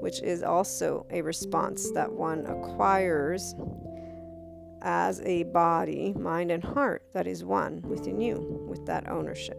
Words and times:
which 0.00 0.22
is 0.22 0.42
also 0.42 1.06
a 1.10 1.22
response 1.22 1.90
that 1.92 2.12
one 2.12 2.46
acquires 2.46 3.54
as 4.82 5.20
a 5.22 5.44
body, 5.44 6.12
mind, 6.14 6.50
and 6.50 6.62
heart 6.62 7.02
that 7.12 7.26
is 7.26 7.44
one 7.44 7.82
within 7.82 8.20
you 8.20 8.64
with 8.68 8.84
that 8.86 9.08
ownership. 9.08 9.58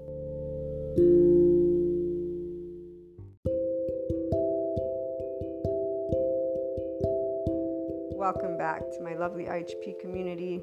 Welcome 8.15 8.57
back 8.57 8.81
to 8.91 9.01
my 9.01 9.15
lovely 9.15 9.45
IHP 9.45 9.99
community. 9.99 10.61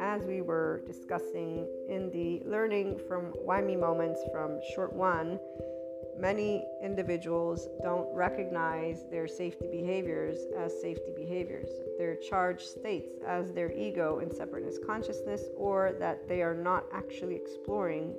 As 0.00 0.24
we 0.24 0.40
were 0.40 0.82
discussing 0.86 1.66
in 1.88 2.10
the 2.10 2.42
learning 2.48 2.98
from 3.08 3.26
Why 3.44 3.60
Me 3.60 3.76
moments 3.76 4.20
from 4.32 4.58
short 4.74 4.92
one, 4.92 5.38
many 6.18 6.64
individuals 6.82 7.68
don't 7.82 8.12
recognize 8.14 9.04
their 9.10 9.26
safety 9.26 9.66
behaviors 9.70 10.38
as 10.58 10.80
safety 10.80 11.12
behaviors, 11.16 11.68
their 11.98 12.16
charged 12.16 12.66
states 12.66 13.14
as 13.26 13.52
their 13.52 13.72
ego 13.72 14.18
and 14.18 14.32
separateness 14.32 14.78
consciousness, 14.84 15.42
or 15.56 15.94
that 15.98 16.28
they 16.28 16.42
are 16.42 16.54
not 16.54 16.84
actually 16.92 17.34
exploring 17.34 18.14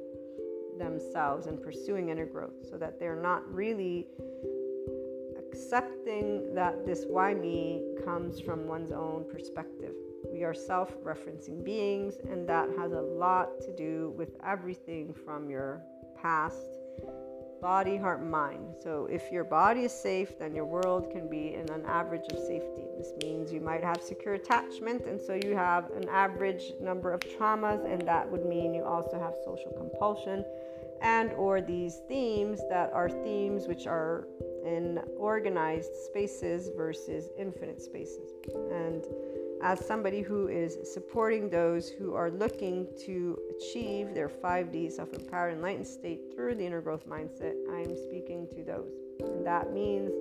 themselves 0.78 1.48
and 1.48 1.62
pursuing 1.62 2.10
inner 2.10 2.26
growth, 2.26 2.68
so 2.70 2.78
that 2.78 3.00
they're 3.00 3.22
not 3.22 3.52
really 3.54 4.08
accepting 5.54 6.54
that 6.56 6.86
this 6.86 7.06
why 7.08 7.34
me 7.34 7.82
comes 8.04 8.40
from 8.40 8.68
one's 8.68 8.92
own 8.92 9.24
perspective. 9.32 9.94
We 10.32 10.44
are 10.44 10.54
self 10.54 10.98
referencing 11.04 11.64
beings, 11.64 12.16
and 12.28 12.50
that 12.50 12.70
has 12.78 12.92
a 12.92 13.02
lot 13.02 13.62
to 13.62 13.76
do 13.76 14.14
with 14.18 14.32
everything 14.44 15.14
from 15.14 15.50
your 15.50 15.84
past 16.20 16.80
body, 17.64 17.96
heart, 17.96 18.22
mind. 18.22 18.76
So 18.84 19.08
if 19.10 19.32
your 19.32 19.46
body 19.46 19.86
is 19.86 19.94
safe, 19.94 20.38
then 20.38 20.54
your 20.54 20.66
world 20.66 21.10
can 21.10 21.30
be 21.30 21.54
in 21.54 21.70
an 21.72 21.86
average 21.88 22.26
of 22.30 22.38
safety. 22.38 22.84
This 22.98 23.14
means 23.24 23.54
you 23.54 23.62
might 23.62 23.82
have 23.82 24.02
secure 24.02 24.34
attachment, 24.34 25.06
and 25.06 25.20
so 25.20 25.34
you 25.34 25.56
have 25.56 25.90
an 25.92 26.10
average 26.10 26.74
number 26.82 27.14
of 27.14 27.22
traumas, 27.22 27.90
and 27.90 28.02
that 28.06 28.30
would 28.30 28.46
mean 28.46 28.74
you 28.74 28.84
also 28.84 29.18
have 29.18 29.34
social 29.46 29.72
compulsion 29.78 30.44
and 31.02 31.32
or 31.34 31.62
these 31.62 32.02
themes 32.08 32.62
that 32.70 32.92
are 32.94 33.10
themes 33.10 33.68
which 33.68 33.88
are 33.88 34.28
in 34.66 35.00
organized 35.18 35.96
spaces 36.08 36.70
versus 36.76 37.30
infinite 37.38 37.82
spaces. 37.82 38.32
And 38.72 39.06
as 39.64 39.86
somebody 39.86 40.22
who 40.22 40.50
is 40.50 40.78
supporting 40.94 41.50
those 41.50 41.90
who 41.90 42.14
are 42.14 42.30
looking 42.30 42.86
to 43.06 43.40
achieve 43.56 44.14
their 44.14 44.28
5D 44.28 44.92
self 44.92 45.14
empowered 45.14 45.54
enlightened 45.54 45.88
state 45.88 46.20
through 46.36 46.56
the 46.56 46.66
inner 46.66 46.82
growth 46.82 47.08
mindset, 47.08 47.56
I 47.72 47.80
am 47.80 47.96
speaking 47.96 48.48
to 48.56 48.64
those. 48.64 48.92
And 49.22 49.46
that 49.46 49.72
means 49.72 50.12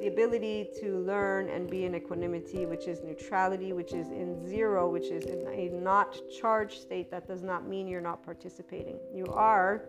the 0.00 0.08
ability 0.08 0.68
to 0.80 0.98
learn 1.00 1.48
and 1.48 1.68
be 1.68 1.84
in 1.84 1.94
equanimity, 1.94 2.64
which 2.64 2.88
is 2.88 3.02
neutrality, 3.02 3.74
which 3.74 3.92
is 3.92 4.08
in 4.08 4.48
zero, 4.48 4.88
which 4.88 5.10
is 5.10 5.26
in 5.26 5.46
a 5.46 5.68
not 5.68 6.18
charged 6.40 6.80
state. 6.80 7.10
That 7.10 7.28
does 7.28 7.42
not 7.42 7.68
mean 7.68 7.86
you're 7.86 8.00
not 8.00 8.24
participating. 8.24 8.98
You 9.12 9.26
are, 9.26 9.84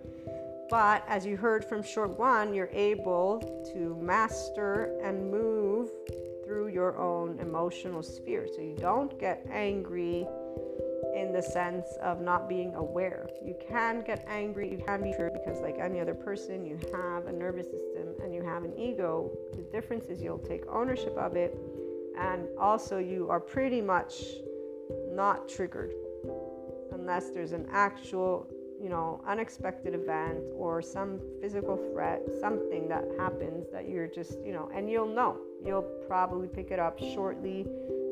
but 0.70 1.06
as 1.08 1.26
you 1.26 1.38
heard 1.38 1.64
from 1.64 1.82
short 1.82 2.20
one, 2.20 2.54
you're 2.54 2.70
able 2.74 3.40
to 3.74 3.98
master 4.02 5.00
and 5.02 5.32
move 5.32 5.90
your 6.78 6.96
own 7.00 7.40
emotional 7.40 8.04
sphere. 8.04 8.48
So 8.54 8.62
you 8.62 8.76
don't 8.78 9.20
get 9.20 9.44
angry 9.50 10.28
in 11.16 11.34
the 11.34 11.42
sense 11.42 11.88
of 12.04 12.22
not 12.22 12.48
being 12.48 12.76
aware. 12.76 13.28
You 13.44 13.56
can 13.68 14.04
get 14.06 14.24
angry, 14.30 14.70
you 14.70 14.78
can 14.78 15.02
be 15.02 15.12
true 15.12 15.32
because, 15.34 15.60
like 15.60 15.80
any 15.80 16.00
other 16.00 16.14
person, 16.14 16.68
you 16.68 16.78
have 16.94 17.26
a 17.26 17.32
nervous 17.32 17.66
system 17.66 18.14
and 18.22 18.32
you 18.32 18.44
have 18.44 18.64
an 18.64 18.78
ego. 18.78 19.32
The 19.56 19.64
difference 19.64 20.06
is 20.06 20.22
you'll 20.22 20.38
take 20.38 20.68
ownership 20.68 21.18
of 21.18 21.36
it, 21.36 21.58
and 22.16 22.48
also 22.60 23.00
you 23.00 23.28
are 23.28 23.40
pretty 23.40 23.82
much 23.82 24.14
not 25.10 25.50
triggered 25.50 25.94
unless 26.92 27.32
there's 27.32 27.54
an 27.54 27.66
actual 27.72 28.48
you 28.82 28.90
know, 28.90 29.22
unexpected 29.28 29.94
event 29.94 30.40
or 30.56 30.82
some 30.82 31.20
physical 31.42 31.78
threat, 31.92 32.22
something 32.40 32.88
that 32.88 33.04
happens 33.18 33.68
that 33.72 33.90
you're 33.90 34.08
just, 34.08 34.38
you 34.46 34.54
know, 34.54 34.70
and 34.74 34.90
you'll 34.90 35.14
know. 35.14 35.38
You'll 35.66 35.90
probably 36.08 36.48
pick 36.48 36.72
it 36.72 36.80
up 36.80 37.00
shortly 37.00 37.66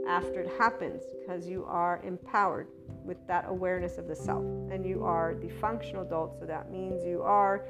after 0.07 0.41
it 0.41 0.51
happens 0.57 1.03
because 1.19 1.47
you 1.47 1.65
are 1.65 2.01
empowered 2.03 2.67
with 3.03 3.17
that 3.27 3.45
awareness 3.47 3.97
of 3.97 4.07
the 4.07 4.15
self 4.15 4.43
and 4.71 4.85
you 4.85 5.03
are 5.03 5.35
the 5.35 5.49
functional 5.49 6.03
adult. 6.03 6.39
So 6.39 6.45
that 6.45 6.71
means 6.71 7.05
you 7.05 7.21
are 7.21 7.65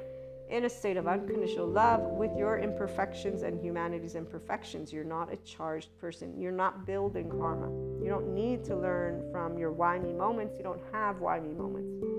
in 0.48 0.64
a 0.64 0.70
state 0.70 0.96
of 0.96 1.08
unconditional 1.08 1.66
love 1.66 2.00
with 2.02 2.30
your 2.36 2.58
imperfections 2.58 3.42
and 3.42 3.60
humanity's 3.60 4.14
imperfections. 4.14 4.92
You're 4.92 5.04
not 5.04 5.32
a 5.32 5.36
charged 5.38 5.88
person. 5.98 6.38
You're 6.38 6.52
not 6.52 6.86
building 6.86 7.28
karma. 7.28 7.68
You 8.02 8.08
don't 8.08 8.32
need 8.32 8.64
to 8.66 8.76
learn 8.76 9.28
from 9.32 9.58
your 9.58 9.72
why 9.72 9.98
me 9.98 10.12
moments. 10.12 10.56
You 10.56 10.62
don't 10.62 10.82
have 10.92 11.20
why 11.20 11.40
me 11.40 11.52
moments 11.52 12.15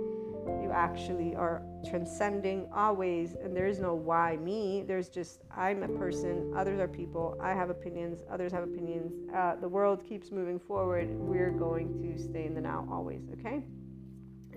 You 0.67 0.73
actually 0.73 1.33
are 1.33 1.61
transcending 1.89 2.67
always, 2.75 3.35
and 3.35 3.55
there 3.55 3.67
is 3.67 3.79
no 3.79 3.95
why 3.95 4.35
me. 4.35 4.83
There's 4.85 5.07
just 5.07 5.43
I'm 5.49 5.81
a 5.81 5.87
person, 5.87 6.51
others 6.57 6.77
are 6.81 6.89
people, 6.89 7.37
I 7.41 7.53
have 7.53 7.69
opinions, 7.69 8.19
others 8.29 8.51
have 8.51 8.63
opinions. 8.63 9.13
Uh, 9.33 9.55
the 9.55 9.69
world 9.69 10.03
keeps 10.03 10.29
moving 10.29 10.59
forward. 10.59 11.07
We're 11.09 11.51
going 11.51 12.01
to 12.01 12.21
stay 12.21 12.45
in 12.47 12.53
the 12.53 12.59
now 12.59 12.85
always, 12.91 13.21
okay? 13.39 13.63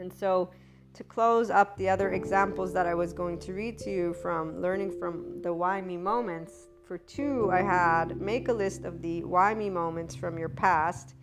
And 0.00 0.12
so, 0.12 0.50
to 0.94 1.04
close 1.04 1.48
up 1.48 1.76
the 1.76 1.88
other 1.88 2.10
examples 2.10 2.72
that 2.72 2.86
I 2.86 2.94
was 2.94 3.12
going 3.12 3.38
to 3.40 3.52
read 3.52 3.78
to 3.78 3.90
you 3.90 4.12
from 4.14 4.60
learning 4.60 4.98
from 4.98 5.40
the 5.42 5.54
why 5.54 5.80
me 5.80 5.96
moments, 5.96 6.66
for 6.88 6.98
two, 6.98 7.50
I 7.52 7.62
had 7.62 8.20
make 8.20 8.48
a 8.48 8.52
list 8.52 8.84
of 8.84 9.00
the 9.00 9.22
why 9.22 9.54
me 9.54 9.70
moments 9.70 10.16
from 10.16 10.38
your 10.40 10.48
past. 10.48 11.14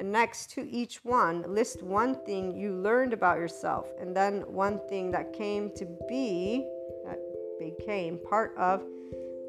And 0.00 0.10
next 0.10 0.50
to 0.52 0.66
each 0.66 1.04
one, 1.04 1.44
list 1.46 1.82
one 1.82 2.14
thing 2.24 2.56
you 2.56 2.72
learned 2.72 3.12
about 3.12 3.36
yourself, 3.36 3.86
and 4.00 4.16
then 4.16 4.50
one 4.50 4.80
thing 4.88 5.10
that 5.10 5.34
came 5.34 5.70
to 5.76 5.84
be, 6.08 6.66
that 7.04 7.18
became 7.58 8.18
part 8.26 8.56
of, 8.56 8.82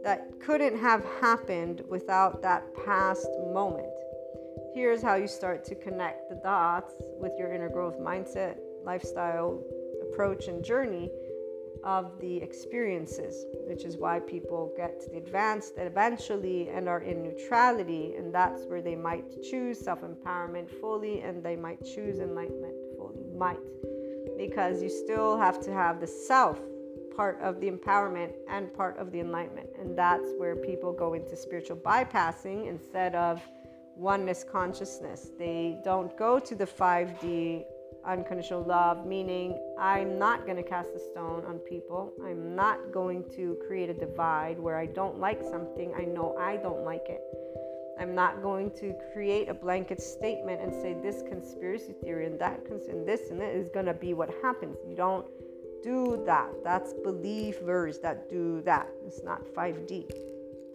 that 0.04 0.28
couldn't 0.42 0.78
have 0.78 1.06
happened 1.22 1.84
without 1.88 2.42
that 2.42 2.66
past 2.86 3.30
moment. 3.54 3.88
Here's 4.76 5.02
how 5.02 5.16
you 5.16 5.30
start 5.30 5.64
to 5.66 5.76
connect 5.76 6.28
the 6.28 6.36
dots 6.44 6.96
with 7.18 7.32
your 7.38 7.54
inner 7.54 7.70
growth 7.70 7.98
mindset 7.98 8.58
lifestyle 8.84 9.64
approach 10.02 10.50
and 10.50 10.66
journey 10.66 11.10
of 11.84 12.20
the 12.20 12.38
experiences, 12.38 13.46
which 13.68 13.84
is 13.84 13.98
why 13.98 14.20
people 14.20 14.74
get 14.78 15.00
to 15.02 15.10
the 15.10 15.18
advanced 15.18 15.74
eventually 15.78 16.70
and 16.70 16.88
are 16.88 17.02
in 17.02 17.24
neutrality, 17.24 18.16
and 18.18 18.34
that's 18.34 18.66
where 18.66 18.82
they 18.82 18.96
might 18.96 19.42
choose 19.44 19.80
self 19.80 20.02
empowerment 20.02 20.70
fully 20.70 21.22
and 21.22 21.44
they 21.44 21.56
might 21.56 21.84
choose 21.84 22.20
enlightenment 22.20 22.76
fully. 22.98 23.24
Might, 23.38 23.60
because 24.38 24.82
you 24.82 24.90
still 24.90 25.38
have 25.38 25.60
to 25.62 25.72
have 25.72 26.00
the 26.00 26.08
self 26.08 26.60
part 27.16 27.40
of 27.42 27.60
the 27.60 27.70
empowerment 27.70 28.32
and 28.50 28.74
part 28.74 28.98
of 28.98 29.12
the 29.12 29.20
enlightenment, 29.20 29.70
and 29.80 29.98
that's 29.98 30.32
where 30.38 30.56
people 30.56 30.94
go 30.94 31.14
into 31.14 31.36
spiritual 31.36 31.78
bypassing 31.78 32.68
instead 32.68 33.16
of 33.16 33.42
oneness 33.96 34.44
consciousness. 34.44 35.30
They 35.38 35.78
don't 35.84 36.16
go 36.18 36.40
to 36.40 36.56
the 36.56 36.66
5D 36.66 37.66
unconditional 38.06 38.64
love, 38.64 39.06
meaning 39.06 39.58
I'm 39.80 40.18
not 40.18 40.46
going 40.46 40.58
to 40.58 40.64
cast 40.64 40.92
a 40.96 41.00
stone 41.00 41.44
on 41.46 41.60
people. 41.60 42.14
I'm 42.24 42.56
not 42.56 42.92
going 42.92 43.24
to 43.36 43.58
create 43.68 43.90
a 43.90 43.94
divide 43.94 44.60
where 44.60 44.78
I 44.78 44.86
don't 44.86 45.20
like 45.20 45.42
something, 45.42 45.94
I 45.96 46.06
know 46.06 46.36
I 46.40 46.58
don't 46.58 46.84
like 46.84 47.08
it. 47.10 47.22
I'm 48.00 48.16
not 48.16 48.42
going 48.42 48.72
to 48.80 48.96
create 49.14 49.48
a 49.48 49.54
blanket 49.54 50.02
statement 50.02 50.62
and 50.62 50.74
say 50.74 50.96
this 51.04 51.22
conspiracy 51.28 51.94
theory 52.02 52.26
and 52.26 52.40
that 52.40 52.60
and 52.70 53.08
this 53.08 53.30
and 53.30 53.40
that 53.40 53.54
is 53.54 53.70
going 53.70 53.86
to 53.86 53.94
be 53.94 54.14
what 54.14 54.30
happens. 54.42 54.78
You 54.88 54.96
don't 54.96 55.26
do 55.84 56.24
that. 56.26 56.50
That's 56.64 56.94
believers 56.94 58.00
that 58.00 58.30
do 58.30 58.62
that. 58.62 58.90
It's 59.06 59.24
not 59.24 59.46
5D. 59.54 60.12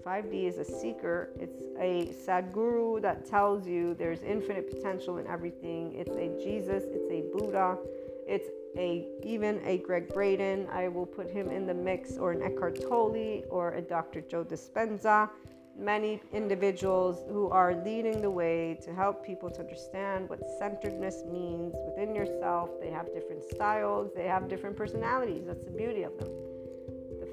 5D 0.06 0.46
is 0.46 0.58
a 0.58 0.64
seeker. 0.64 1.30
It's 1.40 1.62
a 1.80 2.14
Sadhguru 2.24 3.02
that 3.02 3.26
tells 3.26 3.66
you 3.66 3.94
there's 3.94 4.22
infinite 4.22 4.72
potential 4.72 5.18
in 5.18 5.26
everything. 5.26 5.94
It's 5.96 6.14
a 6.16 6.28
Jesus, 6.44 6.84
it's 6.86 7.10
a 7.10 7.24
Buddha, 7.36 7.76
it's 8.24 8.48
a 8.78 9.08
even 9.24 9.60
a 9.64 9.78
Gregg 9.78 10.14
Braden. 10.14 10.68
I 10.70 10.86
will 10.86 11.06
put 11.06 11.28
him 11.28 11.48
in 11.48 11.66
the 11.66 11.74
mix, 11.74 12.18
or 12.18 12.30
an 12.30 12.42
Eckhart 12.42 12.80
Tolle, 12.88 13.42
or 13.50 13.74
a 13.74 13.82
Dr. 13.82 14.20
Joe 14.20 14.44
Dispenza. 14.44 15.28
Many 15.76 16.22
individuals 16.32 17.24
who 17.28 17.50
are 17.50 17.74
leading 17.74 18.22
the 18.22 18.30
way 18.30 18.78
to 18.84 18.94
help 18.94 19.26
people 19.26 19.50
to 19.50 19.60
understand 19.60 20.28
what 20.30 20.38
centeredness 20.58 21.24
means 21.30 21.74
within 21.84 22.14
yourself. 22.14 22.70
They 22.80 22.90
have 22.90 23.12
different 23.12 23.42
styles, 23.42 24.12
they 24.14 24.26
have 24.26 24.48
different 24.48 24.76
personalities. 24.76 25.46
That's 25.46 25.64
the 25.64 25.72
beauty 25.72 26.04
of 26.04 26.16
them. 26.16 26.45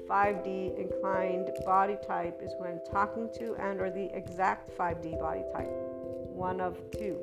5D 0.08 0.78
inclined 0.78 1.50
body 1.64 1.96
type 2.06 2.40
is 2.42 2.52
when 2.58 2.80
talking 2.90 3.30
to 3.38 3.54
and 3.56 3.80
or 3.80 3.90
the 3.90 4.10
exact 4.16 4.70
5D 4.76 5.18
body 5.18 5.42
type. 5.52 5.70
One 5.70 6.60
of 6.60 6.78
two. 6.90 7.18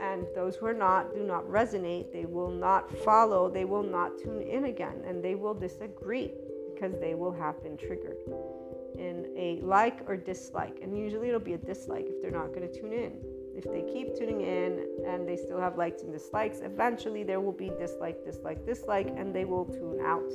And 0.00 0.26
those 0.34 0.56
who 0.56 0.66
are 0.66 0.74
not 0.74 1.14
do 1.14 1.22
not 1.22 1.44
resonate, 1.46 2.12
they 2.12 2.26
will 2.26 2.50
not 2.50 2.90
follow, 2.98 3.50
they 3.50 3.64
will 3.64 3.82
not 3.82 4.18
tune 4.18 4.42
in 4.42 4.64
again, 4.64 5.02
and 5.06 5.24
they 5.24 5.34
will 5.34 5.54
disagree 5.54 6.32
because 6.74 6.98
they 7.00 7.14
will 7.14 7.32
have 7.32 7.62
been 7.62 7.78
triggered 7.78 8.18
in 8.98 9.26
a 9.36 9.60
like 9.62 10.00
or 10.06 10.16
dislike. 10.16 10.78
And 10.82 10.98
usually 10.98 11.28
it'll 11.28 11.40
be 11.40 11.54
a 11.54 11.58
dislike 11.58 12.06
if 12.08 12.20
they're 12.20 12.30
not 12.30 12.48
going 12.48 12.70
to 12.70 12.80
tune 12.80 12.92
in. 12.92 13.12
If 13.56 13.64
they 13.64 13.90
keep 13.90 14.14
tuning 14.14 14.42
in 14.42 14.86
and 15.06 15.26
they 15.26 15.36
still 15.36 15.58
have 15.58 15.78
likes 15.78 16.02
and 16.02 16.12
dislikes, 16.12 16.60
eventually 16.62 17.22
there 17.22 17.40
will 17.40 17.52
be 17.52 17.70
dislike, 17.78 18.22
dislike, 18.22 18.66
dislike, 18.66 19.08
and 19.16 19.34
they 19.34 19.46
will 19.46 19.64
tune 19.64 19.98
out 20.04 20.30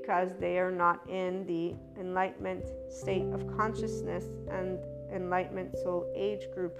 because 0.00 0.30
they 0.40 0.58
are 0.58 0.72
not 0.72 1.08
in 1.08 1.46
the 1.46 1.74
enlightenment 2.00 2.64
state 2.90 3.26
of 3.32 3.46
consciousness 3.56 4.24
and 4.50 4.78
enlightenment 5.12 5.76
soul 5.78 6.12
age 6.16 6.50
group. 6.52 6.76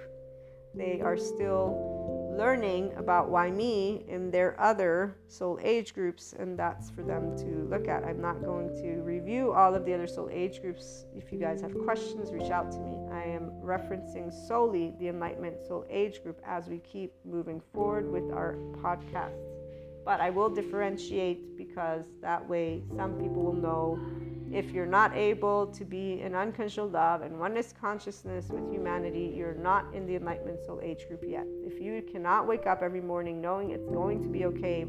They 0.73 0.99
are 0.99 1.15
still 1.15 2.33
learning 2.37 2.91
about 2.97 3.29
why 3.29 3.49
me 3.49 4.03
in 4.09 4.29
their 4.29 4.59
other 4.59 5.15
soul 5.27 5.57
age 5.63 5.93
groups, 5.93 6.33
and 6.37 6.59
that's 6.59 6.89
for 6.89 7.03
them 7.03 7.37
to 7.37 7.65
look 7.69 7.87
at. 7.87 8.03
I'm 8.03 8.21
not 8.21 8.43
going 8.43 8.75
to 8.81 9.01
review 9.01 9.53
all 9.53 9.73
of 9.73 9.85
the 9.85 9.93
other 9.93 10.07
soul 10.07 10.29
age 10.29 10.59
groups. 10.59 11.05
If 11.15 11.31
you 11.31 11.39
guys 11.39 11.61
have 11.61 11.73
questions, 11.85 12.33
reach 12.33 12.51
out 12.51 12.69
to 12.73 12.79
me. 12.79 12.97
I 13.13 13.23
am 13.23 13.51
referencing 13.63 14.33
solely 14.47 14.93
the 14.99 15.07
enlightenment 15.07 15.61
soul 15.65 15.85
age 15.89 16.21
group 16.21 16.41
as 16.45 16.67
we 16.67 16.79
keep 16.79 17.13
moving 17.23 17.61
forward 17.73 18.11
with 18.11 18.29
our 18.33 18.55
podcasts 18.83 19.54
but 20.05 20.21
I 20.21 20.29
will 20.29 20.49
differentiate 20.49 21.57
because 21.57 22.05
that 22.21 22.47
way 22.47 22.83
some 22.95 23.13
people 23.15 23.41
will 23.41 23.53
know 23.53 23.99
if 24.51 24.71
you're 24.71 24.85
not 24.85 25.15
able 25.17 25.67
to 25.67 25.83
be 25.83 26.21
in 26.21 26.35
unconditional 26.35 26.87
love 26.87 27.23
and 27.23 27.39
oneness 27.39 27.73
consciousness 27.81 28.47
with 28.49 28.71
humanity, 28.71 29.33
you're 29.35 29.55
not 29.55 29.93
in 29.93 30.05
the 30.05 30.15
enlightenment 30.15 30.59
soul 30.65 30.79
age 30.83 31.07
group 31.07 31.23
yet. 31.27 31.45
If 31.65 31.81
you 31.81 32.03
cannot 32.09 32.47
wake 32.47 32.67
up 32.67 32.81
every 32.81 33.01
morning 33.01 33.41
knowing 33.41 33.71
it's 33.71 33.87
going 33.87 34.21
to 34.21 34.29
be 34.29 34.45
okay 34.45 34.85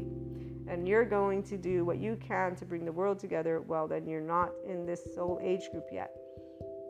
and 0.67 0.87
you're 0.87 1.05
going 1.05 1.41
to 1.43 1.57
do 1.57 1.83
what 1.83 1.97
you 1.97 2.17
can 2.25 2.55
to 2.57 2.65
bring 2.65 2.85
the 2.85 2.91
world 2.91 3.19
together, 3.19 3.61
well, 3.61 3.87
then 3.87 4.07
you're 4.07 4.21
not 4.21 4.51
in 4.69 4.85
this 4.85 5.01
soul 5.15 5.39
age 5.41 5.71
group 5.71 5.87
yet. 5.91 6.11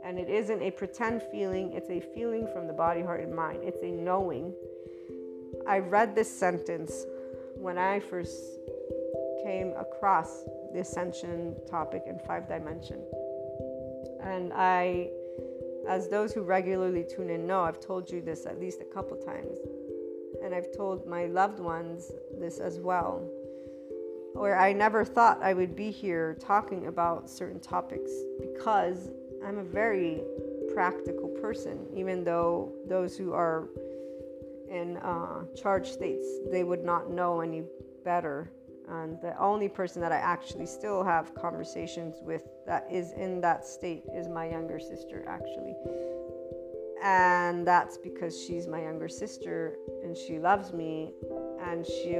And 0.03 0.19
it 0.19 0.29
isn't 0.29 0.61
a 0.61 0.71
pretend 0.71 1.23
feeling, 1.31 1.73
it's 1.73 1.89
a 1.89 2.01
feeling 2.13 2.47
from 2.53 2.67
the 2.67 2.73
body, 2.73 3.01
heart, 3.01 3.21
and 3.21 3.33
mind. 3.33 3.59
It's 3.63 3.81
a 3.81 3.89
knowing. 3.91 4.53
I 5.67 5.79
read 5.79 6.15
this 6.15 6.31
sentence 6.31 7.05
when 7.59 7.77
I 7.77 7.99
first 7.99 8.59
came 9.43 9.73
across 9.77 10.43
the 10.73 10.79
ascension 10.79 11.55
topic 11.69 12.03
in 12.07 12.19
five 12.19 12.47
dimension. 12.47 13.01
And 14.21 14.51
I, 14.53 15.09
as 15.87 16.09
those 16.09 16.33
who 16.33 16.41
regularly 16.41 17.05
tune 17.09 17.29
in 17.29 17.47
know, 17.47 17.61
I've 17.61 17.79
told 17.79 18.11
you 18.11 18.21
this 18.21 18.45
at 18.45 18.59
least 18.59 18.81
a 18.81 18.93
couple 18.93 19.17
times. 19.17 19.57
And 20.43 20.53
I've 20.53 20.75
told 20.75 21.07
my 21.07 21.25
loved 21.25 21.59
ones 21.59 22.11
this 22.39 22.59
as 22.59 22.79
well, 22.79 23.27
where 24.33 24.59
I 24.59 24.73
never 24.73 25.03
thought 25.03 25.41
I 25.41 25.53
would 25.53 25.75
be 25.75 25.89
here 25.89 26.37
talking 26.39 26.87
about 26.87 27.29
certain 27.29 27.59
topics 27.59 28.11
because 28.39 29.09
I'm 29.43 29.57
a 29.57 29.63
very 29.63 30.21
practical 30.73 31.29
person, 31.29 31.87
even 31.95 32.23
though 32.23 32.73
those 32.87 33.17
who 33.17 33.33
are 33.33 33.69
in 34.69 34.97
uh, 34.97 35.43
charge 35.55 35.89
states, 35.89 36.25
they 36.51 36.63
would 36.63 36.83
not 36.83 37.09
know 37.09 37.41
any 37.41 37.63
better. 38.03 38.51
And 38.89 39.19
the 39.21 39.37
only 39.37 39.67
person 39.67 40.01
that 40.01 40.11
I 40.11 40.17
actually 40.17 40.65
still 40.65 41.03
have 41.03 41.35
conversations 41.35 42.15
with 42.21 42.43
that 42.65 42.87
is 42.89 43.11
in 43.13 43.41
that 43.41 43.65
state 43.65 44.03
is 44.13 44.29
my 44.29 44.49
younger 44.49 44.79
sister, 44.79 45.25
actually. 45.27 45.75
And 47.03 47.67
that's 47.67 47.97
because 47.97 48.41
she's 48.41 48.65
my 48.67 48.81
younger 48.81 49.09
sister 49.09 49.75
and 50.03 50.17
she 50.17 50.39
loves 50.39 50.73
me 50.73 51.13
and 51.61 51.85
she 51.85 52.17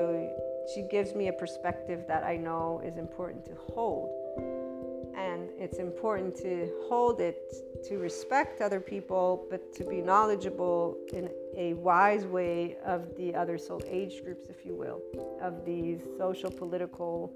she 0.74 0.82
gives 0.92 1.16
me 1.16 1.30
a 1.30 1.34
perspective 1.34 2.04
that 2.08 2.24
I 2.24 2.36
know 2.36 2.82
is 2.84 2.98
important 2.98 3.46
to 3.46 3.54
hold. 3.74 4.10
And 5.38 5.50
it's 5.60 5.78
important 5.78 6.36
to 6.38 6.68
hold 6.90 7.22
it 7.22 7.54
to 7.88 7.98
respect 8.00 8.60
other 8.60 8.80
people, 8.80 9.46
but 9.52 9.72
to 9.76 9.84
be 9.86 10.02
knowledgeable 10.02 10.98
in 11.14 11.30
a 11.56 11.76
wise 11.76 12.26
way 12.26 12.78
of 12.84 13.16
the 13.18 13.36
other 13.36 13.58
soul 13.60 13.82
age 13.86 14.24
groups, 14.24 14.50
if 14.50 14.66
you 14.66 14.74
will, 14.74 15.00
of 15.40 15.64
these 15.64 16.02
social, 16.18 16.50
political, 16.50 17.32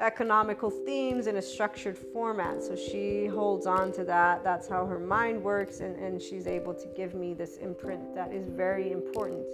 economical 0.00 0.70
themes 0.70 1.28
in 1.28 1.36
a 1.36 1.42
structured 1.42 1.96
format. 1.96 2.64
So 2.64 2.74
she 2.74 3.26
holds 3.26 3.64
on 3.64 3.92
to 3.92 4.04
that. 4.06 4.42
That's 4.42 4.68
how 4.68 4.84
her 4.86 4.98
mind 4.98 5.40
works, 5.40 5.78
and, 5.78 5.94
and 5.96 6.20
she's 6.20 6.48
able 6.48 6.74
to 6.74 6.88
give 6.96 7.14
me 7.14 7.32
this 7.32 7.58
imprint 7.58 8.12
that 8.16 8.32
is 8.32 8.48
very 8.48 8.90
important 8.90 9.46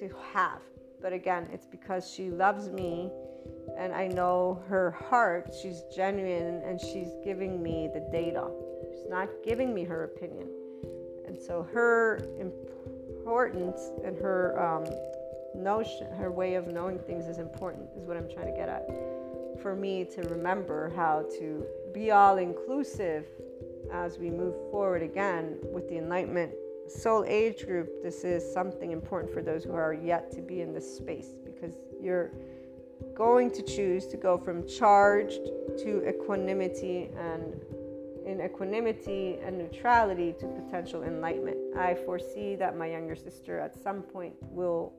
to 0.00 0.10
have. 0.32 0.60
But 1.00 1.12
again, 1.12 1.48
it's 1.52 1.66
because 1.66 2.12
she 2.12 2.30
loves 2.30 2.68
me 2.68 3.12
and 3.76 3.92
I 3.92 4.08
know 4.08 4.62
her 4.68 4.90
heart. 4.90 5.54
She's 5.60 5.82
genuine 5.94 6.62
and 6.64 6.80
she's 6.80 7.08
giving 7.24 7.62
me 7.62 7.88
the 7.92 8.00
data. 8.12 8.48
She's 8.92 9.08
not 9.08 9.28
giving 9.44 9.74
me 9.74 9.84
her 9.84 10.04
opinion. 10.04 10.48
And 11.26 11.38
so 11.38 11.66
her 11.72 12.26
importance 12.38 13.90
and 14.04 14.16
her 14.18 14.60
um, 14.60 14.84
notion, 15.54 16.10
her 16.12 16.30
way 16.30 16.54
of 16.54 16.66
knowing 16.66 16.98
things 16.98 17.26
is 17.26 17.38
important, 17.38 17.88
is 17.96 18.04
what 18.04 18.16
I'm 18.16 18.28
trying 18.28 18.46
to 18.46 18.56
get 18.56 18.68
at. 18.68 18.86
For 19.62 19.76
me 19.76 20.04
to 20.14 20.22
remember 20.22 20.92
how 20.96 21.24
to 21.38 21.64
be 21.92 22.10
all 22.10 22.38
inclusive 22.38 23.26
as 23.92 24.18
we 24.18 24.30
move 24.30 24.54
forward 24.70 25.02
again 25.02 25.58
with 25.72 25.88
the 25.88 25.98
Enlightenment 25.98 26.52
Soul 26.88 27.24
Age 27.26 27.66
group, 27.66 28.02
this 28.02 28.24
is 28.24 28.52
something 28.52 28.90
important 28.90 29.32
for 29.32 29.42
those 29.42 29.64
who 29.64 29.72
are 29.72 29.94
yet 29.94 30.30
to 30.32 30.40
be 30.40 30.60
in 30.60 30.72
this 30.72 30.96
space 30.96 31.28
because 31.44 31.74
you're 32.00 32.32
going 33.14 33.50
to 33.50 33.62
choose 33.62 34.06
to 34.08 34.16
go 34.16 34.38
from 34.38 34.66
charged 34.66 35.44
to 35.78 36.08
equanimity 36.08 37.10
and 37.16 37.54
in 38.24 38.40
equanimity 38.40 39.38
and 39.44 39.58
neutrality 39.58 40.32
to 40.38 40.46
potential 40.46 41.02
enlightenment. 41.02 41.56
I 41.76 41.94
foresee 41.94 42.54
that 42.56 42.76
my 42.76 42.86
younger 42.86 43.16
sister 43.16 43.58
at 43.58 43.74
some 43.74 44.02
point 44.02 44.34
will 44.40 44.92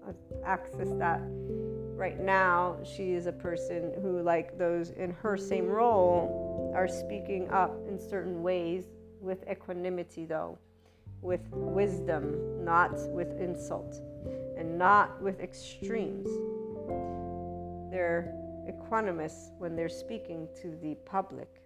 access 0.46 0.90
that. 0.98 1.22
Right 1.96 2.20
now, 2.20 2.78
she 2.84 3.14
is 3.14 3.28
a 3.28 3.32
person 3.32 3.94
who, 4.02 4.22
like 4.22 4.58
those 4.58 4.90
in 4.90 5.12
her 5.12 5.38
same 5.38 5.68
role, 5.68 6.74
are 6.76 6.88
speaking 6.88 7.50
up 7.52 7.76
in 7.88 8.00
certain 8.00 8.42
ways 8.42 8.86
with 9.20 9.48
equanimity, 9.50 10.26
though, 10.26 10.58
with 11.22 11.42
wisdom, 11.52 12.66
not 12.66 12.98
with 13.12 13.40
insult, 13.40 14.02
and 14.58 14.78
not 14.80 15.22
with 15.22 15.40
extremes. 15.40 16.28
They're 17.92 18.34
equanimous 18.68 19.52
when 19.60 19.76
they're 19.76 19.90
speaking 19.90 20.48
to 20.62 20.76
the 20.82 20.96
public 21.06 21.62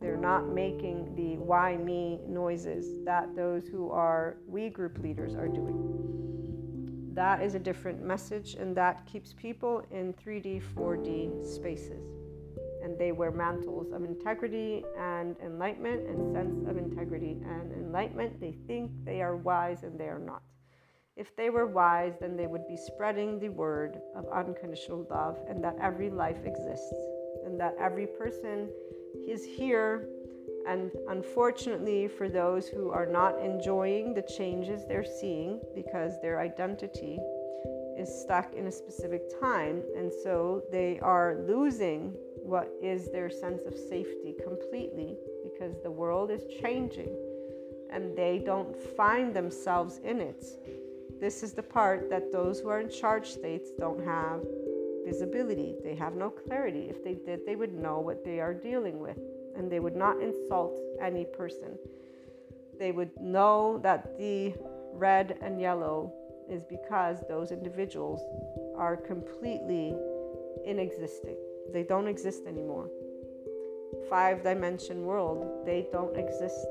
they're 0.00 0.16
not 0.16 0.48
making 0.48 1.14
the 1.16 1.36
why 1.42 1.76
me 1.76 2.20
noises 2.26 3.04
that 3.04 3.34
those 3.34 3.66
who 3.66 3.90
are 3.90 4.36
we 4.46 4.68
group 4.68 4.98
leaders 4.98 5.34
are 5.34 5.48
doing. 5.48 7.12
That 7.14 7.42
is 7.42 7.56
a 7.56 7.58
different 7.58 8.00
message, 8.02 8.54
and 8.54 8.76
that 8.76 9.04
keeps 9.06 9.32
people 9.32 9.84
in 9.90 10.14
3D, 10.14 10.62
4D 10.76 11.44
spaces. 11.44 12.04
And 12.84 12.96
they 12.96 13.10
wear 13.10 13.32
mantles 13.32 13.92
of 13.92 14.04
integrity 14.04 14.84
and 14.96 15.36
enlightenment 15.44 16.08
and 16.08 16.32
sense 16.32 16.68
of 16.68 16.76
integrity 16.76 17.36
and 17.44 17.72
enlightenment. 17.72 18.40
They 18.40 18.52
think 18.68 18.92
they 19.04 19.20
are 19.20 19.36
wise 19.36 19.82
and 19.82 19.98
they 19.98 20.06
are 20.06 20.20
not. 20.20 20.42
If 21.18 21.34
they 21.34 21.50
were 21.50 21.66
wise, 21.66 22.14
then 22.20 22.36
they 22.36 22.46
would 22.46 22.68
be 22.68 22.76
spreading 22.76 23.40
the 23.40 23.48
word 23.48 24.00
of 24.14 24.24
unconditional 24.28 25.04
love 25.10 25.36
and 25.48 25.62
that 25.64 25.76
every 25.80 26.10
life 26.10 26.44
exists 26.44 26.94
and 27.44 27.58
that 27.58 27.74
every 27.80 28.06
person 28.06 28.68
is 29.28 29.44
here. 29.44 30.08
And 30.68 30.92
unfortunately, 31.08 32.06
for 32.06 32.28
those 32.28 32.68
who 32.68 32.90
are 32.90 33.06
not 33.06 33.36
enjoying 33.40 34.14
the 34.14 34.22
changes 34.22 34.86
they're 34.86 35.04
seeing 35.04 35.60
because 35.74 36.20
their 36.22 36.40
identity 36.40 37.18
is 37.98 38.08
stuck 38.22 38.54
in 38.54 38.68
a 38.68 38.72
specific 38.72 39.22
time, 39.40 39.82
and 39.96 40.12
so 40.22 40.62
they 40.70 41.00
are 41.00 41.42
losing 41.48 42.14
what 42.42 42.70
is 42.80 43.10
their 43.10 43.28
sense 43.28 43.66
of 43.66 43.74
safety 43.74 44.36
completely 44.44 45.16
because 45.42 45.82
the 45.82 45.90
world 45.90 46.30
is 46.30 46.44
changing 46.62 47.14
and 47.90 48.16
they 48.16 48.38
don't 48.38 48.76
find 48.96 49.34
themselves 49.34 49.98
in 50.04 50.20
it. 50.20 50.44
This 51.20 51.42
is 51.42 51.52
the 51.52 51.62
part 51.62 52.08
that 52.10 52.30
those 52.30 52.60
who 52.60 52.68
are 52.68 52.80
in 52.80 52.88
charge 52.88 53.28
states 53.30 53.70
don't 53.78 54.04
have 54.04 54.40
visibility. 55.04 55.74
They 55.82 55.94
have 55.96 56.14
no 56.14 56.30
clarity. 56.30 56.86
If 56.88 57.02
they 57.02 57.14
did, 57.14 57.44
they 57.44 57.56
would 57.56 57.72
know 57.72 57.98
what 57.98 58.24
they 58.24 58.40
are 58.40 58.54
dealing 58.54 59.00
with 59.00 59.18
and 59.56 59.70
they 59.70 59.80
would 59.80 59.96
not 59.96 60.20
insult 60.22 60.78
any 61.00 61.24
person. 61.24 61.76
They 62.78 62.92
would 62.92 63.10
know 63.20 63.78
that 63.82 64.16
the 64.18 64.54
red 64.92 65.38
and 65.40 65.60
yellow 65.60 66.12
is 66.48 66.62
because 66.62 67.18
those 67.28 67.50
individuals 67.50 68.20
are 68.76 68.96
completely 68.96 69.96
inexisting. 70.64 71.36
They 71.72 71.82
don't 71.82 72.06
exist 72.06 72.44
anymore. 72.46 72.88
Five 74.08 74.44
dimension 74.44 75.04
world, 75.04 75.66
they 75.66 75.88
don't 75.92 76.16
exist. 76.16 76.68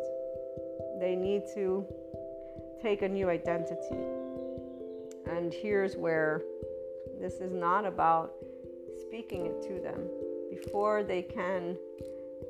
They 0.99 1.15
need 1.15 1.43
to 1.53 1.85
take 2.81 3.01
a 3.01 3.09
new 3.09 3.29
identity. 3.29 4.16
And 5.29 5.53
here's 5.53 5.95
where 5.95 6.41
this 7.19 7.35
is 7.35 7.53
not 7.53 7.85
about 7.85 8.33
speaking 9.01 9.45
it 9.45 9.61
to 9.63 9.79
them. 9.81 10.07
Before 10.49 11.03
they 11.03 11.21
can 11.21 11.77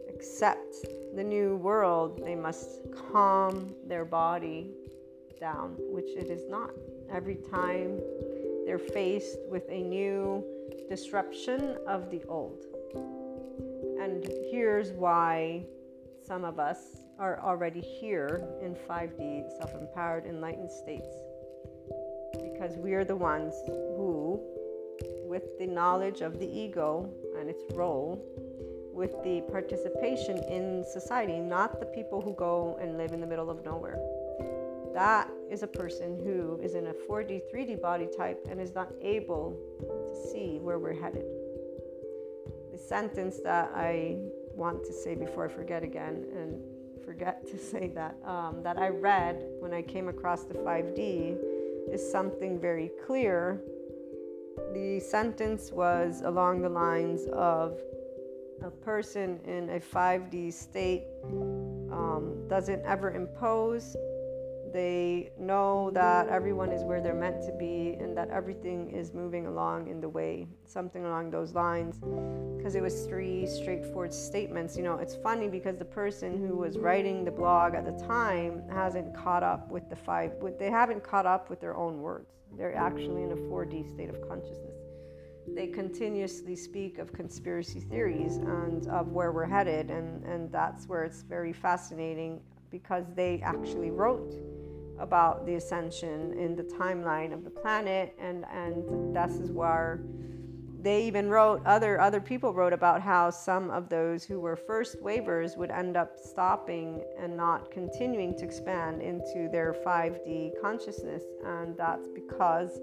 accept 0.10 0.75
the 1.15 1.24
new 1.24 1.55
world, 1.57 2.22
they 2.24 2.36
must 2.36 2.79
calm 3.12 3.74
their 3.88 4.05
body 4.05 4.72
down, 5.39 5.75
which 5.79 6.10
it 6.15 6.29
is 6.29 6.48
not. 6.50 6.72
Every 7.12 7.36
time 7.36 8.00
they're 8.65 8.79
faced 8.79 9.38
with 9.50 9.63
a 9.69 9.81
new 9.81 10.43
disruption 10.89 11.77
of 11.88 12.10
the 12.10 12.24
old. 12.27 12.65
And 14.01 14.27
here's 14.51 14.91
why 14.91 15.65
some 16.25 16.43
of 16.43 16.60
us 16.60 17.01
are 17.19 17.39
already 17.39 17.81
here 17.81 18.48
in 18.62 18.75
5D, 18.75 19.57
self 19.57 19.74
empowered, 19.74 20.25
enlightened 20.25 20.72
states. 20.72 21.07
Because 22.34 22.77
we 22.77 22.93
are 22.93 23.03
the 23.03 23.15
ones 23.15 23.53
who, 23.65 24.39
with 25.24 25.57
the 25.60 25.67
knowledge 25.67 26.22
of 26.22 26.39
the 26.39 26.48
ego 26.48 27.10
and 27.39 27.50
its 27.50 27.63
role, 27.74 28.24
with 28.93 29.12
the 29.24 29.41
participation 29.51 30.38
in 30.50 30.84
society, 30.84 31.39
not 31.39 31.79
the 31.79 31.86
people 31.86 32.19
who 32.19 32.34
go 32.34 32.77
and 32.81 32.98
live 32.98 33.12
in 33.12 33.22
the 33.22 33.27
middle 33.27 33.50
of 33.50 33.63
nowhere. 33.63 34.00
That 34.93 35.29
is 35.51 35.62
a 35.62 35.67
person 35.67 36.19
who 36.24 36.60
is 36.63 36.74
in 36.74 36.88
a 36.88 36.93
4D, 36.93 37.43
3D 37.53 37.79
body 37.79 38.07
type 38.17 38.48
and 38.50 38.60
is 38.60 38.74
not 38.74 38.91
able 39.00 39.55
to 39.79 40.29
see 40.29 40.57
where 40.60 40.79
we're 40.79 41.00
headed. 41.00 41.25
The 42.72 42.79
sentence 42.79 43.39
that 43.43 43.72
I 43.75 44.17
want 44.55 44.84
to 44.86 44.91
say 44.91 45.13
before 45.13 45.46
I 45.46 45.53
forget 45.53 45.84
again, 45.84 46.25
and 46.36 46.60
forget 47.05 47.48
to 47.51 47.57
say 47.60 47.91
that, 47.93 48.15
um, 48.25 48.62
that 48.63 48.79
I 48.79 48.89
read 48.89 49.46
when 49.60 49.74
I 49.74 49.84
came 49.84 50.07
across 50.10 50.43
the 50.43 50.55
5D 50.55 51.38
is 51.91 52.12
something 52.12 52.60
very 52.60 52.91
clear. 53.06 53.62
The 54.74 55.00
sentence 55.00 55.72
was 55.72 56.22
along 56.22 56.62
the 56.62 56.70
lines 56.70 57.27
of 57.34 57.79
a 58.63 58.72
person 58.72 59.39
in 59.46 59.70
a 59.70 59.79
5D 59.79 60.51
state 60.51 61.03
um, 61.91 62.48
doesn't 62.50 62.84
ever 62.86 63.12
impose. 63.12 63.96
They 64.74 65.31
know 65.39 65.91
that 65.93 66.27
everyone 66.27 66.71
is 66.71 66.83
where 66.83 67.01
they're 67.01 67.13
meant 67.13 67.41
to 67.43 67.51
be 67.53 67.97
and 68.00 68.15
that 68.17 68.29
everything 68.29 68.91
is 68.91 69.13
moving 69.13 69.47
along 69.47 69.88
in 69.88 70.01
the 70.01 70.09
way, 70.09 70.47
something 70.65 71.05
along 71.05 71.31
those 71.31 71.53
lines. 71.53 72.00
Because 72.57 72.75
it 72.75 72.81
was 72.81 73.05
three 73.05 73.47
straightforward 73.47 74.13
statements. 74.13 74.75
You 74.75 74.83
know, 74.83 74.95
it's 74.95 75.15
funny 75.15 75.47
because 75.47 75.77
the 75.77 75.86
person 75.86 76.38
who 76.38 76.57
was 76.57 76.77
writing 76.77 77.24
the 77.24 77.31
blog 77.31 77.75
at 77.75 77.86
the 77.86 78.05
time 78.05 78.63
hasn't 78.69 79.15
caught 79.15 79.43
up 79.43 79.69
with 79.69 79.89
the 79.89 79.95
five, 79.95 80.33
they 80.59 80.69
haven't 80.69 81.03
caught 81.03 81.25
up 81.25 81.50
with 81.50 81.62
their 81.62 81.75
own 81.75 82.01
words. 82.01 82.33
They're 82.57 82.75
actually 82.75 83.24
in 83.24 83.31
a 83.31 83.36
4D 83.36 83.89
state 83.89 84.09
of 84.09 84.27
consciousness 84.27 84.77
they 85.55 85.67
continuously 85.67 86.55
speak 86.55 86.97
of 86.97 87.13
conspiracy 87.13 87.79
theories 87.79 88.38
and 88.38 88.88
of 88.88 89.13
where 89.13 89.31
we're 89.31 89.45
headed, 89.45 89.89
and, 89.89 90.24
and 90.25 90.51
that's 90.51 90.88
where 90.88 91.03
it's 91.03 91.21
very 91.21 91.53
fascinating 91.53 92.41
because 92.69 93.05
they 93.15 93.41
actually 93.41 93.91
wrote 93.91 94.36
about 95.00 95.46
the 95.46 95.56
ascension 95.56 96.34
in 96.34 96.56
the 96.56 96.63
timeline 96.63 97.34
of 97.34 97.44
the 97.44 97.50
planet, 97.50 98.13
and 98.20 98.46
and 98.51 99.16
this 99.16 99.36
is 99.36 99.51
where 99.51 100.01
they 100.82 101.06
even 101.06 101.30
wrote 101.30 101.66
other 101.66 102.00
other 102.00 102.22
people 102.22 102.54
wrote 102.54 102.74
about 102.74 103.01
how 103.01 103.30
some 103.30 103.70
of 103.72 103.89
those 103.89 104.24
who 104.24 104.39
were 104.39 104.56
first 104.56 105.01
wavers 105.01 105.58
would 105.58 105.72
end 105.72 105.98
up 105.98 106.18
stopping 106.18 107.04
and 107.20 107.36
not 107.36 107.72
continuing 107.72 108.38
to 108.38 108.46
expand 108.46 109.01
into 109.01 109.50
their 109.51 109.75
5D 109.86 110.62
consciousness, 110.62 111.24
and 111.46 111.75
that's 111.77 112.08
because 112.10 112.80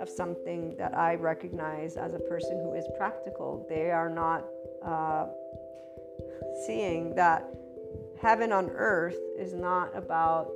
of 0.00 0.08
something 0.08 0.76
that 0.78 0.96
I 0.96 1.16
recognize 1.16 1.96
as 1.96 2.14
a 2.14 2.20
person 2.20 2.60
who 2.62 2.74
is 2.74 2.86
practical. 2.96 3.66
They 3.68 3.90
are 3.90 4.08
not 4.08 4.44
uh, 4.84 5.26
seeing 6.66 7.14
that 7.14 7.44
heaven 8.20 8.52
on 8.52 8.70
earth 8.70 9.18
is 9.38 9.54
not 9.54 9.96
about 9.96 10.50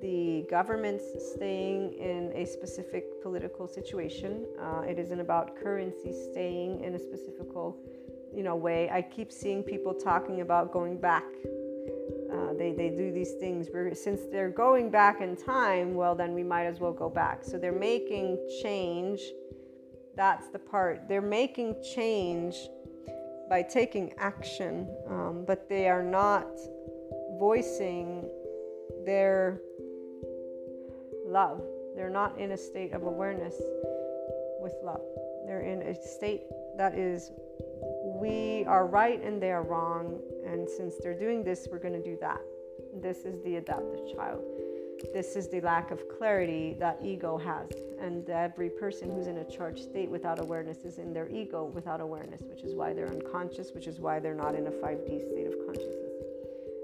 the 0.00 0.46
governments 0.50 1.04
staying 1.34 1.94
in 1.94 2.32
a 2.34 2.46
specific 2.46 3.22
political 3.22 3.68
situation. 3.68 4.46
Uh, 4.60 4.82
it 4.88 4.98
isn't 4.98 5.20
about 5.20 5.56
currency 5.56 6.12
staying 6.30 6.82
in 6.82 6.94
a 6.94 6.98
specific, 6.98 7.46
you 8.34 8.42
know, 8.42 8.56
way. 8.56 8.88
I 8.90 9.02
keep 9.02 9.30
seeing 9.32 9.62
people 9.62 9.94
talking 9.94 10.40
about 10.40 10.72
going 10.72 10.98
back 10.98 11.24
uh, 12.32 12.52
they, 12.56 12.72
they 12.72 12.90
do 12.90 13.10
these 13.12 13.32
things 13.34 13.68
since 13.98 14.20
they're 14.30 14.50
going 14.50 14.90
back 14.90 15.20
in 15.20 15.36
time, 15.36 15.94
well, 15.94 16.14
then 16.14 16.32
we 16.32 16.42
might 16.42 16.64
as 16.64 16.78
well 16.78 16.92
go 16.92 17.08
back. 17.08 17.42
So 17.42 17.58
they're 17.58 17.72
making 17.72 18.38
change. 18.62 19.20
That's 20.16 20.48
the 20.48 20.58
part. 20.58 21.08
They're 21.08 21.20
making 21.20 21.82
change 21.94 22.56
by 23.48 23.62
taking 23.62 24.12
action, 24.18 24.88
um, 25.08 25.44
but 25.46 25.68
they 25.68 25.88
are 25.88 26.04
not 26.04 26.46
voicing 27.38 28.28
their 29.04 29.60
love. 31.30 31.62
They're 31.96 32.10
not 32.10 32.38
in 32.38 32.52
a 32.52 32.56
state 32.56 32.92
of 32.92 33.04
awareness. 33.04 33.54
with 34.60 34.74
love. 34.82 35.00
They're 35.46 35.62
in 35.62 35.82
a 35.82 35.94
state 35.94 36.42
that 36.76 36.94
is, 36.96 37.32
we 38.04 38.64
are 38.66 38.86
right 38.86 39.22
and 39.22 39.40
they 39.40 39.52
are 39.52 39.62
wrong. 39.62 40.20
And 40.46 40.68
since 40.68 40.94
they're 41.02 41.18
doing 41.18 41.42
this, 41.42 41.66
we're 41.70 41.78
going 41.78 41.94
to 41.94 42.02
do 42.02 42.18
that. 42.20 42.40
This 42.94 43.24
is 43.24 43.42
the 43.42 43.56
adaptive 43.56 44.14
child. 44.14 44.42
This 45.14 45.34
is 45.34 45.48
the 45.48 45.62
lack 45.62 45.90
of 45.90 46.02
clarity 46.18 46.76
that 46.78 46.98
ego 47.02 47.38
has. 47.38 47.70
And 47.98 48.28
every 48.28 48.68
person 48.68 49.10
who's 49.10 49.26
in 49.26 49.38
a 49.38 49.44
charged 49.44 49.82
state 49.84 50.10
without 50.10 50.38
awareness 50.38 50.84
is 50.84 50.98
in 50.98 51.14
their 51.14 51.28
ego 51.30 51.64
without 51.74 52.00
awareness, 52.00 52.42
which 52.42 52.62
is 52.62 52.74
why 52.74 52.92
they're 52.92 53.08
unconscious, 53.08 53.72
which 53.72 53.86
is 53.86 53.98
why 53.98 54.20
they're 54.20 54.34
not 54.34 54.54
in 54.54 54.66
a 54.66 54.70
5D 54.70 55.26
state 55.32 55.46
of 55.46 55.54
consciousness. 55.66 55.96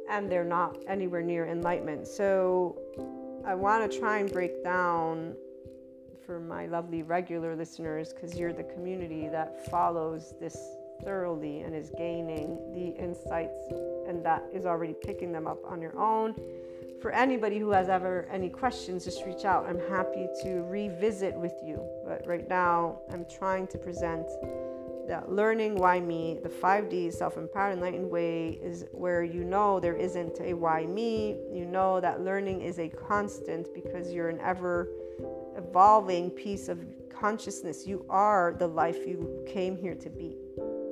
And 0.08 0.30
they're 0.32 0.44
not 0.44 0.78
anywhere 0.88 1.22
near 1.22 1.46
enlightenment. 1.46 2.06
So 2.06 2.78
I 3.46 3.54
want 3.54 3.88
to 3.88 3.98
try 3.98 4.18
and 4.18 4.32
break 4.32 4.64
down 4.64 5.36
for 6.26 6.40
my 6.40 6.66
lovely 6.66 7.04
regular 7.04 7.54
listeners, 7.54 8.12
because 8.12 8.36
you're 8.36 8.52
the 8.52 8.64
community 8.64 9.28
that 9.28 9.64
follows 9.70 10.34
this 10.40 10.58
thoroughly 11.04 11.60
and 11.60 11.72
is 11.72 11.92
gaining 11.96 12.58
the 12.74 13.00
insights 13.00 13.60
and 14.08 14.24
that 14.24 14.42
is 14.52 14.66
already 14.66 14.94
picking 15.04 15.30
them 15.30 15.46
up 15.46 15.58
on 15.64 15.80
your 15.80 15.96
own. 15.96 16.34
For 17.00 17.12
anybody 17.12 17.60
who 17.60 17.70
has 17.70 17.88
ever 17.88 18.26
any 18.32 18.48
questions, 18.48 19.04
just 19.04 19.24
reach 19.24 19.44
out. 19.44 19.66
I'm 19.68 19.78
happy 19.88 20.26
to 20.42 20.64
revisit 20.64 21.36
with 21.36 21.54
you. 21.62 21.80
But 22.04 22.26
right 22.26 22.48
now, 22.48 22.98
I'm 23.12 23.26
trying 23.26 23.68
to 23.68 23.78
present 23.78 24.26
that 25.08 25.30
learning 25.30 25.76
why 25.76 26.00
me, 26.00 26.38
the 26.42 26.48
5D 26.48 27.12
self 27.12 27.36
empowered 27.36 27.74
enlightened 27.74 28.10
way, 28.10 28.58
is 28.62 28.84
where 28.92 29.22
you 29.22 29.44
know 29.44 29.80
there 29.80 29.96
isn't 29.96 30.40
a 30.40 30.54
why 30.54 30.86
me. 30.86 31.36
You 31.52 31.64
know 31.66 32.00
that 32.00 32.22
learning 32.22 32.62
is 32.62 32.78
a 32.78 32.88
constant 32.88 33.72
because 33.74 34.12
you're 34.12 34.28
an 34.28 34.40
ever 34.40 34.88
evolving 35.56 36.30
piece 36.30 36.68
of 36.68 36.78
consciousness. 37.08 37.86
You 37.86 38.04
are 38.08 38.54
the 38.58 38.66
life 38.66 39.06
you 39.06 39.44
came 39.46 39.76
here 39.76 39.94
to 39.94 40.10
be. 40.10 40.36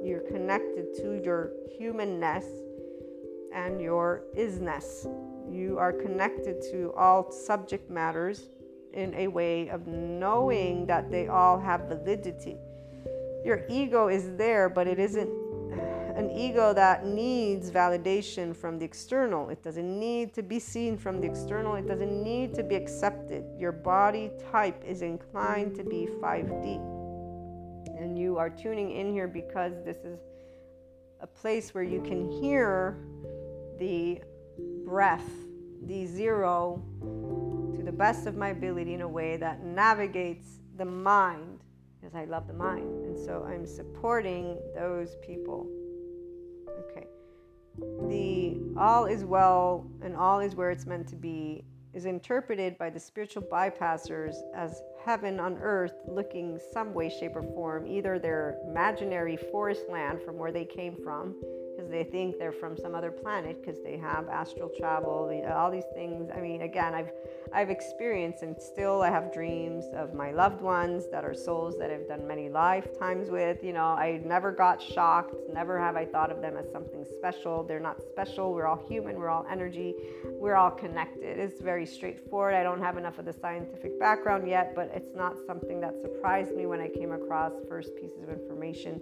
You're 0.02 0.20
connected 0.20 0.94
to 0.96 1.20
your 1.22 1.52
humanness 1.76 2.46
and 3.54 3.80
your 3.80 4.24
isness. 4.36 5.06
You 5.50 5.78
are 5.78 5.92
connected 5.92 6.60
to 6.72 6.92
all 6.96 7.30
subject 7.30 7.90
matters 7.90 8.50
in 8.92 9.14
a 9.14 9.28
way 9.28 9.68
of 9.68 9.86
knowing 9.86 10.86
that 10.86 11.10
they 11.10 11.28
all 11.28 11.58
have 11.58 11.82
validity. 11.88 12.56
Your 13.44 13.64
ego 13.68 14.08
is 14.08 14.36
there, 14.36 14.68
but 14.68 14.86
it 14.86 14.98
isn't 14.98 15.28
an 16.16 16.30
ego 16.30 16.72
that 16.72 17.04
needs 17.04 17.70
validation 17.70 18.54
from 18.54 18.78
the 18.78 18.84
external. 18.84 19.48
It 19.50 19.62
doesn't 19.62 20.00
need 20.00 20.32
to 20.34 20.42
be 20.42 20.60
seen 20.60 20.96
from 20.96 21.20
the 21.20 21.26
external. 21.26 21.74
It 21.74 21.86
doesn't 21.86 22.22
need 22.22 22.54
to 22.54 22.62
be 22.62 22.76
accepted. 22.76 23.44
Your 23.58 23.72
body 23.72 24.30
type 24.50 24.82
is 24.84 25.02
inclined 25.02 25.74
to 25.74 25.84
be 25.84 26.08
5D. 26.22 26.76
And 27.98 28.16
you 28.18 28.38
are 28.38 28.48
tuning 28.48 28.92
in 28.92 29.12
here 29.12 29.26
because 29.26 29.72
this 29.84 29.98
is 29.98 30.20
a 31.20 31.26
place 31.26 31.74
where 31.74 31.84
you 31.84 32.00
can 32.02 32.30
hear 32.30 32.98
the 33.78 34.20
breath, 34.84 35.28
the 35.82 36.06
zero, 36.06 36.84
to 37.74 37.82
the 37.82 37.92
best 37.92 38.26
of 38.26 38.36
my 38.36 38.48
ability 38.50 38.94
in 38.94 39.00
a 39.00 39.08
way 39.08 39.36
that 39.36 39.64
navigates 39.64 40.60
the 40.76 40.84
mind, 40.84 41.60
because 42.04 42.14
I 42.14 42.24
love 42.24 42.46
the 42.46 42.52
mind. 42.52 43.04
And 43.06 43.18
so 43.18 43.46
I'm 43.48 43.64
supporting 43.64 44.58
those 44.74 45.16
people 45.22 45.66
Okay. 46.90 47.06
The 48.08 48.60
all 48.76 49.06
is 49.06 49.24
well 49.24 49.90
and 50.02 50.16
all 50.16 50.40
is 50.40 50.54
where 50.54 50.70
it's 50.70 50.86
meant 50.86 51.08
to 51.08 51.16
be 51.16 51.64
is 51.92 52.06
interpreted 52.06 52.76
by 52.78 52.90
the 52.90 52.98
spiritual 52.98 53.42
bypassers 53.42 54.34
as 54.54 54.82
heaven 55.04 55.38
on 55.38 55.56
earth 55.58 55.94
looking 56.08 56.58
some 56.72 56.92
way, 56.92 57.08
shape, 57.08 57.36
or 57.36 57.42
form. 57.42 57.86
Either 57.86 58.18
their 58.18 58.58
imaginary 58.68 59.36
forest 59.36 59.82
land 59.88 60.20
from 60.22 60.36
where 60.36 60.50
they 60.50 60.64
came 60.64 60.96
from, 61.04 61.36
because 61.84 61.90
they 61.90 62.10
think 62.10 62.38
they're 62.38 62.52
from 62.52 62.76
some 62.76 62.94
other 62.94 63.10
planet, 63.10 63.60
because 63.60 63.82
they 63.82 63.96
have 63.96 64.28
astral 64.28 64.70
travel, 64.78 65.30
all 65.54 65.70
these 65.70 65.84
things. 65.94 66.30
I 66.34 66.40
mean, 66.40 66.62
again, 66.62 66.94
I've 66.94 67.10
I've 67.52 67.70
experienced 67.70 68.42
and 68.42 68.60
still 68.60 69.02
I 69.02 69.10
have 69.10 69.32
dreams 69.32 69.84
of 69.94 70.12
my 70.12 70.32
loved 70.32 70.60
ones 70.60 71.04
that 71.12 71.24
are 71.24 71.34
souls 71.34 71.78
that 71.78 71.90
I've 71.90 72.08
done 72.08 72.26
many 72.26 72.48
lifetimes 72.48 73.30
with. 73.30 73.62
You 73.62 73.72
know, 73.72 73.84
I 73.84 74.20
never 74.24 74.50
got 74.50 74.82
shocked. 74.82 75.36
Never 75.52 75.78
have 75.78 75.94
I 75.94 76.04
thought 76.04 76.32
of 76.32 76.40
them 76.40 76.56
as 76.56 76.70
something 76.72 77.04
special. 77.04 77.62
They're 77.62 77.78
not 77.78 78.02
special. 78.02 78.52
We're 78.54 78.66
all 78.66 78.82
human. 78.88 79.16
We're 79.16 79.28
all 79.28 79.46
energy. 79.50 79.94
We're 80.24 80.56
all 80.56 80.70
connected. 80.70 81.38
It's 81.38 81.60
very 81.60 81.86
straightforward. 81.86 82.54
I 82.54 82.62
don't 82.62 82.82
have 82.82 82.96
enough 82.96 83.18
of 83.18 83.24
the 83.24 83.32
scientific 83.32 84.00
background 84.00 84.48
yet, 84.48 84.74
but 84.74 84.90
it's 84.94 85.14
not 85.14 85.36
something 85.46 85.80
that 85.80 86.00
surprised 86.00 86.56
me 86.56 86.66
when 86.66 86.80
I 86.80 86.88
came 86.88 87.12
across 87.12 87.52
first 87.68 87.94
pieces 87.94 88.22
of 88.22 88.30
information 88.30 89.00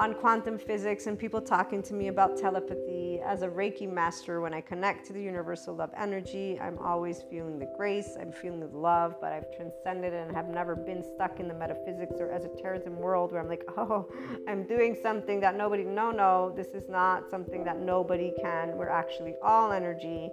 on 0.00 0.14
quantum 0.14 0.58
physics 0.58 1.06
and 1.06 1.18
people 1.18 1.42
talking 1.42 1.82
to 1.82 1.92
me 1.92 2.08
about 2.08 2.34
telepathy. 2.34 3.20
As 3.22 3.42
a 3.42 3.48
Reiki 3.48 3.86
master, 3.86 4.40
when 4.40 4.54
I 4.54 4.62
connect 4.62 5.06
to 5.08 5.12
the 5.12 5.22
universal 5.22 5.76
love 5.76 5.90
energy, 5.94 6.58
I'm 6.58 6.78
always 6.78 7.20
feeling 7.28 7.58
the 7.58 7.70
grace, 7.76 8.16
I'm 8.18 8.32
feeling 8.32 8.60
the 8.60 8.68
love, 8.68 9.16
but 9.20 9.30
I've 9.30 9.54
transcended 9.54 10.14
and 10.14 10.34
have 10.34 10.48
never 10.48 10.74
been 10.74 11.04
stuck 11.04 11.38
in 11.38 11.48
the 11.48 11.52
metaphysics 11.52 12.14
or 12.18 12.30
esotericism 12.32 12.96
world 12.96 13.32
where 13.32 13.42
I'm 13.42 13.48
like, 13.48 13.64
oh, 13.76 14.08
I'm 14.48 14.66
doing 14.66 14.96
something 15.02 15.38
that 15.40 15.54
nobody, 15.54 15.84
no, 15.84 16.10
no, 16.10 16.50
this 16.56 16.68
is 16.68 16.88
not 16.88 17.28
something 17.28 17.62
that 17.64 17.78
nobody 17.78 18.32
can. 18.40 18.78
We're 18.78 18.88
actually 18.88 19.34
all 19.42 19.70
energy 19.70 20.30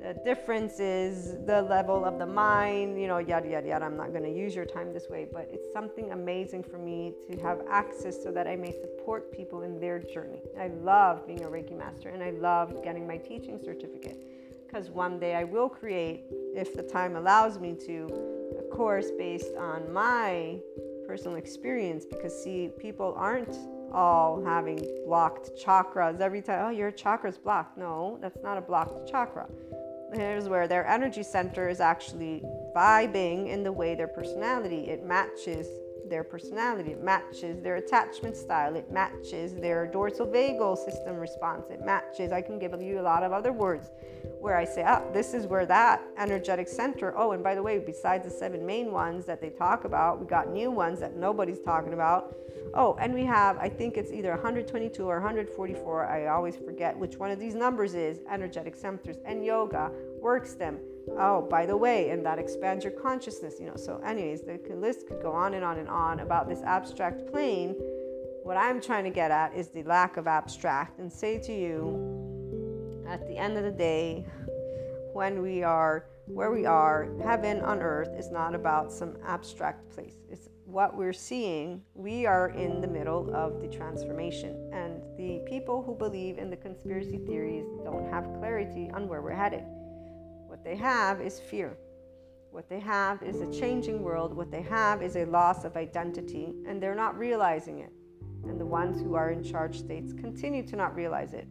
the 0.00 0.14
difference 0.24 0.80
is 0.80 1.36
the 1.46 1.62
level 1.62 2.04
of 2.04 2.18
the 2.18 2.26
mind, 2.26 3.00
you 3.00 3.06
know, 3.06 3.18
yada, 3.18 3.48
yada, 3.48 3.68
yada. 3.68 3.84
I'm 3.84 3.96
not 3.96 4.10
going 4.10 4.24
to 4.24 4.32
use 4.32 4.54
your 4.54 4.64
time 4.64 4.92
this 4.92 5.08
way, 5.08 5.26
but 5.30 5.48
it's 5.52 5.72
something 5.72 6.12
amazing 6.12 6.62
for 6.62 6.78
me 6.78 7.14
to 7.30 7.36
have 7.40 7.60
access 7.70 8.22
so 8.22 8.30
that 8.32 8.46
I 8.46 8.56
may 8.56 8.72
support 8.72 9.32
people 9.32 9.62
in 9.62 9.78
their 9.78 9.98
journey. 9.98 10.40
I 10.58 10.68
love 10.68 11.26
being 11.26 11.42
a 11.42 11.48
Reiki 11.48 11.76
master 11.76 12.08
and 12.08 12.22
I 12.22 12.30
love 12.30 12.82
getting 12.82 13.06
my 13.06 13.16
teaching 13.16 13.58
certificate 13.62 14.26
because 14.66 14.90
one 14.90 15.18
day 15.18 15.34
I 15.34 15.44
will 15.44 15.68
create, 15.68 16.24
if 16.54 16.74
the 16.74 16.82
time 16.82 17.16
allows 17.16 17.58
me 17.58 17.76
to, 17.86 18.08
a 18.58 18.74
course 18.74 19.10
based 19.18 19.54
on 19.58 19.92
my 19.92 20.58
personal 21.06 21.36
experience 21.36 22.04
because, 22.04 22.42
see, 22.42 22.70
people 22.78 23.14
aren't 23.16 23.54
all 23.92 24.42
having 24.44 24.86
blocked 25.06 25.50
chakras 25.64 26.20
every 26.20 26.42
time. 26.42 26.66
Oh, 26.66 26.70
your 26.70 26.90
chakra's 26.90 27.38
blocked. 27.38 27.76
No, 27.76 28.18
that's 28.20 28.42
not 28.42 28.58
a 28.58 28.60
blocked 28.60 29.10
chakra 29.10 29.46
here's 30.14 30.48
where 30.48 30.68
their 30.68 30.86
energy 30.86 31.22
center 31.22 31.68
is 31.68 31.80
actually 31.80 32.42
vibing 32.76 33.48
in 33.48 33.62
the 33.62 33.72
way 33.72 33.94
their 33.94 34.08
personality 34.08 34.88
it 34.88 35.04
matches 35.04 35.66
their 36.08 36.24
personality. 36.24 36.92
It 36.92 37.02
matches 37.02 37.60
their 37.62 37.76
attachment 37.76 38.36
style. 38.36 38.76
It 38.76 38.90
matches 38.90 39.54
their 39.54 39.86
dorsal 39.86 40.26
vagal 40.26 40.84
system 40.84 41.16
response. 41.16 41.70
It 41.70 41.84
matches 41.84 42.32
i 42.32 42.40
can 42.40 42.58
give 42.58 42.80
you 42.80 43.00
a 43.00 43.02
lot 43.02 43.22
of 43.22 43.32
other 43.32 43.52
words 43.52 43.90
where 44.40 44.56
i 44.56 44.64
say 44.64 44.84
oh 44.86 45.02
this 45.12 45.34
is 45.34 45.46
where 45.46 45.66
that 45.66 46.02
energetic 46.18 46.68
center 46.68 47.12
oh 47.16 47.32
and 47.32 47.42
by 47.42 47.54
the 47.54 47.62
way 47.62 47.78
besides 47.78 48.24
the 48.24 48.30
seven 48.30 48.64
main 48.64 48.90
ones 48.92 49.24
that 49.26 49.40
they 49.40 49.50
talk 49.50 49.84
about 49.84 50.20
we 50.20 50.26
got 50.26 50.50
new 50.50 50.70
ones 50.70 51.00
that 51.00 51.16
nobody's 51.16 51.60
talking 51.60 51.92
about. 51.92 52.34
Oh, 52.74 52.96
and 53.00 53.12
we 53.12 53.24
have, 53.24 53.58
I 53.58 53.68
think 53.68 53.98
it's 53.98 54.12
either 54.12 54.30
122 54.30 55.02
or 55.02 55.16
144. 55.16 56.06
I 56.06 56.28
always 56.28 56.56
forget 56.56 56.96
which 56.96 57.16
one 57.16 57.30
of 57.30 57.38
these 57.38 57.54
numbers 57.54 57.94
is 57.94 58.20
energetic 58.30 58.76
centers 58.76 59.16
and 59.26 59.44
yoga 59.44 59.90
works 60.22 60.54
them. 60.54 60.78
Oh, 61.18 61.42
by 61.50 61.66
the 61.66 61.76
way, 61.76 62.10
and 62.10 62.24
that 62.24 62.38
expands 62.38 62.84
your 62.84 62.92
consciousness, 62.92 63.56
you 63.60 63.66
know. 63.66 63.76
So, 63.76 64.00
anyways, 64.06 64.42
the 64.42 64.60
list 64.74 65.08
could 65.08 65.20
go 65.20 65.32
on 65.32 65.54
and 65.54 65.64
on 65.64 65.78
and 65.78 65.88
on 65.88 66.20
about 66.20 66.48
this 66.48 66.62
abstract 66.62 67.30
plane. 67.30 67.74
What 68.44 68.56
I'm 68.56 68.80
trying 68.80 69.04
to 69.04 69.10
get 69.10 69.30
at 69.30 69.54
is 69.54 69.68
the 69.68 69.82
lack 69.82 70.16
of 70.16 70.26
abstract 70.26 71.00
and 71.00 71.12
say 71.12 71.38
to 71.40 71.52
you 71.52 73.04
at 73.08 73.26
the 73.26 73.36
end 73.36 73.58
of 73.58 73.64
the 73.64 73.72
day, 73.72 74.24
when 75.12 75.42
we 75.42 75.62
are 75.62 76.06
where 76.26 76.52
we 76.52 76.64
are, 76.64 77.08
heaven 77.22 77.60
on 77.60 77.80
earth 77.80 78.10
is 78.16 78.30
not 78.30 78.54
about 78.54 78.92
some 78.92 79.16
abstract 79.26 79.90
place. 79.90 80.14
It's 80.30 80.48
what 80.64 80.96
we're 80.96 81.12
seeing, 81.12 81.82
we 81.94 82.24
are 82.24 82.48
in 82.50 82.80
the 82.80 82.86
middle 82.86 83.34
of 83.34 83.60
the 83.60 83.68
transformation. 83.68 84.70
And 84.72 85.02
the 85.18 85.42
people 85.46 85.82
who 85.82 85.94
believe 85.94 86.38
in 86.38 86.48
the 86.48 86.56
conspiracy 86.56 87.18
theories 87.18 87.66
don't 87.84 88.08
have 88.10 88.24
clarity 88.38 88.90
on 88.94 89.08
where 89.08 89.20
we're 89.20 89.34
headed. 89.34 89.64
They 90.64 90.76
have 90.76 91.20
is 91.20 91.40
fear. 91.40 91.76
What 92.50 92.68
they 92.68 92.80
have 92.80 93.22
is 93.22 93.40
a 93.40 93.50
changing 93.50 94.02
world. 94.02 94.34
What 94.36 94.50
they 94.50 94.62
have 94.62 95.02
is 95.02 95.16
a 95.16 95.24
loss 95.24 95.64
of 95.64 95.76
identity, 95.76 96.54
and 96.66 96.82
they're 96.82 96.94
not 96.94 97.18
realizing 97.18 97.78
it. 97.80 97.92
And 98.44 98.60
the 98.60 98.66
ones 98.66 99.00
who 99.00 99.14
are 99.14 99.30
in 99.30 99.42
charge 99.42 99.78
states 99.78 100.12
continue 100.12 100.66
to 100.66 100.76
not 100.76 100.94
realize 100.94 101.32
it. 101.32 101.48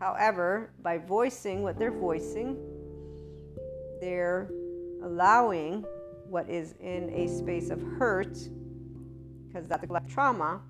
However, 0.00 0.72
by 0.82 0.98
voicing 0.98 1.62
what 1.62 1.78
they're 1.78 1.92
voicing, 1.92 2.58
they're 4.00 4.50
allowing 5.02 5.84
what 6.28 6.50
is 6.50 6.74
in 6.80 7.08
a 7.10 7.28
space 7.28 7.70
of 7.70 7.80
hurt, 7.98 8.36
because 9.46 9.68
that's 9.68 9.84
a 9.84 10.00
trauma, 10.08 10.60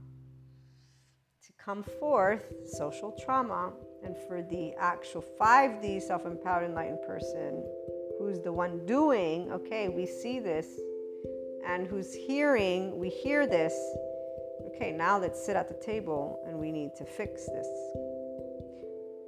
to 1.43 1.53
come 1.59 1.83
forth, 1.83 2.53
social 2.67 3.17
trauma, 3.25 3.73
and 4.05 4.17
for 4.29 4.43
the 4.43 4.75
actual 4.79 5.25
5D 5.41 6.03
self 6.03 6.27
empowered 6.27 6.65
enlightened 6.65 7.03
person 7.07 7.65
who's 8.19 8.41
the 8.41 8.53
one 8.53 8.85
doing, 8.87 9.51
okay, 9.53 9.89
we 9.89 10.07
see 10.07 10.41
this, 10.41 10.67
and 11.67 11.87
who's 11.87 12.15
hearing, 12.15 12.99
we 12.99 13.09
hear 13.09 13.47
this, 13.47 13.75
okay, 14.69 14.93
now 14.93 15.19
let's 15.19 15.45
sit 15.45 15.57
at 15.57 15.69
the 15.69 15.85
table 15.85 16.43
and 16.47 16.59
we 16.59 16.71
need 16.71 16.95
to 16.97 17.05
fix 17.05 17.47
this. 17.47 17.69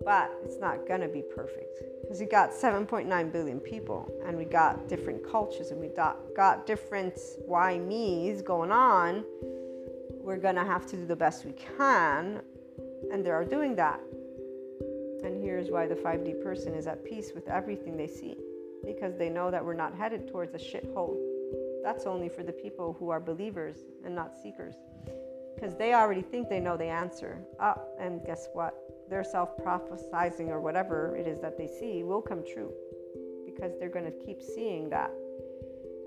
But 0.04 0.30
it's 0.44 0.58
not 0.58 0.86
to 1.00 1.08
be 1.08 1.22
perfect 1.34 1.82
because 2.00 2.20
we 2.20 2.26
got 2.26 2.50
7.9 2.50 3.32
billion 3.32 3.60
people 3.60 4.10
and 4.24 4.36
we 4.36 4.44
got 4.44 4.88
different 4.88 5.28
cultures 5.28 5.70
and 5.70 5.80
we 5.80 5.88
got, 5.88 6.34
different 6.66 7.18
why 7.44 7.78
me's 7.78 8.40
going 8.40 8.70
on. 8.70 9.24
We're 10.22 10.38
to 10.56 10.64
have 10.64 10.86
to 10.86 10.96
do 10.96 11.06
the 11.06 11.16
best 11.16 11.44
we 11.44 11.52
can, 11.52 12.42
and 13.12 13.24
they 13.24 13.30
are 13.30 13.44
doing 13.44 13.74
that. 13.76 14.00
And 15.24 15.42
here's 15.42 15.70
why 15.70 15.86
the 15.86 15.94
5D 15.94 16.42
person 16.42 16.74
is 16.74 16.86
at 16.86 17.04
peace 17.04 17.32
with 17.34 17.48
everything 17.48 17.96
they 17.96 18.06
see 18.06 18.36
because 18.84 19.16
they 19.16 19.28
know 19.28 19.50
that 19.50 19.64
we're 19.64 19.74
not 19.74 19.94
headed 19.94 20.28
towards 20.28 20.54
a 20.54 20.58
shithole. 20.58 21.16
That's 21.82 22.06
only 22.06 22.28
for 22.28 22.42
the 22.42 22.52
people 22.52 22.96
who 22.98 23.10
are 23.10 23.20
believers 23.20 23.78
and 24.04 24.14
not 24.14 24.36
seekers 24.42 24.74
because 25.58 25.74
they 25.74 25.94
already 25.94 26.22
think 26.22 26.48
they 26.48 26.60
know 26.60 26.76
the 26.76 26.84
answer. 26.84 27.38
Oh, 27.60 27.74
and 27.98 28.24
guess 28.24 28.48
what? 28.52 28.74
Their 29.10 29.24
self 29.24 29.56
prophesizing 29.58 30.48
or 30.48 30.60
whatever 30.60 31.16
it 31.16 31.26
is 31.26 31.40
that 31.40 31.58
they 31.58 31.66
see 31.66 32.04
will 32.04 32.22
come 32.22 32.44
true 32.44 32.72
because 33.44 33.72
they're 33.78 33.88
going 33.88 34.04
to 34.04 34.24
keep 34.24 34.40
seeing 34.40 34.88
that. 34.90 35.10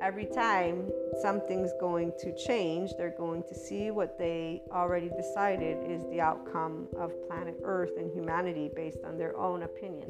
Every 0.02 0.26
time 0.26 0.90
something's 1.22 1.72
going 1.80 2.12
to 2.22 2.36
change, 2.36 2.90
they're 2.98 3.14
going 3.16 3.44
to 3.44 3.54
see 3.54 3.92
what 3.92 4.18
they 4.18 4.64
already 4.72 5.10
decided 5.10 5.78
is 5.88 6.02
the 6.10 6.20
outcome 6.20 6.88
of 6.98 7.12
planet 7.28 7.56
Earth 7.64 7.92
and 8.00 8.12
humanity 8.12 8.72
based 8.76 8.98
on 9.06 9.20
their 9.20 9.38
own 9.38 9.62
opinion. 9.62 10.10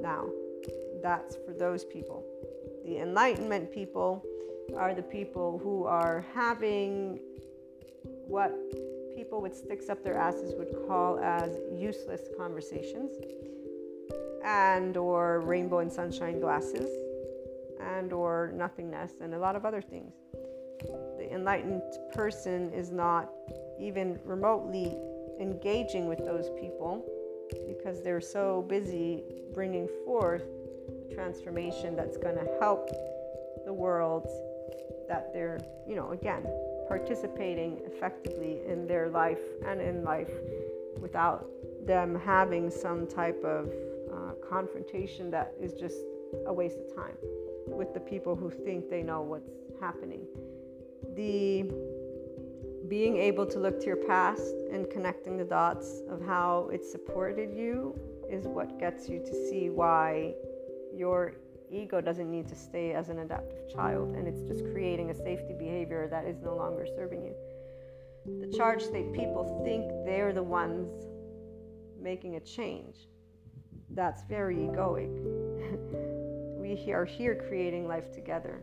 Now, 0.00 0.26
that's 1.02 1.36
for 1.46 1.54
those 1.54 1.86
people. 1.86 2.26
The 2.84 2.98
Enlightenment 2.98 3.72
people 3.72 4.22
are 4.76 4.92
the 4.92 5.02
people 5.02 5.58
who 5.58 5.84
are 5.84 6.26
having 6.34 7.20
what 8.26 8.54
people 9.16 9.40
with 9.40 9.56
sticks 9.56 9.88
up 9.88 10.04
their 10.04 10.18
asses 10.18 10.54
would 10.58 10.76
call 10.86 11.18
as 11.20 11.56
useless 11.72 12.28
conversations 12.36 13.12
and 14.44 14.98
or 14.98 15.40
rainbow 15.40 15.78
and 15.78 15.90
sunshine 15.90 16.38
glasses 16.38 16.90
and 17.96 18.12
or 18.12 18.52
nothingness 18.54 19.12
and 19.20 19.34
a 19.34 19.38
lot 19.38 19.56
of 19.56 19.64
other 19.64 19.82
things. 19.82 20.14
The 21.18 21.28
enlightened 21.32 21.82
person 22.12 22.72
is 22.72 22.90
not 22.90 23.30
even 23.80 24.18
remotely 24.24 24.96
engaging 25.40 26.06
with 26.06 26.18
those 26.18 26.50
people 26.60 27.04
because 27.66 28.02
they're 28.02 28.20
so 28.20 28.64
busy 28.68 29.22
bringing 29.54 29.88
forth 30.04 30.44
the 31.08 31.14
transformation 31.14 31.94
that's 31.94 32.16
going 32.16 32.36
to 32.36 32.46
help 32.60 32.90
the 33.64 33.72
world 33.72 34.26
that 35.08 35.32
they're 35.32 35.60
you 35.86 35.94
know 35.94 36.10
again 36.10 36.44
participating 36.88 37.80
effectively 37.86 38.60
in 38.66 38.86
their 38.86 39.08
life 39.08 39.40
and 39.66 39.80
in 39.80 40.02
life 40.04 40.30
without 41.00 41.48
them 41.84 42.18
having 42.24 42.70
some 42.70 43.06
type 43.06 43.42
of 43.44 43.68
uh, 44.12 44.32
confrontation 44.48 45.30
that 45.30 45.52
is 45.60 45.74
just 45.74 45.98
a 46.46 46.52
waste 46.52 46.78
of 46.78 46.94
time 46.94 47.16
with 47.66 47.92
the 47.94 48.00
people 48.00 48.36
who 48.36 48.50
think 48.50 48.88
they 48.88 49.02
know 49.02 49.22
what's 49.22 49.50
happening. 49.80 50.26
The 51.14 51.70
being 52.88 53.16
able 53.16 53.46
to 53.46 53.58
look 53.58 53.80
to 53.80 53.86
your 53.86 53.96
past 53.96 54.54
and 54.72 54.88
connecting 54.88 55.36
the 55.36 55.44
dots 55.44 56.02
of 56.08 56.24
how 56.24 56.70
it 56.72 56.84
supported 56.84 57.52
you 57.52 57.98
is 58.30 58.46
what 58.46 58.78
gets 58.78 59.08
you 59.08 59.18
to 59.18 59.32
see 59.32 59.70
why 59.70 60.34
your 60.94 61.34
ego 61.70 62.00
doesn't 62.00 62.30
need 62.30 62.46
to 62.46 62.54
stay 62.54 62.92
as 62.92 63.08
an 63.08 63.18
adaptive 63.18 63.68
child 63.74 64.14
and 64.14 64.28
it's 64.28 64.42
just 64.42 64.64
creating 64.72 65.10
a 65.10 65.14
safety 65.14 65.54
behavior 65.58 66.06
that 66.08 66.24
is 66.26 66.40
no 66.42 66.54
longer 66.54 66.86
serving 66.96 67.24
you. 67.24 67.34
The 68.40 68.56
charge 68.56 68.82
state 68.82 69.12
people 69.12 69.62
think 69.64 69.84
they're 70.04 70.32
the 70.32 70.42
ones 70.42 71.06
making 72.00 72.36
a 72.36 72.40
change. 72.40 73.08
That's 73.90 74.22
very 74.24 74.56
egoic. 74.56 76.12
we 76.66 76.92
are 76.92 77.04
here 77.04 77.34
creating 77.48 77.86
life 77.86 78.12
together, 78.12 78.60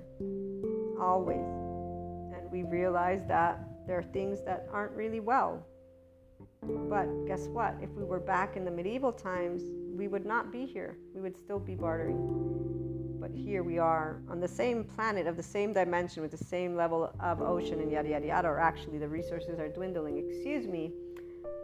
always. 0.99 1.37
And 1.37 2.51
we 2.51 2.63
realize 2.63 3.21
that 3.27 3.59
there 3.87 3.97
are 3.97 4.03
things 4.03 4.43
that 4.45 4.67
aren't 4.71 4.91
really 4.91 5.19
well. 5.19 5.65
But 6.61 7.07
guess 7.27 7.47
what? 7.47 7.75
If 7.81 7.89
we 7.91 8.03
were 8.03 8.19
back 8.19 8.57
in 8.57 8.65
the 8.65 8.71
medieval 8.71 9.11
times, 9.11 9.61
we 9.95 10.07
would 10.07 10.25
not 10.25 10.51
be 10.51 10.65
here. 10.65 10.97
We 11.13 11.21
would 11.21 11.37
still 11.37 11.59
be 11.59 11.75
bartering 11.75 12.53
but 13.23 13.31
here 13.31 13.63
we 13.63 13.79
are 13.79 14.21
on 14.29 14.41
the 14.41 14.47
same 14.49 14.83
planet 14.83 15.27
of 15.27 15.37
the 15.37 15.43
same 15.43 15.71
dimension 15.71 16.21
with 16.21 16.31
the 16.31 16.43
same 16.43 16.75
level 16.75 17.09
of 17.21 17.41
ocean 17.41 17.79
and 17.79 17.89
yada 17.89 18.09
yada 18.09 18.25
yada, 18.25 18.49
or 18.49 18.59
actually 18.59 18.97
the 18.97 19.07
resources 19.07 19.59
are 19.59 19.69
dwindling, 19.69 20.17
excuse 20.17 20.67
me, 20.67 20.91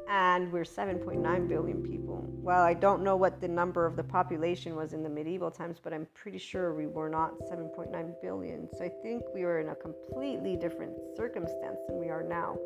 and 0.10 0.52
we're 0.52 0.64
7.9 0.64 1.48
billion 1.48 1.84
people. 1.84 2.26
Well, 2.42 2.64
I 2.64 2.74
don't 2.74 3.04
know 3.04 3.16
what 3.16 3.40
the 3.40 3.48
number 3.48 3.86
of 3.86 3.96
the 3.96 4.04
population 4.04 4.76
was 4.76 4.94
in 4.94 5.04
the 5.04 5.10
medieval 5.10 5.52
times, 5.52 5.78
but 5.82 5.94
I'm 5.94 6.08
pretty 6.16 6.40
sure 6.40 6.74
we 6.74 6.88
were 6.88 7.10
not 7.10 7.40
7.9 7.42 8.16
billion. 8.20 8.68
So 8.76 8.84
I 8.84 8.90
think 8.90 9.24
we 9.36 9.44
were 9.44 9.60
in 9.60 9.70
a 9.70 9.76
completely 9.76 10.56
different 10.56 10.94
circumstance 11.16 11.78
than 11.88 12.00
we 12.00 12.10
are 12.10 12.24
now. 12.24 12.58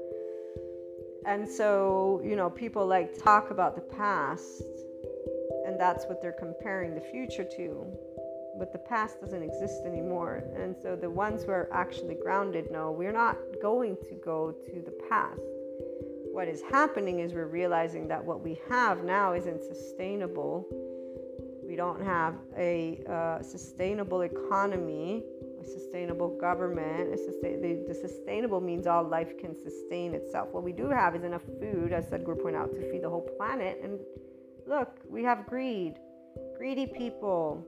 And 1.25 1.47
so, 1.47 2.21
you 2.23 2.38
know, 2.38 2.49
people 2.49 2.88
like 2.88 3.21
talk 3.21 3.51
about 3.51 3.75
the 3.75 3.82
past, 3.82 4.63
and 5.65 5.77
that's 5.77 6.06
what 6.06 6.21
they're 6.21 6.32
comparing 6.32 6.95
the 6.95 7.01
future 7.01 7.43
to 7.43 7.86
but 8.56 8.71
the 8.71 8.77
past 8.77 9.19
doesn't 9.19 9.41
exist 9.41 9.82
anymore. 9.84 10.43
And 10.56 10.75
so 10.79 10.95
the 10.95 11.10
ones 11.10 11.43
who 11.43 11.49
are 11.49 11.69
actually 11.73 12.13
grounded 12.13 12.71
know 12.71 12.91
we're 12.91 13.12
not 13.12 13.36
going 13.63 13.97
to 14.08 14.15
go 14.23 14.53
to 14.67 14.82
the 14.82 14.93
past. 15.10 15.41
What 16.34 16.48
is 16.48 16.63
happening 16.72 17.19
is 17.19 17.32
we're 17.32 17.46
realizing 17.46 18.08
that 18.08 18.26
what 18.26 18.41
we 18.41 18.60
have 18.67 19.04
now 19.04 19.34
isn't 19.34 19.63
sustainable. 19.63 20.65
We 21.63 21.76
don't 21.76 22.04
have 22.04 22.34
a 22.58 23.04
uh, 23.08 23.43
sustainable 23.43 24.22
economy, 24.22 25.22
a 25.62 25.63
sustainable 25.63 26.36
government. 26.39 27.13
A 27.13 27.17
sustain- 27.17 27.62
the, 27.62 27.86
the, 27.88 27.93
sustainable 27.93 28.62
means 28.62 28.88
all 28.88 29.04
life 29.04 29.38
can 29.38 29.56
sustain 29.56 30.15
itself. 30.15 30.50
What 30.52 30.63
we 30.63 30.72
do 30.72 30.89
have 30.89 31.15
is 31.15 31.24
enough 31.24 31.43
food, 31.60 31.93
as 31.93 32.06
Sadhguru 32.06 32.41
pointed 32.41 32.62
out, 32.62 32.74
to 32.74 32.91
feed 32.91 33.04
the 33.04 33.10
whole 33.10 33.30
planet. 33.38 33.80
And 33.84 34.00
look, 34.65 35.02
we 35.08 35.24
have 35.24 35.46
greed, 35.46 36.00
greedy 36.58 36.88
people 36.88 37.63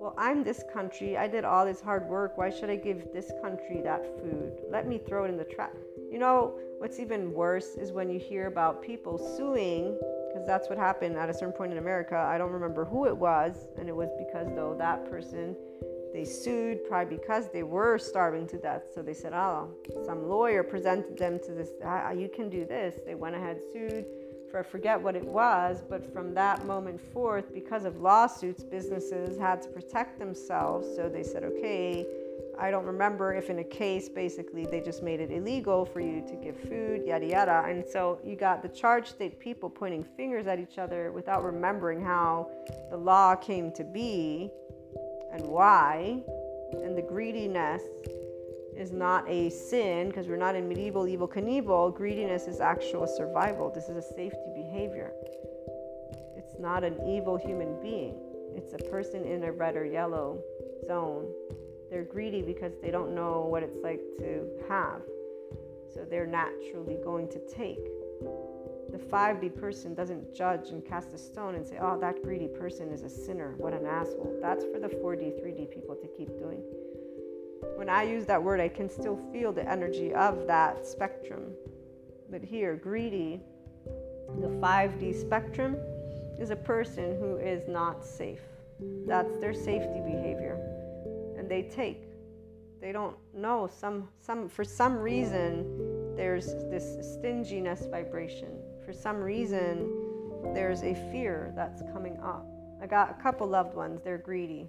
well, 0.00 0.14
I'm 0.18 0.44
this 0.44 0.62
country. 0.72 1.16
I 1.16 1.26
did 1.26 1.44
all 1.44 1.64
this 1.64 1.80
hard 1.80 2.06
work. 2.06 2.36
Why 2.36 2.50
should 2.50 2.68
I 2.68 2.76
give 2.76 3.12
this 3.14 3.32
country 3.40 3.80
that 3.82 4.04
food? 4.20 4.58
Let 4.70 4.86
me 4.86 4.98
throw 4.98 5.24
it 5.24 5.28
in 5.28 5.38
the 5.38 5.44
trash. 5.44 5.70
You 6.16 6.20
know, 6.20 6.54
what's 6.78 6.98
even 6.98 7.34
worse 7.34 7.74
is 7.74 7.92
when 7.92 8.08
you 8.08 8.18
hear 8.18 8.46
about 8.46 8.80
people 8.80 9.18
suing, 9.36 9.98
because 10.28 10.46
that's 10.46 10.66
what 10.66 10.78
happened 10.78 11.14
at 11.14 11.28
a 11.28 11.34
certain 11.34 11.52
point 11.52 11.72
in 11.72 11.76
America. 11.76 12.16
I 12.16 12.38
don't 12.38 12.52
remember 12.52 12.86
who 12.86 13.04
it 13.04 13.14
was, 13.14 13.68
and 13.76 13.86
it 13.86 13.94
was 13.94 14.08
because, 14.16 14.46
though, 14.54 14.74
that 14.78 15.10
person 15.10 15.54
they 16.14 16.24
sued 16.24 16.88
probably 16.88 17.18
because 17.18 17.50
they 17.52 17.64
were 17.64 17.98
starving 17.98 18.46
to 18.46 18.56
death. 18.56 18.84
So 18.94 19.02
they 19.02 19.12
said, 19.12 19.34
oh, 19.34 19.68
some 20.06 20.26
lawyer 20.26 20.62
presented 20.62 21.18
them 21.18 21.38
to 21.40 21.52
this, 21.52 21.68
ah, 21.84 22.12
you 22.12 22.30
can 22.34 22.48
do 22.48 22.64
this. 22.64 22.98
They 23.04 23.14
went 23.14 23.36
ahead, 23.36 23.60
sued 23.70 24.06
for 24.50 24.60
I 24.60 24.62
forget 24.62 24.98
what 24.98 25.16
it 25.16 25.26
was, 25.26 25.82
but 25.86 26.10
from 26.14 26.32
that 26.32 26.64
moment 26.64 26.98
forth, 27.12 27.52
because 27.52 27.84
of 27.84 28.00
lawsuits, 28.00 28.64
businesses 28.64 29.38
had 29.38 29.60
to 29.62 29.68
protect 29.68 30.18
themselves. 30.18 30.88
So 30.96 31.10
they 31.10 31.22
said, 31.22 31.44
okay, 31.44 32.06
I 32.58 32.70
don't 32.70 32.86
remember 32.86 33.34
if 33.34 33.50
in 33.50 33.58
a 33.58 33.64
case 33.64 34.08
basically 34.08 34.64
they 34.64 34.80
just 34.80 35.02
made 35.02 35.20
it 35.20 35.30
illegal 35.30 35.84
for 35.84 36.00
you 36.00 36.22
to 36.26 36.34
give 36.36 36.58
food, 36.58 37.02
yada 37.04 37.26
yada. 37.26 37.64
And 37.66 37.84
so 37.86 38.18
you 38.24 38.34
got 38.36 38.62
the 38.62 38.68
charge 38.68 39.08
state 39.08 39.38
people 39.38 39.68
pointing 39.68 40.02
fingers 40.02 40.46
at 40.46 40.58
each 40.58 40.78
other 40.78 41.12
without 41.12 41.44
remembering 41.44 42.02
how 42.02 42.50
the 42.90 42.96
law 42.96 43.34
came 43.34 43.72
to 43.72 43.84
be 43.84 44.50
and 45.32 45.42
why, 45.46 46.22
and 46.72 46.96
the 46.96 47.02
greediness 47.02 47.82
is 48.74 48.92
not 48.92 49.28
a 49.28 49.50
sin 49.50 50.08
because 50.08 50.26
we're 50.26 50.36
not 50.36 50.54
in 50.54 50.68
medieval 50.68 51.06
evil 51.06 51.28
Knievel. 51.28 51.94
Greediness 51.94 52.46
is 52.46 52.60
actual 52.60 53.06
survival. 53.06 53.70
This 53.70 53.88
is 53.88 53.96
a 53.96 54.02
safety 54.02 54.52
behavior. 54.54 55.12
It's 56.36 56.58
not 56.58 56.84
an 56.84 56.94
evil 57.06 57.36
human 57.36 57.80
being. 57.82 58.18
It's 58.54 58.72
a 58.72 58.90
person 58.90 59.24
in 59.24 59.44
a 59.44 59.52
red 59.52 59.76
or 59.76 59.84
yellow 59.84 60.42
zone. 60.86 61.26
They're 61.90 62.04
greedy 62.04 62.42
because 62.42 62.72
they 62.82 62.90
don't 62.90 63.14
know 63.14 63.46
what 63.48 63.62
it's 63.62 63.78
like 63.82 64.00
to 64.18 64.48
have. 64.68 65.02
So 65.92 66.04
they're 66.08 66.26
naturally 66.26 66.98
going 67.02 67.28
to 67.28 67.38
take. 67.46 67.84
The 68.90 68.98
5D 68.98 69.58
person 69.60 69.94
doesn't 69.94 70.34
judge 70.34 70.70
and 70.70 70.84
cast 70.84 71.12
a 71.12 71.18
stone 71.18 71.54
and 71.54 71.66
say, 71.66 71.78
oh, 71.80 71.98
that 72.00 72.22
greedy 72.22 72.48
person 72.48 72.90
is 72.90 73.02
a 73.02 73.10
sinner. 73.10 73.54
What 73.58 73.72
an 73.72 73.86
asshole. 73.86 74.38
That's 74.40 74.64
for 74.64 74.78
the 74.78 74.88
4D, 74.88 75.42
3D 75.42 75.70
people 75.70 75.96
to 75.96 76.08
keep 76.16 76.28
doing 76.38 76.62
when 77.74 77.88
I 77.88 78.02
use 78.04 78.24
that 78.26 78.42
word, 78.42 78.60
I 78.60 78.68
can 78.68 78.88
still 78.88 79.18
feel 79.32 79.52
the 79.52 79.68
energy 79.68 80.14
of 80.14 80.46
that 80.46 80.86
spectrum. 80.86 81.52
But 82.30 82.42
here, 82.42 82.76
greedy, 82.76 83.40
the 84.40 84.48
5D 84.48 85.20
spectrum, 85.20 85.76
is 86.38 86.50
a 86.50 86.56
person 86.56 87.18
who 87.18 87.36
is 87.36 87.68
not 87.68 88.04
safe. 88.04 88.40
That's 89.06 89.38
their 89.38 89.54
safety 89.54 90.00
behavior. 90.04 90.58
They 91.48 91.62
take. 91.62 92.02
they 92.80 92.92
don't 92.92 93.16
know 93.34 93.68
some 93.80 94.08
some 94.20 94.48
for 94.48 94.64
some 94.64 94.96
reason 94.96 96.14
there's 96.16 96.46
this 96.70 96.86
stinginess 97.14 97.86
vibration. 97.90 98.52
For 98.84 98.92
some 98.92 99.18
reason 99.18 99.72
there's 100.54 100.82
a 100.82 100.94
fear 101.12 101.52
that's 101.56 101.82
coming 101.92 102.18
up. 102.18 102.46
I 102.82 102.86
got 102.86 103.10
a 103.10 103.22
couple 103.22 103.46
loved 103.46 103.74
ones 103.74 104.00
they're 104.04 104.18
greedy. 104.18 104.68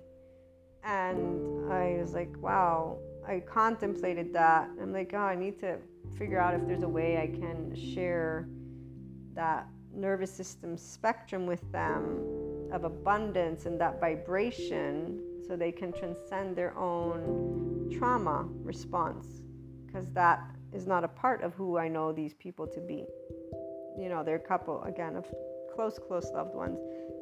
And 0.84 1.72
i 1.72 1.98
was 2.00 2.14
like 2.14 2.34
wow. 2.42 2.98
I 3.28 3.42
contemplated 3.42 4.32
that. 4.34 4.70
I'm 4.82 4.94
like 4.94 5.12
oh 5.14 5.18
i 5.18 5.36
need 5.36 5.60
to 5.60 5.78
figure 6.18 6.40
out 6.40 6.54
if 6.54 6.66
there's 6.68 6.84
a 6.84 6.88
way 6.88 7.18
i 7.18 7.28
can 7.28 7.76
share 7.76 8.48
that 9.34 9.68
nervous 9.94 10.32
system 10.32 10.78
spectrum 10.78 11.46
with 11.46 11.70
them 11.72 12.24
of 12.72 12.84
abundance 12.84 13.66
and 13.66 13.80
that 13.80 14.00
vibration 14.00 15.22
so 15.48 15.56
they 15.56 15.72
can 15.72 15.94
transcend 15.94 16.56
their 16.56 16.78
own 16.78 17.90
trauma 17.98 18.48
response 18.64 19.42
because 19.86 20.12
that 20.12 20.44
is 20.74 20.86
not 20.86 21.04
a 21.04 21.08
part 21.08 21.42
of 21.42 21.54
who 21.54 21.78
I 21.78 21.88
know 21.88 22.12
these 22.12 22.34
people 22.34 22.68
to 22.68 22.82
be. 22.82 23.06
You 23.98 24.10
know, 24.10 24.24
they're 24.24 24.36
a 24.36 24.40
couple, 24.40 24.84
again, 24.84 25.16
of 25.16 25.26
close, 25.74 25.98
close 25.98 26.30
loved 26.34 26.54
ones. 26.54 26.80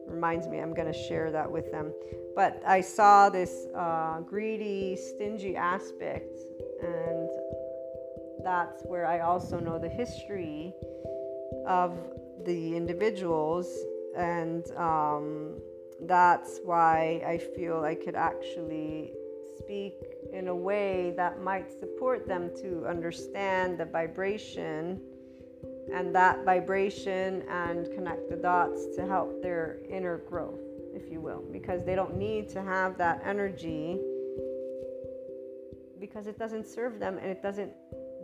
Reminds 0.07 0.47
me, 0.47 0.59
I'm 0.59 0.73
going 0.73 0.91
to 0.91 1.07
share 1.07 1.31
that 1.31 1.49
with 1.49 1.71
them. 1.71 1.93
But 2.35 2.61
I 2.65 2.81
saw 2.81 3.29
this 3.29 3.67
uh, 3.75 4.19
greedy, 4.21 4.97
stingy 4.97 5.55
aspect, 5.55 6.38
and 6.81 7.29
that's 8.43 8.83
where 8.83 9.05
I 9.05 9.19
also 9.19 9.59
know 9.59 9.79
the 9.79 9.89
history 9.89 10.73
of 11.67 11.97
the 12.45 12.75
individuals 12.75 13.67
and 14.15 14.69
um, 14.71 15.59
that's 16.01 16.60
why 16.63 17.23
I 17.25 17.38
feel 17.38 17.84
I 17.84 17.95
could 17.95 18.15
actually 18.15 19.13
speak 19.58 19.93
in 20.34 20.49
a 20.49 20.55
way 20.55 21.13
that 21.15 21.41
might 21.41 21.71
support 21.71 22.27
them 22.27 22.51
to 22.62 22.86
understand 22.86 23.77
the 23.77 23.86
vibration 23.86 25.01
and 25.93 26.13
that 26.13 26.43
vibration 26.43 27.43
and 27.49 27.89
connect 27.93 28.29
the 28.29 28.36
dots 28.36 28.95
to 28.95 29.05
help 29.05 29.41
their 29.41 29.77
inner 29.89 30.17
growth, 30.17 30.60
if 30.93 31.12
you 31.12 31.21
will, 31.21 31.43
because 31.51 31.86
they 31.86 31.95
don't 31.95 32.17
need 32.17 32.49
to 32.49 32.62
have 32.62 32.97
that 32.97 33.21
energy 33.23 33.99
because 35.99 36.27
it 36.27 36.38
doesn't 36.38 36.67
serve 36.67 36.99
them 36.99 37.17
and 37.17 37.27
it 37.31 37.41
doesn't 37.41 37.71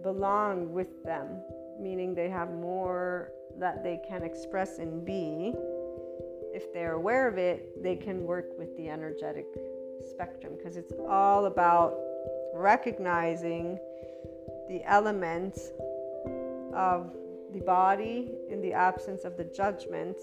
belong 0.03 0.73
with 0.73 1.03
them, 1.03 1.41
meaning 1.79 2.13
they 2.13 2.29
have 2.29 2.51
more 2.51 3.31
that 3.59 3.83
they 3.83 3.99
can 4.07 4.23
express 4.23 4.79
and 4.79 5.05
be 5.05 5.53
if 6.53 6.73
they're 6.73 6.93
aware 6.93 7.27
of 7.27 7.37
it, 7.37 7.81
they 7.81 7.95
can 7.95 8.23
work 8.23 8.47
with 8.57 8.75
the 8.77 8.89
energetic 8.89 9.45
spectrum 10.09 10.53
because 10.57 10.77
it's 10.77 10.93
all 11.09 11.45
about 11.45 11.97
recognizing 12.53 13.79
the 14.67 14.81
elements 14.85 15.71
of 16.73 17.15
the 17.53 17.59
body 17.59 18.31
in 18.49 18.61
the 18.61 18.73
absence 18.73 19.23
of 19.23 19.37
the 19.37 19.43
judgment. 19.43 20.17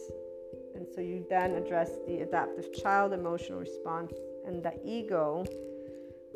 And 0.74 0.86
so 0.94 1.00
you 1.00 1.24
then 1.28 1.54
address 1.54 1.90
the 2.06 2.20
adaptive 2.20 2.72
child 2.72 3.12
emotional 3.12 3.58
response 3.58 4.12
and 4.46 4.62
the 4.62 4.72
ego, 4.84 5.44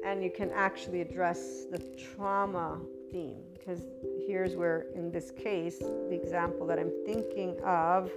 and 0.05 0.23
you 0.23 0.31
can 0.31 0.51
actually 0.51 1.01
address 1.01 1.65
the 1.71 1.79
trauma 1.97 2.81
theme. 3.11 3.43
Because 3.55 3.83
here's 4.27 4.57
where, 4.57 4.87
in 4.95 5.13
this 5.13 5.31
case, 5.31 5.79
the 5.79 6.19
example 6.21 6.67
that 6.67 6.79
I'm 6.79 6.93
thinking 7.07 7.61
of 7.65 8.11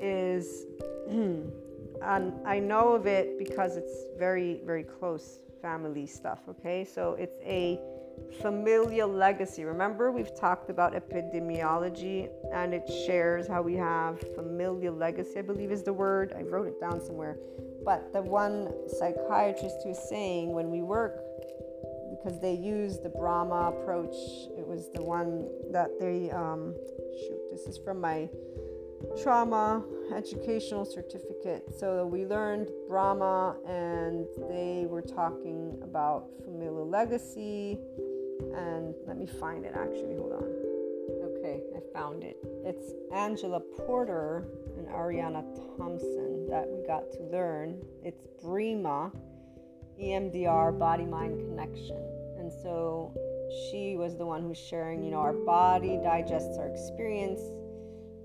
is, 0.00 0.66
and 1.08 2.32
I 2.46 2.58
know 2.58 2.92
of 2.92 3.06
it 3.06 3.38
because 3.38 3.76
it's 3.76 4.04
very, 4.18 4.60
very 4.64 4.84
close 4.84 5.40
family 5.60 6.06
stuff, 6.06 6.40
okay? 6.48 6.84
So 6.84 7.14
it's 7.14 7.38
a 7.44 7.80
familial 8.40 9.08
legacy. 9.08 9.64
Remember, 9.64 10.10
we've 10.12 10.34
talked 10.34 10.70
about 10.70 10.94
epidemiology 10.94 12.28
and 12.52 12.74
it 12.74 12.88
shares 13.06 13.46
how 13.48 13.62
we 13.62 13.74
have 13.74 14.20
familial 14.34 14.94
legacy, 14.94 15.38
I 15.38 15.42
believe 15.42 15.70
is 15.70 15.82
the 15.82 15.92
word. 15.92 16.34
I 16.36 16.42
wrote 16.42 16.68
it 16.68 16.80
down 16.80 17.04
somewhere. 17.04 17.36
But 17.84 18.12
the 18.12 18.22
one 18.22 18.72
psychiatrist 18.98 19.76
who's 19.84 19.98
saying 20.08 20.52
when 20.52 20.70
we 20.70 20.82
work, 20.82 21.22
because 22.10 22.40
they 22.40 22.54
use 22.54 22.98
the 22.98 23.08
Brahma 23.08 23.72
approach, 23.74 24.14
it 24.56 24.66
was 24.66 24.90
the 24.94 25.02
one 25.02 25.48
that 25.72 25.98
they, 25.98 26.30
um, 26.30 26.74
shoot, 27.12 27.40
this 27.50 27.62
is 27.62 27.78
from 27.78 28.00
my 28.00 28.28
trauma 29.22 29.84
educational 30.14 30.84
certificate. 30.84 31.64
So 31.78 32.06
we 32.06 32.24
learned 32.24 32.70
Brahma, 32.88 33.56
and 33.66 34.26
they 34.48 34.86
were 34.88 35.02
talking 35.02 35.78
about 35.82 36.28
familial 36.44 36.88
legacy. 36.88 37.78
And 38.54 38.94
let 39.06 39.18
me 39.18 39.26
find 39.26 39.64
it 39.64 39.74
actually. 39.74 40.16
Hold 40.16 40.32
on. 40.32 40.68
Okay, 41.38 41.62
I 41.76 41.98
found 41.98 42.24
it. 42.24 42.36
It's 42.64 42.92
Angela 43.14 43.60
Porter 43.60 44.48
and 44.76 44.86
Ariana 44.88 45.44
Thompson 45.76 46.46
that 46.48 46.66
we 46.68 46.86
got 46.86 47.10
to 47.12 47.22
learn. 47.30 47.80
It's 48.02 48.26
BRIMA, 48.42 49.12
EMDR, 50.00 50.78
body 50.78 51.04
mind 51.04 51.38
connection. 51.38 52.02
And 52.38 52.52
so 52.52 53.12
she 53.70 53.96
was 53.96 54.16
the 54.16 54.26
one 54.26 54.42
who's 54.42 54.58
sharing, 54.58 55.02
you 55.02 55.10
know, 55.10 55.18
our 55.18 55.32
body 55.32 55.98
digests 56.02 56.56
our 56.58 56.68
experience 56.68 57.40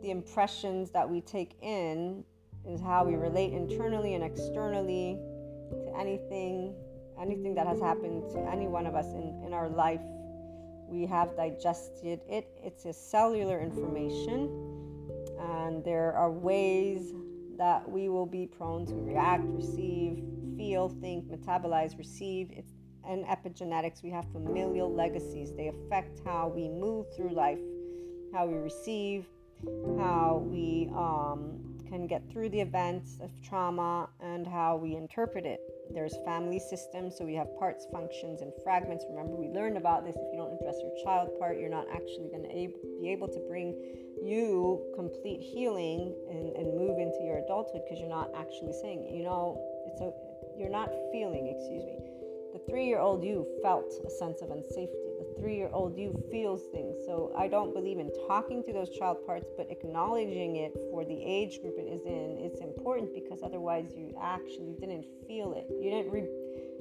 the 0.03 0.11
impressions 0.11 0.91
that 0.91 1.09
we 1.09 1.21
take 1.21 1.55
in 1.61 2.23
is 2.67 2.81
how 2.81 3.05
we 3.05 3.15
relate 3.15 3.53
internally 3.53 4.13
and 4.13 4.23
externally 4.23 5.17
to 5.71 5.97
anything 5.97 6.75
anything 7.19 7.55
that 7.55 7.65
has 7.67 7.79
happened 7.79 8.23
to 8.31 8.39
any 8.49 8.67
one 8.67 8.85
of 8.85 8.95
us 8.95 9.05
in, 9.13 9.41
in 9.45 9.53
our 9.53 9.69
life. 9.69 10.01
We 10.89 11.05
have 11.05 11.37
digested 11.37 12.19
it. 12.27 12.47
It's 12.61 12.85
a 12.85 12.91
cellular 12.91 13.61
information 13.61 14.49
and 15.39 15.85
there 15.85 16.11
are 16.13 16.31
ways 16.31 17.13
that 17.57 17.87
we 17.89 18.09
will 18.09 18.25
be 18.25 18.47
prone 18.47 18.85
to 18.87 18.95
react 18.95 19.43
receive 19.45 20.23
feel 20.57 20.89
think 20.89 21.25
metabolize 21.25 21.97
receive. 21.97 22.49
It's 22.51 22.73
and 23.07 23.25
epigenetics. 23.25 24.01
We 24.01 24.09
have 24.11 24.25
familial 24.31 24.93
legacies. 24.93 25.51
They 25.55 25.67
affect 25.67 26.19
how 26.25 26.51
we 26.53 26.67
move 26.67 27.05
through 27.15 27.33
life 27.33 27.59
how 28.33 28.47
we 28.47 28.57
receive 28.57 29.25
how 29.97 30.43
we 30.45 30.89
um, 30.95 31.63
can 31.87 32.07
get 32.07 32.23
through 32.31 32.49
the 32.49 32.59
events 32.59 33.19
of 33.21 33.29
trauma 33.47 34.09
and 34.19 34.47
how 34.47 34.75
we 34.75 34.95
interpret 34.95 35.45
it. 35.45 35.59
There's 35.93 36.15
family 36.25 36.59
systems, 36.59 37.15
so 37.17 37.25
we 37.25 37.35
have 37.35 37.47
parts, 37.59 37.85
functions, 37.91 38.41
and 38.41 38.51
fragments. 38.63 39.05
Remember, 39.09 39.35
we 39.35 39.47
learned 39.47 39.77
about 39.77 40.05
this. 40.05 40.15
If 40.15 40.33
you 40.33 40.39
don't 40.39 40.53
address 40.59 40.75
your 40.81 40.93
child 41.03 41.29
part, 41.37 41.59
you're 41.59 41.69
not 41.69 41.85
actually 41.93 42.29
going 42.33 42.43
to 42.43 42.99
be 42.99 43.11
able 43.11 43.27
to 43.27 43.39
bring 43.47 43.77
you 44.23 44.81
complete 44.95 45.41
healing 45.41 46.15
and, 46.29 46.55
and 46.55 46.77
move 46.77 46.97
into 46.97 47.21
your 47.21 47.37
adulthood 47.37 47.81
because 47.83 47.99
you're 47.99 48.09
not 48.09 48.31
actually 48.35 48.73
saying, 48.81 49.13
you 49.13 49.23
know, 49.23 49.59
it's 49.85 50.01
a, 50.01 50.11
you're 50.57 50.71
not 50.71 50.89
feeling, 51.11 51.53
excuse 51.53 51.83
me. 51.83 51.99
The 52.53 52.61
three 52.69 52.85
year 52.85 52.99
old 52.99 53.23
you 53.23 53.45
felt 53.61 53.93
a 54.05 54.09
sense 54.09 54.41
of 54.41 54.49
unsafety 54.49 55.12
three 55.39 55.57
year 55.57 55.69
old 55.71 55.97
you 55.97 56.13
feels 56.31 56.63
things. 56.71 56.97
So 57.05 57.33
I 57.37 57.47
don't 57.47 57.73
believe 57.73 57.99
in 57.99 58.11
talking 58.27 58.63
to 58.63 58.73
those 58.73 58.89
child 58.89 59.25
parts, 59.25 59.49
but 59.57 59.69
acknowledging 59.69 60.57
it 60.57 60.73
for 60.91 61.05
the 61.05 61.19
age 61.23 61.61
group 61.61 61.75
it 61.77 61.87
is 61.87 62.05
in. 62.05 62.37
It's 62.39 62.61
important 62.61 63.13
because 63.13 63.41
otherwise 63.43 63.93
you 63.95 64.15
actually 64.21 64.75
didn't 64.79 65.05
feel 65.27 65.53
it. 65.53 65.67
You 65.69 65.89
didn't 65.89 66.11
re- 66.11 66.29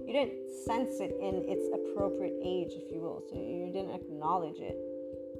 you 0.06 0.12
didn't 0.12 0.34
sense 0.66 1.00
it 1.00 1.14
in 1.20 1.44
its 1.48 1.68
appropriate 1.72 2.34
age, 2.42 2.72
if 2.72 2.90
you 2.92 3.00
will. 3.00 3.22
So 3.30 3.36
you 3.36 3.70
didn't 3.72 3.94
acknowledge 3.94 4.58
it. 4.58 4.76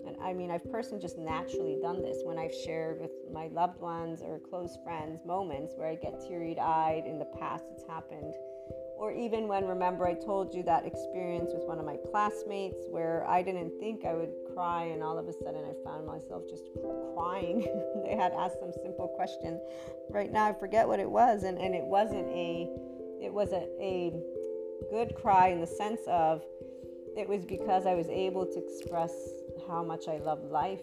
And 0.06 0.16
I 0.20 0.32
mean, 0.32 0.50
I've 0.50 0.68
personally 0.70 1.00
just 1.00 1.18
naturally 1.18 1.78
done 1.80 2.02
this 2.02 2.18
when 2.24 2.38
I've 2.38 2.54
shared 2.54 3.00
with 3.00 3.12
my 3.32 3.48
loved 3.48 3.80
ones 3.80 4.20
or 4.22 4.38
close 4.38 4.76
friends 4.84 5.20
moments 5.24 5.74
where 5.76 5.88
I 5.88 5.94
get 5.94 6.20
teary 6.26 6.58
eyed. 6.58 7.04
In 7.06 7.18
the 7.18 7.30
past, 7.38 7.64
it's 7.72 7.84
happened 7.88 8.34
or 9.02 9.10
even 9.10 9.48
when, 9.48 9.64
remember, 9.64 10.06
I 10.06 10.14
told 10.14 10.54
you 10.54 10.62
that 10.62 10.86
experience 10.86 11.50
with 11.52 11.64
one 11.64 11.80
of 11.80 11.84
my 11.84 11.96
classmates 12.12 12.86
where 12.88 13.26
I 13.26 13.42
didn't 13.42 13.72
think 13.80 14.04
I 14.04 14.14
would 14.14 14.30
cry, 14.54 14.84
and 14.84 15.02
all 15.02 15.18
of 15.18 15.26
a 15.26 15.32
sudden 15.32 15.64
I 15.64 15.74
found 15.84 16.06
myself 16.06 16.44
just 16.48 16.68
crying. 17.12 17.62
they 18.06 18.14
had 18.14 18.30
asked 18.30 18.60
some 18.60 18.70
simple 18.80 19.08
question. 19.16 19.60
Right 20.08 20.30
now, 20.30 20.44
I 20.44 20.52
forget 20.52 20.86
what 20.86 21.00
it 21.00 21.10
was, 21.10 21.42
and, 21.42 21.58
and 21.58 21.74
it 21.74 21.82
wasn't 21.82 22.28
a, 22.28 22.70
it 23.20 23.34
was 23.34 23.50
a, 23.50 23.66
a 23.80 24.12
good 24.88 25.16
cry 25.16 25.48
in 25.48 25.60
the 25.60 25.66
sense 25.66 26.02
of 26.06 26.44
it 27.16 27.28
was 27.28 27.44
because 27.44 27.86
I 27.86 27.94
was 27.94 28.08
able 28.08 28.46
to 28.46 28.64
express 28.64 29.12
how 29.66 29.82
much 29.82 30.06
I 30.06 30.18
love 30.18 30.44
life 30.44 30.80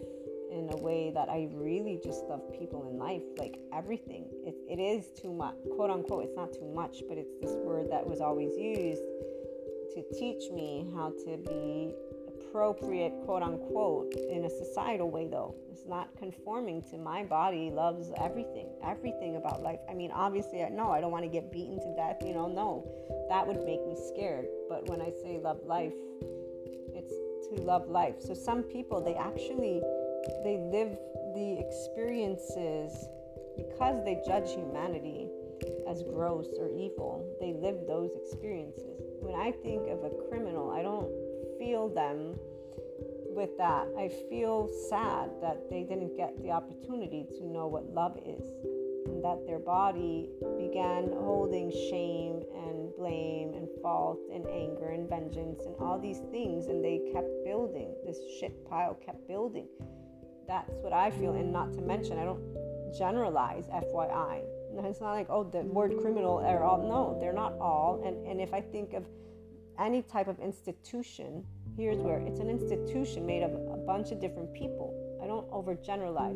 in 0.50 0.68
a 0.72 0.76
way 0.76 1.10
that 1.14 1.28
I 1.28 1.48
really 1.52 2.00
just 2.02 2.24
love 2.24 2.42
people 2.58 2.88
in 2.90 2.98
life, 2.98 3.22
like 3.38 3.58
everything. 3.72 4.26
It, 4.44 4.54
it 4.68 4.80
is 4.80 5.10
too 5.20 5.32
much, 5.32 5.54
quote 5.74 5.90
unquote, 5.90 6.24
it's 6.24 6.36
not 6.36 6.52
too 6.52 6.70
much, 6.74 7.02
but 7.08 7.18
it's 7.18 7.34
this 7.40 7.52
word 7.64 7.90
that 7.90 8.06
was 8.06 8.20
always 8.20 8.56
used 8.56 9.02
to 9.94 10.02
teach 10.18 10.50
me 10.50 10.86
how 10.94 11.10
to 11.24 11.36
be 11.48 11.94
appropriate, 12.28 13.12
quote 13.24 13.42
unquote, 13.42 14.14
in 14.14 14.44
a 14.44 14.50
societal 14.50 15.10
way, 15.10 15.26
though. 15.26 15.54
It's 15.70 15.86
not 15.86 16.08
conforming 16.18 16.82
to 16.90 16.98
my 16.98 17.24
body, 17.24 17.70
loves 17.70 18.10
everything, 18.18 18.68
everything 18.84 19.36
about 19.36 19.62
life. 19.62 19.80
I 19.88 19.94
mean, 19.94 20.10
obviously, 20.10 20.64
know 20.70 20.90
I 20.90 21.00
don't 21.00 21.12
want 21.12 21.24
to 21.24 21.30
get 21.30 21.52
beaten 21.52 21.78
to 21.80 21.94
death, 21.96 22.18
you 22.24 22.34
know, 22.34 22.48
no, 22.48 22.86
that 23.28 23.46
would 23.46 23.64
make 23.64 23.86
me 23.86 23.96
scared. 24.08 24.46
But 24.68 24.88
when 24.88 25.00
I 25.00 25.10
say 25.22 25.38
love 25.42 25.60
life, 25.64 25.92
it's 26.94 27.14
to 27.50 27.62
love 27.62 27.88
life. 27.88 28.16
So 28.20 28.34
some 28.34 28.62
people, 28.62 29.02
they 29.02 29.14
actually, 29.14 29.82
they 30.44 30.58
live 30.58 30.96
the 31.34 31.58
experiences 31.58 32.92
because 33.56 34.04
they 34.04 34.20
judge 34.26 34.50
humanity 34.50 35.28
as 35.88 36.02
gross 36.02 36.46
or 36.58 36.68
evil. 36.70 37.26
They 37.40 37.52
live 37.52 37.86
those 37.86 38.10
experiences. 38.14 39.00
When 39.20 39.34
I 39.34 39.52
think 39.52 39.88
of 39.88 40.04
a 40.04 40.10
criminal, 40.28 40.70
I 40.70 40.82
don't 40.82 41.10
feel 41.58 41.88
them 41.88 42.34
with 43.34 43.56
that. 43.58 43.86
I 43.98 44.08
feel 44.28 44.68
sad 44.88 45.30
that 45.42 45.68
they 45.70 45.82
didn't 45.82 46.16
get 46.16 46.40
the 46.42 46.50
opportunity 46.50 47.26
to 47.38 47.46
know 47.46 47.66
what 47.66 47.92
love 47.92 48.18
is 48.24 48.44
and 49.06 49.24
that 49.24 49.46
their 49.46 49.58
body 49.58 50.28
began 50.58 51.08
holding 51.12 51.70
shame 51.70 52.42
and 52.54 52.94
blame 52.96 53.54
and 53.54 53.68
fault 53.82 54.20
and 54.32 54.46
anger 54.48 54.90
and 54.90 55.08
vengeance 55.08 55.60
and 55.64 55.74
all 55.80 55.98
these 55.98 56.20
things 56.30 56.66
and 56.66 56.84
they 56.84 57.00
kept 57.12 57.28
building. 57.44 57.94
This 58.04 58.18
shit 58.38 58.52
pile 58.68 58.94
kept 58.94 59.26
building. 59.26 59.66
That's 60.50 60.82
what 60.82 60.92
I 60.92 61.12
feel 61.12 61.34
and 61.34 61.52
not 61.52 61.72
to 61.74 61.80
mention 61.80 62.18
I 62.18 62.24
don't 62.24 62.42
generalize 62.92 63.66
FYI. 63.68 64.42
It's 64.82 65.00
not 65.00 65.12
like, 65.12 65.28
oh, 65.30 65.44
the 65.44 65.60
word 65.60 65.92
criminal 66.00 66.38
are 66.38 66.64
all. 66.64 66.78
No, 66.78 67.16
they're 67.20 67.32
not 67.32 67.52
all. 67.60 68.02
And, 68.04 68.26
and 68.26 68.40
if 68.40 68.52
I 68.52 68.60
think 68.60 68.92
of 68.92 69.04
any 69.78 70.02
type 70.02 70.26
of 70.26 70.40
institution, 70.40 71.44
here's 71.76 71.98
where 71.98 72.18
it's 72.18 72.40
an 72.40 72.50
institution 72.50 73.24
made 73.24 73.44
of 73.44 73.52
a 73.52 73.76
bunch 73.86 74.10
of 74.10 74.20
different 74.20 74.52
people. 74.52 74.92
I 75.22 75.28
don't 75.28 75.48
overgeneralize. 75.52 76.34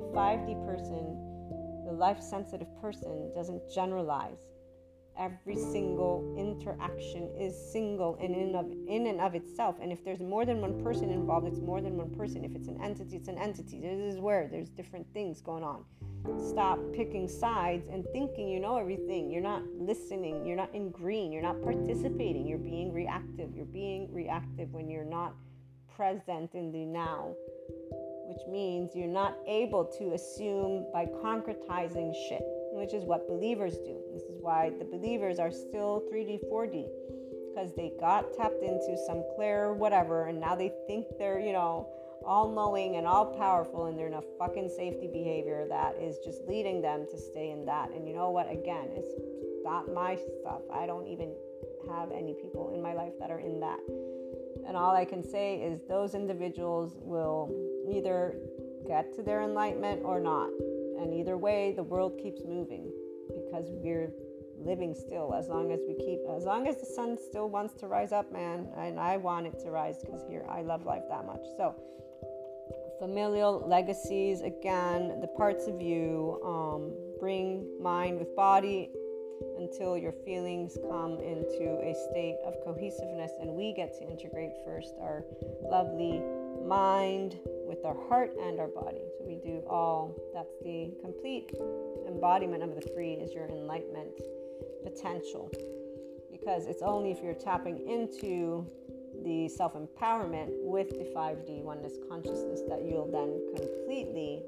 The 0.00 0.10
5D 0.12 0.66
person, 0.66 1.84
the 1.86 1.92
life 1.92 2.20
sensitive 2.20 2.66
person, 2.80 3.30
doesn't 3.36 3.62
generalize. 3.72 4.38
Every 5.18 5.56
single 5.56 6.34
interaction 6.38 7.28
is 7.38 7.54
single 7.72 8.16
and 8.20 8.34
in 8.34 8.54
of 8.54 8.70
in 8.86 9.06
and 9.08 9.20
of 9.20 9.34
itself. 9.34 9.76
And 9.80 9.90
if 9.90 10.04
there's 10.04 10.20
more 10.20 10.44
than 10.46 10.60
one 10.60 10.82
person 10.82 11.10
involved, 11.10 11.46
it's 11.46 11.60
more 11.60 11.80
than 11.80 11.96
one 11.96 12.10
person. 12.10 12.44
If 12.44 12.54
it's 12.54 12.68
an 12.68 12.80
entity, 12.80 13.16
it's 13.16 13.28
an 13.28 13.38
entity. 13.38 13.80
This 13.80 14.14
is 14.14 14.20
where 14.20 14.48
there's 14.48 14.68
different 14.68 15.06
things 15.12 15.40
going 15.40 15.64
on 15.64 15.84
stop 16.50 16.78
picking 16.92 17.28
sides 17.28 17.86
and 17.90 18.04
thinking 18.12 18.48
you 18.48 18.60
know 18.60 18.76
everything. 18.76 19.30
You're 19.30 19.42
not 19.42 19.62
listening. 19.78 20.44
You're 20.44 20.56
not 20.56 20.74
in 20.74 20.90
green. 20.90 21.32
You're 21.32 21.42
not 21.42 21.62
participating. 21.62 22.46
You're 22.46 22.58
being 22.58 22.92
reactive. 22.92 23.54
You're 23.54 23.66
being 23.66 24.12
reactive 24.12 24.72
when 24.72 24.88
you're 24.88 25.04
not 25.04 25.34
present 25.94 26.54
in 26.54 26.70
the 26.70 26.84
now, 26.84 27.34
which 28.26 28.46
means 28.48 28.94
you're 28.94 29.06
not 29.06 29.36
able 29.46 29.84
to 29.98 30.12
assume 30.12 30.86
by 30.92 31.06
concretizing 31.06 32.12
shit, 32.28 32.42
which 32.78 32.94
is 32.94 33.04
what 33.04 33.26
believers 33.26 33.76
do. 33.78 33.98
This 34.14 34.22
is 34.22 34.38
why 34.40 34.70
the 34.78 34.84
believers 34.84 35.38
are 35.38 35.50
still 35.50 36.02
3D, 36.12 36.40
4D 36.50 36.86
because 37.58 37.74
they 37.74 37.90
got 37.98 38.32
tapped 38.34 38.62
into 38.62 38.96
some 39.04 39.24
clear 39.34 39.74
whatever 39.74 40.26
and 40.26 40.40
now 40.40 40.54
they 40.54 40.70
think 40.86 41.06
they're, 41.18 41.40
you 41.40 41.52
know, 41.52 41.88
all 42.24 42.52
knowing 42.52 42.96
and 42.96 43.06
all 43.06 43.26
powerful 43.36 43.86
and 43.86 43.98
they're 43.98 44.06
in 44.06 44.14
a 44.14 44.22
fucking 44.38 44.68
safety 44.68 45.08
behavior 45.12 45.66
that 45.68 45.96
is 46.00 46.18
just 46.24 46.42
leading 46.46 46.80
them 46.80 47.04
to 47.10 47.18
stay 47.18 47.50
in 47.50 47.64
that. 47.66 47.90
And 47.90 48.06
you 48.06 48.14
know 48.14 48.30
what? 48.30 48.50
Again, 48.50 48.90
it's 48.94 49.10
not 49.64 49.92
my 49.92 50.16
stuff. 50.40 50.62
I 50.72 50.86
don't 50.86 51.08
even 51.08 51.34
have 51.90 52.12
any 52.12 52.34
people 52.34 52.72
in 52.74 52.82
my 52.82 52.92
life 52.92 53.12
that 53.18 53.30
are 53.30 53.40
in 53.40 53.58
that. 53.60 53.80
And 54.66 54.76
all 54.76 54.94
I 54.94 55.04
can 55.04 55.24
say 55.24 55.56
is 55.56 55.80
those 55.88 56.14
individuals 56.14 56.96
will 57.00 57.50
either 57.90 58.36
get 58.86 59.14
to 59.14 59.22
their 59.22 59.42
enlightenment 59.42 60.02
or 60.04 60.20
not. 60.20 60.50
And 61.00 61.14
either 61.14 61.36
way, 61.36 61.72
the 61.72 61.82
world 61.82 62.18
keeps 62.22 62.42
moving 62.44 62.90
because 63.28 63.66
we're 63.70 64.12
living 64.60 64.94
still 64.94 65.34
as 65.34 65.48
long 65.48 65.70
as 65.72 65.80
we 65.86 65.94
keep 65.94 66.18
as 66.36 66.44
long 66.44 66.66
as 66.66 66.76
the 66.78 66.86
sun 66.86 67.16
still 67.16 67.48
wants 67.48 67.74
to 67.74 67.86
rise 67.86 68.12
up 68.12 68.32
man. 68.32 68.68
And 68.76 68.98
i 68.98 69.16
want 69.16 69.46
it 69.46 69.58
to 69.60 69.70
rise 69.70 69.98
because 70.00 70.24
here 70.28 70.44
i 70.48 70.62
love 70.62 70.84
life 70.84 71.04
that 71.08 71.24
much. 71.24 71.44
So 71.56 71.74
familial 72.98 73.64
legacies 73.68 74.40
again 74.40 75.20
the 75.20 75.28
parts 75.36 75.68
of 75.68 75.80
you 75.80 76.40
um, 76.44 76.92
bring 77.20 77.64
mind 77.80 78.18
with 78.18 78.34
body 78.34 78.90
until 79.58 79.96
your 79.96 80.12
feelings 80.24 80.76
come 80.90 81.20
into 81.20 81.78
a 81.78 81.94
state 82.10 82.38
of 82.44 82.54
cohesiveness 82.64 83.30
and 83.40 83.54
we 83.54 83.72
get 83.72 83.96
to 83.96 84.04
integrate 84.08 84.50
first 84.64 84.94
our 85.00 85.24
lovely 85.62 86.20
mind 86.68 87.38
with 87.66 87.84
our 87.84 87.96
heart 88.08 88.32
and 88.40 88.60
our 88.60 88.68
body 88.68 89.02
so 89.16 89.24
we 89.26 89.36
do 89.36 89.62
all 89.68 90.14
that's 90.34 90.52
the 90.62 90.92
complete 91.00 91.50
embodiment 92.06 92.62
of 92.62 92.74
the 92.74 92.80
three 92.92 93.12
is 93.14 93.32
your 93.32 93.46
enlightenment 93.48 94.20
potential 94.84 95.50
because 96.30 96.66
it's 96.66 96.82
only 96.82 97.10
if 97.10 97.22
you're 97.22 97.34
tapping 97.34 97.78
into 97.88 98.66
the 99.24 99.48
self 99.48 99.74
empowerment 99.74 100.48
with 100.60 100.90
the 100.90 101.10
5D 101.16 101.62
oneness 101.62 101.94
consciousness 102.08 102.60
that 102.68 102.84
you'll 102.84 103.10
then 103.10 103.40
completely 103.56 104.42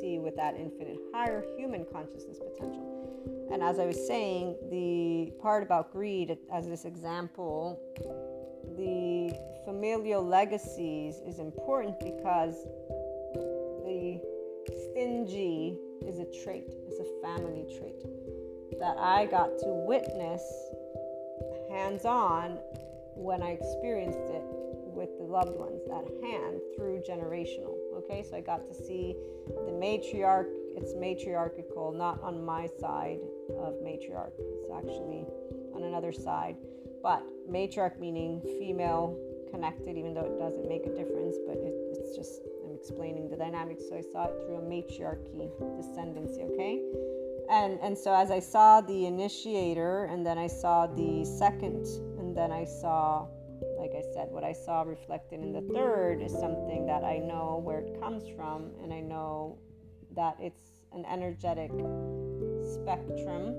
see 0.00 0.18
with 0.18 0.36
that 0.36 0.56
infinite 0.56 0.98
higher 1.12 1.44
human 1.56 1.84
consciousness 1.92 2.38
potential. 2.38 3.48
And 3.52 3.62
as 3.62 3.78
I 3.78 3.86
was 3.86 4.06
saying, 4.06 4.56
the 4.70 5.32
part 5.40 5.62
about 5.62 5.92
greed, 5.92 6.36
as 6.52 6.66
this 6.66 6.84
example, 6.84 7.80
the 8.76 9.36
familial 9.64 10.24
legacies 10.24 11.16
is 11.26 11.38
important 11.38 11.98
because 11.98 12.54
the 13.84 14.20
stingy 14.90 15.78
is 16.06 16.18
a 16.18 16.26
trait, 16.44 16.74
it's 16.86 17.00
a 17.00 17.26
family 17.26 17.66
trait 17.78 18.04
that 18.78 18.96
I 18.98 19.26
got 19.26 19.58
to 19.60 19.66
witness 19.66 20.42
hands 21.70 22.04
on 22.04 22.58
when 23.14 23.42
I 23.42 23.50
experienced 23.50 24.18
it 24.18 24.42
with 24.96 25.16
the 25.18 25.24
loved 25.24 25.56
ones 25.56 25.82
at 25.92 26.04
hand 26.24 26.60
through 26.76 27.02
generational. 27.08 27.76
Okay, 27.96 28.24
so 28.28 28.36
I 28.36 28.40
got 28.40 28.66
to 28.66 28.74
see 28.74 29.16
the 29.46 29.72
matriarch, 29.72 30.48
it's 30.76 30.94
matriarchal, 30.94 31.92
not 31.92 32.20
on 32.22 32.44
my 32.44 32.68
side 32.80 33.20
of 33.58 33.74
matriarch, 33.82 34.32
it's 34.38 34.66
actually 34.74 35.26
on 35.74 35.82
another 35.82 36.12
side. 36.12 36.56
But 37.02 37.22
matriarch 37.50 37.98
meaning 37.98 38.40
female 38.58 39.16
connected, 39.50 39.96
even 39.96 40.14
though 40.14 40.24
it 40.24 40.38
doesn't 40.38 40.68
make 40.68 40.86
a 40.86 40.90
difference, 40.90 41.36
but 41.46 41.56
it, 41.56 41.74
it's 41.92 42.16
just, 42.16 42.42
I'm 42.64 42.74
explaining 42.74 43.30
the 43.30 43.36
dynamics. 43.36 43.84
So 43.88 43.96
I 43.96 44.02
saw 44.12 44.26
it 44.26 44.34
through 44.44 44.56
a 44.56 44.62
matriarchy 44.62 45.50
descendancy, 45.60 46.42
okay? 46.52 46.82
And, 47.48 47.78
and 47.80 47.96
so 47.96 48.12
as 48.14 48.30
I 48.30 48.40
saw 48.40 48.80
the 48.80 49.06
initiator, 49.06 50.06
and 50.06 50.26
then 50.26 50.36
I 50.36 50.48
saw 50.48 50.86
the 50.86 51.24
second 51.24 51.86
and 52.18 52.36
then 52.36 52.50
I 52.50 52.64
saw, 52.64 53.28
like 53.78 53.92
I 53.96 54.02
said, 54.12 54.28
what 54.30 54.42
I 54.42 54.52
saw 54.52 54.82
reflected 54.82 55.40
in 55.40 55.52
the 55.52 55.62
third 55.72 56.20
is 56.20 56.32
something 56.32 56.86
that 56.86 57.04
I 57.04 57.18
know 57.18 57.60
where 57.62 57.78
it 57.78 58.00
comes 58.00 58.24
from, 58.36 58.72
and 58.82 58.92
I 58.92 59.00
know 59.00 59.58
that 60.16 60.36
it's 60.40 60.72
an 60.92 61.04
energetic 61.06 61.70
spectrum. 62.74 63.54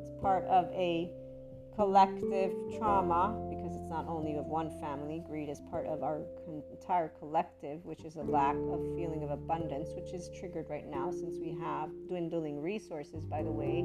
It's 0.00 0.10
part 0.22 0.44
of 0.44 0.70
a 0.72 1.10
collective 1.76 2.52
trauma 2.78 3.38
because 3.50 3.76
it's 3.76 3.88
not 3.88 4.08
only 4.08 4.36
of 4.36 4.46
one 4.46 4.70
family. 4.80 5.22
Greed 5.26 5.50
is 5.50 5.60
part 5.70 5.86
of 5.86 6.02
our 6.02 6.22
entire 6.72 7.08
collective, 7.08 7.84
which 7.84 8.04
is 8.04 8.16
a 8.16 8.22
lack 8.22 8.56
of 8.56 8.80
feeling 8.96 9.22
of 9.22 9.30
abundance, 9.30 9.90
which 9.94 10.12
is 10.12 10.30
triggered 10.38 10.66
right 10.70 10.86
now 10.88 11.10
since 11.10 11.36
we 11.38 11.56
have 11.60 11.90
dwindling 12.08 12.60
resources, 12.62 13.26
by 13.26 13.42
the 13.42 13.50
way, 13.50 13.82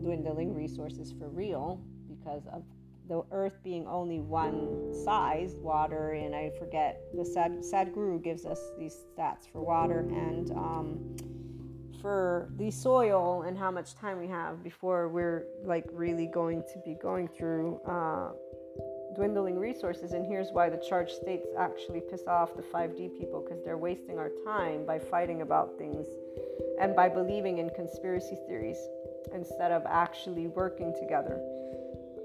dwindling 0.00 0.54
resources 0.54 1.12
for 1.12 1.28
real 1.28 1.80
because 2.08 2.46
of 2.52 2.64
the 3.08 3.22
earth 3.32 3.58
being 3.62 3.86
only 3.86 4.20
one 4.20 4.94
size, 5.04 5.56
water, 5.56 6.12
and 6.12 6.34
I 6.34 6.50
forget, 6.58 7.02
the 7.12 7.24
Sad, 7.24 7.58
Sadhguru 7.58 8.22
gives 8.22 8.46
us 8.46 8.60
these 8.78 8.96
stats 9.18 9.50
for 9.52 9.60
water 9.60 10.06
and 10.10 10.50
um, 10.52 11.16
for 12.00 12.48
the 12.56 12.70
soil 12.70 13.42
and 13.42 13.56
how 13.56 13.70
much 13.70 13.94
time 13.94 14.18
we 14.18 14.26
have 14.26 14.62
before 14.62 15.08
we're 15.08 15.46
like 15.64 15.84
really 15.92 16.26
going 16.26 16.62
to 16.72 16.78
be 16.84 16.96
going 17.02 17.28
through 17.28 17.80
uh, 17.86 18.30
dwindling 19.14 19.58
resources. 19.58 20.12
And 20.12 20.24
here's 20.24 20.50
why 20.52 20.70
the 20.70 20.82
charged 20.88 21.12
states 21.12 21.46
actually 21.58 22.00
piss 22.10 22.22
off 22.26 22.56
the 22.56 22.62
5D 22.62 23.18
people 23.18 23.44
because 23.46 23.62
they're 23.64 23.78
wasting 23.78 24.18
our 24.18 24.30
time 24.44 24.86
by 24.86 24.98
fighting 24.98 25.42
about 25.42 25.76
things 25.78 26.06
and 26.80 26.96
by 26.96 27.08
believing 27.08 27.58
in 27.58 27.70
conspiracy 27.70 28.36
theories 28.46 28.78
instead 29.34 29.72
of 29.72 29.82
actually 29.86 30.46
working 30.46 30.94
together 30.98 31.40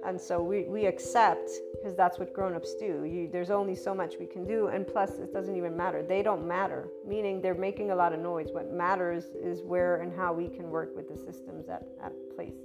and 0.06 0.20
so 0.20 0.42
we, 0.42 0.64
we 0.64 0.86
accept 0.86 1.50
because 1.74 1.96
that's 1.96 2.20
what 2.20 2.34
grown-ups 2.34 2.76
do 2.76 3.04
you, 3.06 3.30
there's 3.32 3.50
only 3.50 3.76
so 3.76 3.94
much 3.94 4.16
we 4.20 4.26
can 4.26 4.46
do 4.46 4.68
and 4.68 4.88
plus 4.88 5.18
it 5.20 5.34
doesn't 5.34 5.56
even 5.56 5.76
matter 5.76 6.04
they 6.04 6.22
don't 6.22 6.48
matter 6.48 6.88
meaning 7.08 7.42
they're 7.42 7.54
making 7.54 7.92
a 7.92 7.96
lot 7.96 8.14
of 8.14 8.20
noise 8.20 8.50
what 8.52 8.72
matters 8.72 9.26
is 9.42 9.62
where 9.64 10.02
and 10.02 10.16
how 10.16 10.34
we 10.34 10.48
can 10.48 10.70
work 10.70 10.96
with 10.96 11.08
the 11.10 11.18
systems 11.18 11.68
at, 11.70 11.84
at 12.04 12.12
place 12.36 12.56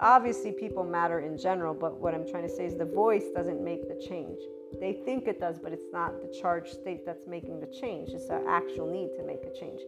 obviously 0.00 0.52
people 0.52 0.84
matter 0.84 1.20
in 1.20 1.38
general 1.38 1.74
but 1.74 2.00
what 2.00 2.14
i'm 2.14 2.28
trying 2.28 2.46
to 2.46 2.54
say 2.54 2.64
is 2.64 2.76
the 2.76 2.84
voice 2.84 3.24
doesn't 3.34 3.62
make 3.62 3.88
the 3.88 4.06
change 4.06 4.38
They 4.80 4.94
think 5.04 5.28
it 5.28 5.38
does, 5.40 5.58
but 5.58 5.72
it's 5.72 5.92
not 5.92 6.20
the 6.20 6.32
charged 6.40 6.72
state 6.72 7.04
that's 7.04 7.26
making 7.26 7.60
the 7.60 7.66
change. 7.66 8.10
It's 8.10 8.28
the 8.28 8.42
actual 8.48 8.90
need 8.90 9.10
to 9.18 9.24
make 9.24 9.44
a 9.44 9.58
change. 9.58 9.80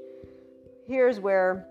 Here's 0.86 1.20
where, 1.20 1.66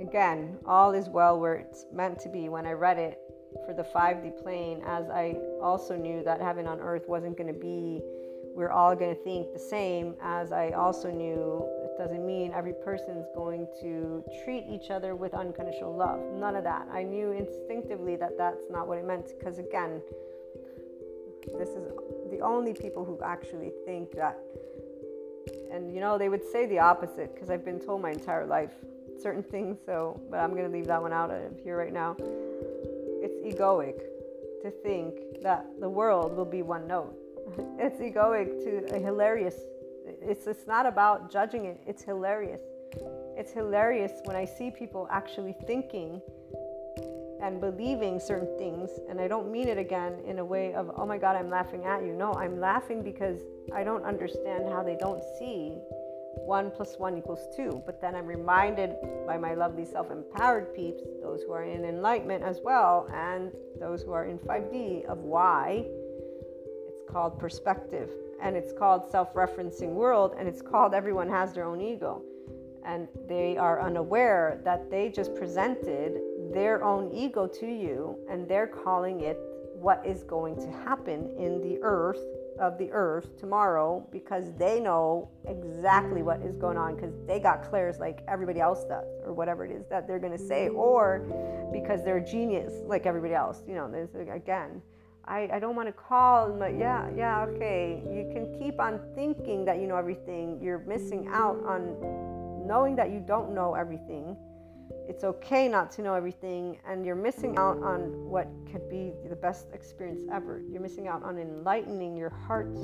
again, 0.00 0.58
all 0.66 0.92
is 0.92 1.08
well 1.08 1.40
where 1.40 1.54
it's 1.54 1.86
meant 1.92 2.18
to 2.20 2.28
be. 2.28 2.48
When 2.48 2.66
I 2.66 2.72
read 2.72 2.98
it 2.98 3.18
for 3.64 3.72
the 3.74 3.82
5D 3.82 4.42
plane, 4.42 4.82
as 4.86 5.08
I 5.10 5.36
also 5.60 5.96
knew 5.96 6.22
that 6.24 6.40
heaven 6.40 6.66
on 6.66 6.80
earth 6.80 7.08
wasn't 7.08 7.36
going 7.36 7.52
to 7.52 7.58
be, 7.58 8.02
we're 8.54 8.70
all 8.70 8.94
going 8.96 9.14
to 9.14 9.22
think 9.22 9.52
the 9.52 9.58
same, 9.58 10.14
as 10.22 10.52
I 10.52 10.70
also 10.70 11.10
knew 11.10 11.64
it 11.84 11.96
doesn't 11.96 12.26
mean 12.26 12.52
every 12.52 12.74
person's 12.84 13.26
going 13.34 13.66
to 13.80 14.24
treat 14.44 14.64
each 14.68 14.90
other 14.90 15.14
with 15.14 15.34
unconditional 15.34 15.94
love. 15.96 16.20
None 16.34 16.56
of 16.56 16.64
that. 16.64 16.88
I 16.92 17.02
knew 17.02 17.32
instinctively 17.32 18.16
that 18.16 18.36
that's 18.36 18.64
not 18.70 18.88
what 18.88 18.98
it 18.98 19.06
meant 19.06 19.32
because, 19.38 19.58
again, 19.58 20.00
this 21.56 21.70
is 21.70 21.88
the 22.30 22.40
only 22.40 22.74
people 22.74 23.04
who 23.04 23.18
actually 23.24 23.72
think 23.84 24.12
that. 24.12 24.38
And 25.72 25.94
you 25.94 26.00
know, 26.00 26.18
they 26.18 26.28
would 26.28 26.44
say 26.44 26.66
the 26.66 26.78
opposite 26.78 27.34
because 27.34 27.50
I've 27.50 27.64
been 27.64 27.80
told 27.80 28.02
my 28.02 28.10
entire 28.10 28.46
life 28.46 28.72
certain 29.22 29.42
things. 29.42 29.78
So, 29.86 30.20
but 30.30 30.40
I'm 30.40 30.50
going 30.50 30.64
to 30.64 30.70
leave 30.70 30.86
that 30.86 31.00
one 31.00 31.12
out 31.12 31.30
of 31.30 31.58
here 31.62 31.76
right 31.76 31.92
now. 31.92 32.16
Egoic 33.48 33.98
to 34.62 34.70
think 34.82 35.42
that 35.42 35.66
the 35.80 35.88
world 35.88 36.36
will 36.36 36.44
be 36.44 36.62
one 36.62 36.86
note. 36.86 37.14
it's 37.78 38.00
egoic 38.00 38.62
to 38.64 38.94
a 38.94 38.98
hilarious. 38.98 39.54
It's 40.20 40.46
it's 40.46 40.66
not 40.66 40.86
about 40.86 41.30
judging 41.30 41.66
it. 41.66 41.80
It's 41.86 42.02
hilarious. 42.02 42.60
It's 43.36 43.52
hilarious 43.52 44.12
when 44.24 44.36
I 44.36 44.44
see 44.44 44.70
people 44.70 45.06
actually 45.10 45.54
thinking 45.66 46.20
and 47.40 47.60
believing 47.60 48.18
certain 48.18 48.56
things. 48.58 48.90
And 49.08 49.20
I 49.20 49.28
don't 49.28 49.50
mean 49.50 49.68
it 49.68 49.78
again 49.78 50.18
in 50.26 50.38
a 50.38 50.44
way 50.44 50.74
of, 50.74 50.90
oh 50.96 51.06
my 51.06 51.18
God, 51.18 51.36
I'm 51.36 51.50
laughing 51.50 51.84
at 51.84 52.02
you. 52.02 52.12
No, 52.12 52.32
I'm 52.32 52.58
laughing 52.58 53.02
because 53.02 53.40
I 53.72 53.84
don't 53.84 54.04
understand 54.04 54.68
how 54.68 54.82
they 54.82 54.96
don't 54.96 55.22
see 55.38 55.78
one 56.44 56.70
plus 56.70 56.96
one 56.98 57.16
equals 57.16 57.46
two. 57.54 57.82
But 57.86 58.00
then 58.00 58.14
I'm 58.14 58.26
reminded 58.26 58.96
by 59.26 59.36
my 59.38 59.54
lovely 59.54 59.84
self 59.84 60.10
empowered 60.10 60.74
peeps, 60.74 61.02
those 61.22 61.42
who 61.42 61.52
are 61.52 61.64
in 61.64 61.84
enlightenment 61.84 62.42
as 62.44 62.60
well, 62.62 63.08
and 63.12 63.52
those 63.80 64.02
who 64.02 64.12
are 64.12 64.24
in 64.26 64.38
5D, 64.38 65.06
of 65.06 65.18
why 65.18 65.84
it's 66.88 67.02
called 67.10 67.38
perspective 67.38 68.10
and 68.40 68.56
it's 68.56 68.72
called 68.72 69.10
self 69.10 69.34
referencing 69.34 69.90
world 69.90 70.34
and 70.38 70.48
it's 70.48 70.62
called 70.62 70.94
everyone 70.94 71.28
has 71.28 71.52
their 71.52 71.64
own 71.64 71.80
ego. 71.80 72.22
And 72.84 73.08
they 73.28 73.56
are 73.58 73.82
unaware 73.82 74.60
that 74.64 74.90
they 74.90 75.10
just 75.10 75.34
presented 75.34 76.20
their 76.52 76.82
own 76.82 77.12
ego 77.12 77.46
to 77.46 77.66
you 77.66 78.16
and 78.30 78.48
they're 78.48 78.66
calling 78.66 79.20
it 79.20 79.38
what 79.74 80.02
is 80.04 80.22
going 80.24 80.56
to 80.56 80.70
happen 80.70 81.30
in 81.38 81.60
the 81.60 81.78
earth 81.82 82.24
of 82.58 82.78
the 82.78 82.90
earth 82.90 83.38
tomorrow 83.38 84.06
because 84.10 84.52
they 84.56 84.80
know 84.80 85.28
exactly 85.46 86.22
what 86.22 86.40
is 86.42 86.56
going 86.56 86.76
on 86.76 86.94
because 86.94 87.14
they 87.26 87.38
got 87.38 87.62
clairs 87.62 87.98
like 87.98 88.22
everybody 88.28 88.60
else 88.60 88.84
does 88.84 89.06
or 89.24 89.32
whatever 89.32 89.64
it 89.64 89.70
is 89.70 89.86
that 89.88 90.06
they're 90.06 90.18
going 90.18 90.36
to 90.36 90.44
say 90.44 90.68
or 90.68 91.20
because 91.72 92.04
they're 92.04 92.18
a 92.18 92.24
genius 92.24 92.72
like 92.86 93.06
everybody 93.06 93.34
else 93.34 93.62
you 93.66 93.74
know 93.74 93.90
again 94.32 94.82
I, 95.24 95.48
I 95.52 95.58
don't 95.58 95.76
want 95.76 95.88
to 95.88 95.92
call 95.92 96.50
but 96.50 96.76
yeah 96.78 97.08
yeah 97.16 97.44
okay 97.44 98.02
you 98.10 98.30
can 98.32 98.58
keep 98.58 98.80
on 98.80 99.00
thinking 99.14 99.64
that 99.66 99.80
you 99.80 99.86
know 99.86 99.96
everything 99.96 100.58
you're 100.62 100.80
missing 100.80 101.28
out 101.30 101.62
on 101.66 102.66
knowing 102.66 102.96
that 102.96 103.10
you 103.10 103.20
don't 103.20 103.54
know 103.54 103.74
everything 103.74 104.36
it's 105.08 105.24
okay 105.24 105.68
not 105.68 105.90
to 105.92 106.02
know 106.02 106.14
everything, 106.14 106.78
and 106.86 107.04
you're 107.04 107.14
missing 107.14 107.56
out 107.56 107.82
on 107.82 108.28
what 108.28 108.46
could 108.70 108.88
be 108.90 109.14
the 109.28 109.36
best 109.36 109.68
experience 109.72 110.22
ever. 110.30 110.60
You're 110.70 110.82
missing 110.82 111.08
out 111.08 111.22
on 111.22 111.38
enlightening 111.38 112.14
your 112.16 112.28
heart, 112.28 112.74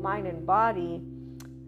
mind, 0.00 0.26
and 0.26 0.46
body, 0.46 1.02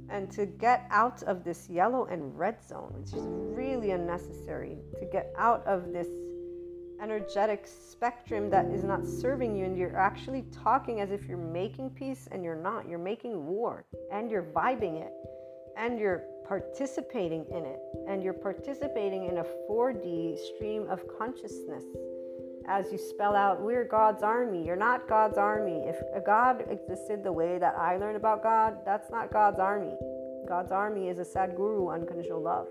and 0.09 0.30
to 0.30 0.46
get 0.46 0.86
out 0.90 1.22
of 1.24 1.44
this 1.44 1.68
yellow 1.68 2.06
and 2.06 2.36
red 2.38 2.66
zone, 2.66 2.94
which 2.98 3.12
is 3.12 3.26
really 3.28 3.90
unnecessary, 3.90 4.78
to 4.98 5.04
get 5.04 5.34
out 5.36 5.66
of 5.66 5.92
this 5.92 6.09
energetic 7.02 7.66
spectrum 7.66 8.48
that 8.48 8.64
is 8.66 8.82
not 8.84 9.06
serving 9.06 9.54
you, 9.54 9.66
and 9.66 9.76
you're 9.76 9.96
actually 9.96 10.46
talking 10.50 11.00
as 11.00 11.11
if 11.11 11.26
you're 11.28 11.36
making 11.36 11.90
peace, 11.90 12.28
and 12.32 12.42
you're 12.42 12.56
not. 12.56 12.88
You're 12.88 12.98
making 12.98 13.46
war, 13.46 13.84
and 14.11 14.30
you're 14.30 14.42
vibing 14.54 15.02
it, 15.02 15.12
and 15.76 15.98
you're 15.98 16.24
participating 16.49 17.44
in 17.51 17.64
it 17.64 17.80
and 18.09 18.22
you're 18.22 18.32
participating 18.32 19.24
in 19.24 19.38
a 19.38 19.44
4D 19.68 20.38
stream 20.55 20.88
of 20.88 21.03
consciousness 21.18 21.84
as 22.68 22.92
you 22.92 22.99
spell 22.99 23.34
out, 23.34 23.62
We're 23.62 23.84
God's 23.84 24.22
army. 24.22 24.64
You're 24.64 24.76
not 24.76 25.09
God's 25.09 25.38
army. 25.38 25.84
If 25.86 25.96
a 26.14 26.20
God 26.20 26.64
existed 26.70 27.24
the 27.24 27.32
way 27.32 27.59
that 27.59 27.74
I 27.76 27.96
learned 27.96 28.16
about 28.16 28.42
God, 28.42 28.78
that's 28.84 29.11
not 29.11 29.32
God's 29.32 29.59
army. 29.59 29.94
God's 30.46 30.70
army 30.70 31.09
is 31.09 31.18
a 31.18 31.24
Sadhguru, 31.24 31.92
unconditional 31.92 32.42
love. 32.42 32.68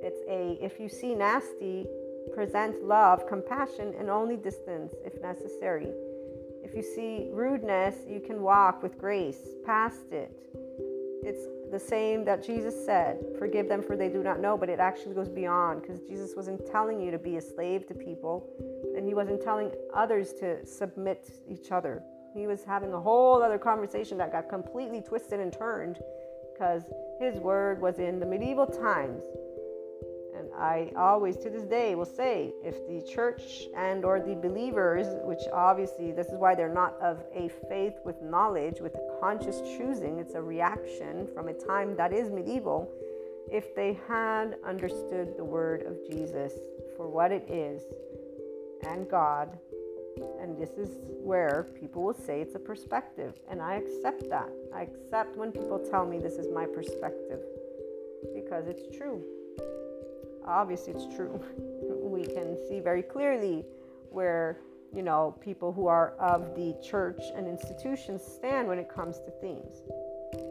It's 0.00 0.20
a, 0.28 0.64
if 0.64 0.78
you 0.78 0.88
see 0.88 1.14
nasty, 1.14 1.86
present 2.32 2.84
love, 2.84 3.26
compassion, 3.28 3.94
and 3.98 4.08
only 4.08 4.36
distance 4.36 4.94
if 5.04 5.20
necessary. 5.20 5.88
If 6.62 6.74
you 6.74 6.82
see 6.82 7.28
rudeness, 7.32 7.96
you 8.08 8.20
can 8.20 8.40
walk 8.42 8.82
with 8.82 8.96
grace 8.96 9.40
past 9.66 10.12
it. 10.12 10.30
It's 11.22 11.46
the 11.70 11.78
same 11.78 12.24
that 12.24 12.44
Jesus 12.44 12.74
said, 12.84 13.18
forgive 13.38 13.68
them 13.68 13.82
for 13.82 13.96
they 13.96 14.08
do 14.08 14.22
not 14.22 14.40
know, 14.40 14.56
but 14.56 14.68
it 14.68 14.80
actually 14.80 15.14
goes 15.14 15.28
beyond 15.28 15.82
because 15.82 16.00
Jesus 16.00 16.34
wasn't 16.36 16.66
telling 16.66 17.00
you 17.00 17.10
to 17.10 17.18
be 17.18 17.36
a 17.36 17.40
slave 17.40 17.86
to 17.88 17.94
people 17.94 18.48
and 18.96 19.06
he 19.06 19.14
wasn't 19.14 19.42
telling 19.42 19.70
others 19.94 20.32
to 20.34 20.64
submit 20.66 21.30
each 21.48 21.70
other. 21.70 22.02
He 22.34 22.46
was 22.46 22.64
having 22.64 22.92
a 22.92 23.00
whole 23.00 23.42
other 23.42 23.58
conversation 23.58 24.18
that 24.18 24.32
got 24.32 24.48
completely 24.48 25.00
twisted 25.00 25.40
and 25.40 25.52
turned 25.52 25.98
because 26.52 26.82
his 27.20 27.40
word 27.40 27.80
was 27.80 27.98
in 27.98 28.20
the 28.20 28.26
medieval 28.26 28.66
times 28.66 29.24
I 30.60 30.92
always 30.94 31.38
to 31.38 31.48
this 31.48 31.62
day 31.62 31.94
will 31.94 32.04
say 32.04 32.52
if 32.62 32.86
the 32.86 33.00
church 33.00 33.68
and 33.74 34.04
or 34.04 34.20
the 34.20 34.34
believers, 34.34 35.06
which 35.24 35.40
obviously 35.54 36.12
this 36.12 36.26
is 36.26 36.34
why 36.34 36.54
they're 36.54 36.68
not 36.68 37.00
of 37.00 37.24
a 37.34 37.48
faith 37.70 37.94
with 38.04 38.20
knowledge, 38.20 38.78
with 38.78 38.94
conscious 39.20 39.62
choosing, 39.62 40.18
it's 40.18 40.34
a 40.34 40.42
reaction 40.42 41.26
from 41.34 41.48
a 41.48 41.54
time 41.54 41.96
that 41.96 42.12
is 42.12 42.30
medieval, 42.30 42.92
if 43.50 43.74
they 43.74 43.98
had 44.06 44.56
understood 44.62 45.34
the 45.38 45.44
word 45.44 45.82
of 45.82 45.96
Jesus 46.10 46.52
for 46.94 47.08
what 47.08 47.32
it 47.32 47.48
is 47.48 47.82
and 48.86 49.08
God, 49.08 49.58
and 50.42 50.60
this 50.60 50.72
is 50.76 50.98
where 51.22 51.68
people 51.80 52.02
will 52.02 52.12
say 52.12 52.42
it's 52.42 52.54
a 52.54 52.58
perspective, 52.58 53.32
and 53.48 53.62
I 53.62 53.76
accept 53.76 54.28
that. 54.28 54.50
I 54.74 54.82
accept 54.82 55.38
when 55.38 55.52
people 55.52 55.78
tell 55.78 56.04
me 56.04 56.18
this 56.18 56.34
is 56.34 56.48
my 56.52 56.66
perspective 56.66 57.40
because 58.34 58.68
it's 58.68 58.94
true 58.94 59.24
obviously 60.46 60.92
it's 60.92 61.14
true. 61.14 61.42
we 62.02 62.24
can 62.24 62.56
see 62.68 62.80
very 62.80 63.02
clearly 63.02 63.64
where 64.10 64.58
you 64.92 65.02
know 65.02 65.36
people 65.40 65.72
who 65.72 65.86
are 65.86 66.14
of 66.18 66.54
the 66.56 66.74
church 66.82 67.22
and 67.34 67.46
institutions 67.46 68.22
stand 68.22 68.66
when 68.68 68.78
it 68.78 68.88
comes 68.88 69.18
to 69.20 69.30
themes. 69.40 69.82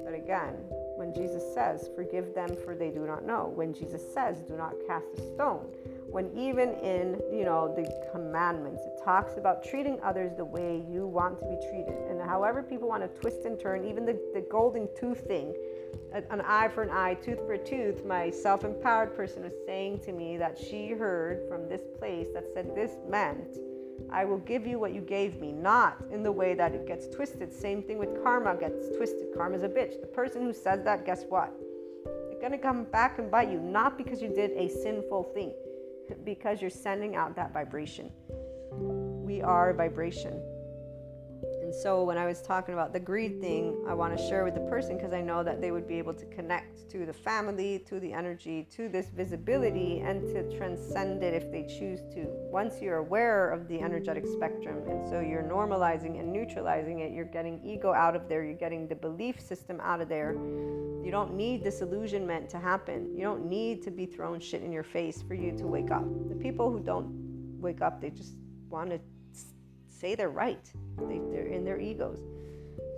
But 0.03 0.13
again, 0.13 0.55
when 0.95 1.13
Jesus 1.13 1.43
says, 1.53 1.89
"Forgive 1.95 2.33
them, 2.33 2.49
for 2.65 2.75
they 2.75 2.89
do 2.89 3.05
not 3.05 3.25
know," 3.25 3.51
when 3.53 3.73
Jesus 3.73 4.01
says, 4.13 4.41
"Do 4.41 4.55
not 4.55 4.73
cast 4.87 5.07
a 5.17 5.21
stone," 5.33 5.67
when 6.09 6.31
even 6.37 6.73
in 6.75 7.21
you 7.31 7.43
know 7.43 7.73
the 7.75 7.85
commandments 8.11 8.81
it 8.85 9.03
talks 9.03 9.37
about 9.37 9.63
treating 9.63 9.99
others 10.01 10.33
the 10.35 10.45
way 10.45 10.83
you 10.89 11.05
want 11.05 11.39
to 11.39 11.45
be 11.45 11.57
treated, 11.69 11.97
and 12.09 12.21
however 12.21 12.63
people 12.63 12.87
want 12.87 13.03
to 13.03 13.21
twist 13.21 13.45
and 13.45 13.59
turn, 13.59 13.85
even 13.85 14.05
the, 14.05 14.19
the 14.33 14.41
golden 14.49 14.87
tooth 14.95 15.21
thing 15.27 15.53
an 16.13 16.41
eye 16.41 16.67
for 16.67 16.83
an 16.83 16.89
eye, 16.89 17.13
tooth 17.15 17.39
for 17.39 17.53
a 17.53 17.57
tooth, 17.57 18.05
my 18.05 18.29
self 18.29 18.63
empowered 18.63 19.15
person 19.15 19.43
was 19.43 19.53
saying 19.65 19.99
to 19.99 20.11
me 20.11 20.37
that 20.37 20.57
she 20.57 20.89
heard 20.89 21.47
from 21.47 21.69
this 21.69 21.81
place 21.97 22.27
that 22.33 22.45
said 22.53 22.75
this 22.75 22.97
meant, 23.07 23.57
I 24.11 24.25
will 24.25 24.39
give 24.39 24.65
you 24.65 24.79
what 24.79 24.93
you 24.93 25.01
gave 25.01 25.39
me, 25.39 25.51
not 25.51 26.03
in 26.11 26.23
the 26.23 26.31
way 26.31 26.55
that 26.55 26.73
it 26.73 26.87
gets 26.87 27.07
twisted. 27.07 27.53
Same 27.53 27.83
thing 27.83 27.99
with 27.99 28.23
karma 28.23 28.55
gets 28.55 28.89
twisted. 28.97 29.27
Karma's 29.35 29.63
a 29.63 29.69
bitch. 29.69 30.01
The 30.01 30.07
person 30.07 30.41
who 30.41 30.53
says 30.53 30.83
that, 30.83 31.05
guess 31.05 31.25
what? 31.29 31.53
It's 32.31 32.41
gonna 32.41 32.57
come 32.57 32.85
back 32.85 33.19
and 33.19 33.29
bite 33.29 33.51
you, 33.51 33.59
not 33.59 33.97
because 33.97 34.21
you 34.21 34.29
did 34.29 34.51
a 34.51 34.67
sinful 34.67 35.31
thing, 35.33 35.53
because 36.23 36.61
you're 36.61 36.69
sending 36.69 37.15
out 37.15 37.35
that 37.35 37.53
vibration. 37.53 38.11
We 38.71 39.41
are 39.41 39.73
vibration. 39.73 40.41
And 41.69 41.75
so 41.75 42.03
when 42.03 42.17
I 42.17 42.25
was 42.25 42.41
talking 42.41 42.73
about 42.73 42.93
the 42.93 42.99
greed 42.99 43.39
thing, 43.39 43.85
I 43.87 43.93
want 43.93 44.17
to 44.17 44.27
share 44.27 44.43
with 44.43 44.55
the 44.55 44.61
person 44.61 44.97
because 44.97 45.13
I 45.13 45.21
know 45.21 45.43
that 45.43 45.61
they 45.61 45.69
would 45.69 45.87
be 45.87 45.99
able 45.99 46.15
to 46.15 46.25
connect 46.25 46.89
to 46.89 47.05
the 47.05 47.13
family, 47.13 47.85
to 47.87 47.99
the 47.99 48.11
energy, 48.11 48.67
to 48.71 48.89
this 48.89 49.09
visibility, 49.09 49.99
and 49.99 50.23
to 50.33 50.57
transcend 50.57 51.21
it 51.21 51.35
if 51.35 51.51
they 51.51 51.61
choose 51.67 51.99
to. 52.15 52.25
Once 52.51 52.81
you're 52.81 52.97
aware 52.97 53.51
of 53.51 53.67
the 53.67 53.79
energetic 53.81 54.25
spectrum, 54.25 54.81
and 54.89 55.07
so 55.07 55.19
you're 55.19 55.43
normalizing 55.43 56.19
and 56.19 56.33
neutralizing 56.33 57.01
it, 57.01 57.11
you're 57.11 57.23
getting 57.23 57.63
ego 57.63 57.93
out 57.93 58.15
of 58.15 58.27
there, 58.27 58.43
you're 58.43 58.57
getting 58.57 58.87
the 58.87 58.95
belief 58.95 59.39
system 59.39 59.79
out 59.79 60.01
of 60.01 60.09
there. 60.09 60.33
You 60.33 61.11
don't 61.11 61.35
need 61.35 61.63
disillusionment 61.63 62.49
to 62.49 62.57
happen. 62.57 63.15
You 63.15 63.21
don't 63.21 63.45
need 63.45 63.83
to 63.83 63.91
be 63.91 64.07
thrown 64.07 64.39
shit 64.39 64.63
in 64.63 64.71
your 64.71 64.81
face 64.81 65.21
for 65.21 65.35
you 65.35 65.55
to 65.59 65.67
wake 65.67 65.91
up. 65.91 66.05
The 66.29 66.35
people 66.35 66.71
who 66.71 66.79
don't 66.79 67.59
wake 67.61 67.83
up, 67.83 68.01
they 68.01 68.09
just 68.09 68.33
want 68.71 68.89
to 68.89 68.99
say 69.99 70.15
they're 70.15 70.29
right. 70.29 70.71
They, 70.97 71.19
they're 71.31 71.47
in 71.47 71.65
their 71.65 71.79
egos. 71.79 72.19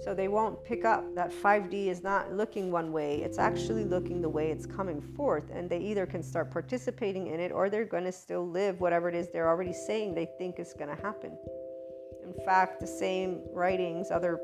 So 0.04 0.16
they 0.16 0.28
won't 0.28 0.64
pick 0.64 0.84
up 0.84 1.14
that 1.16 1.32
5D 1.32 1.88
is 1.88 2.02
not 2.02 2.34
looking 2.34 2.72
one 2.72 2.92
way, 2.92 3.22
it's 3.22 3.38
actually 3.38 3.84
looking 3.84 4.20
the 4.22 4.30
way 4.30 4.50
it's 4.50 4.66
coming 4.66 5.00
forth. 5.00 5.52
And 5.54 5.70
they 5.70 5.80
either 5.80 6.08
can 6.08 6.24
start 6.24 6.52
participating 6.52 7.28
in 7.28 7.40
it 7.40 7.52
or 7.52 7.70
they're 7.70 7.86
going 7.86 8.06
to 8.06 8.12
still 8.12 8.48
live 8.48 8.82
whatever 8.82 9.10
it 9.10 9.16
is 9.16 9.30
they're 9.30 9.48
already 9.48 9.74
saying 9.74 10.16
they 10.16 10.28
think 10.40 10.60
is 10.60 10.74
going 10.74 10.96
to 10.96 11.02
happen. 11.02 11.38
In 12.24 12.34
fact, 12.46 12.80
the 12.80 12.88
same 12.88 13.42
writings, 13.54 14.10
other 14.10 14.40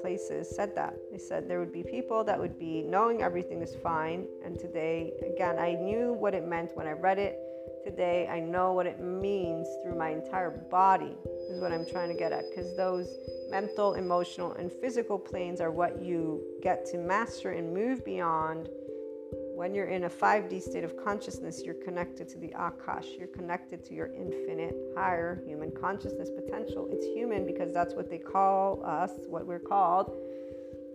places 0.00 0.54
said 0.54 0.74
that. 0.76 0.94
They 1.10 1.18
said 1.18 1.48
there 1.48 1.60
would 1.60 1.72
be 1.72 1.82
people 1.82 2.24
that 2.24 2.38
would 2.38 2.58
be 2.58 2.82
knowing 2.82 3.22
everything 3.22 3.60
is 3.60 3.74
fine. 3.82 4.26
And 4.44 4.58
today, 4.58 5.12
again, 5.34 5.58
I 5.58 5.74
knew 5.74 6.12
what 6.12 6.34
it 6.34 6.46
meant 6.46 6.76
when 6.76 6.86
I 6.86 6.92
read 6.92 7.18
it. 7.18 7.38
Today, 7.84 8.26
I 8.28 8.40
know 8.40 8.72
what 8.72 8.86
it 8.86 8.98
means 8.98 9.68
through 9.82 9.98
my 9.98 10.08
entire 10.08 10.50
body, 10.50 11.14
is 11.50 11.60
what 11.60 11.70
I'm 11.70 11.84
trying 11.84 12.08
to 12.08 12.14
get 12.14 12.32
at. 12.32 12.44
Because 12.48 12.74
those 12.76 13.06
mental, 13.50 13.94
emotional, 13.94 14.52
and 14.54 14.72
physical 14.72 15.18
planes 15.18 15.60
are 15.60 15.70
what 15.70 16.02
you 16.02 16.42
get 16.62 16.86
to 16.86 16.98
master 16.98 17.50
and 17.50 17.74
move 17.74 18.02
beyond. 18.02 18.70
When 19.54 19.74
you're 19.74 19.88
in 19.88 20.04
a 20.04 20.10
5D 20.10 20.62
state 20.62 20.82
of 20.82 20.96
consciousness, 20.96 21.62
you're 21.62 21.74
connected 21.74 22.26
to 22.30 22.38
the 22.38 22.54
Akash. 22.58 23.18
You're 23.18 23.28
connected 23.28 23.84
to 23.84 23.94
your 23.94 24.12
infinite, 24.14 24.74
higher 24.96 25.42
human 25.46 25.70
consciousness 25.70 26.30
potential. 26.30 26.88
It's 26.90 27.06
human 27.06 27.44
because 27.44 27.72
that's 27.72 27.94
what 27.94 28.08
they 28.08 28.18
call 28.18 28.82
us, 28.84 29.12
what 29.28 29.46
we're 29.46 29.58
called 29.58 30.16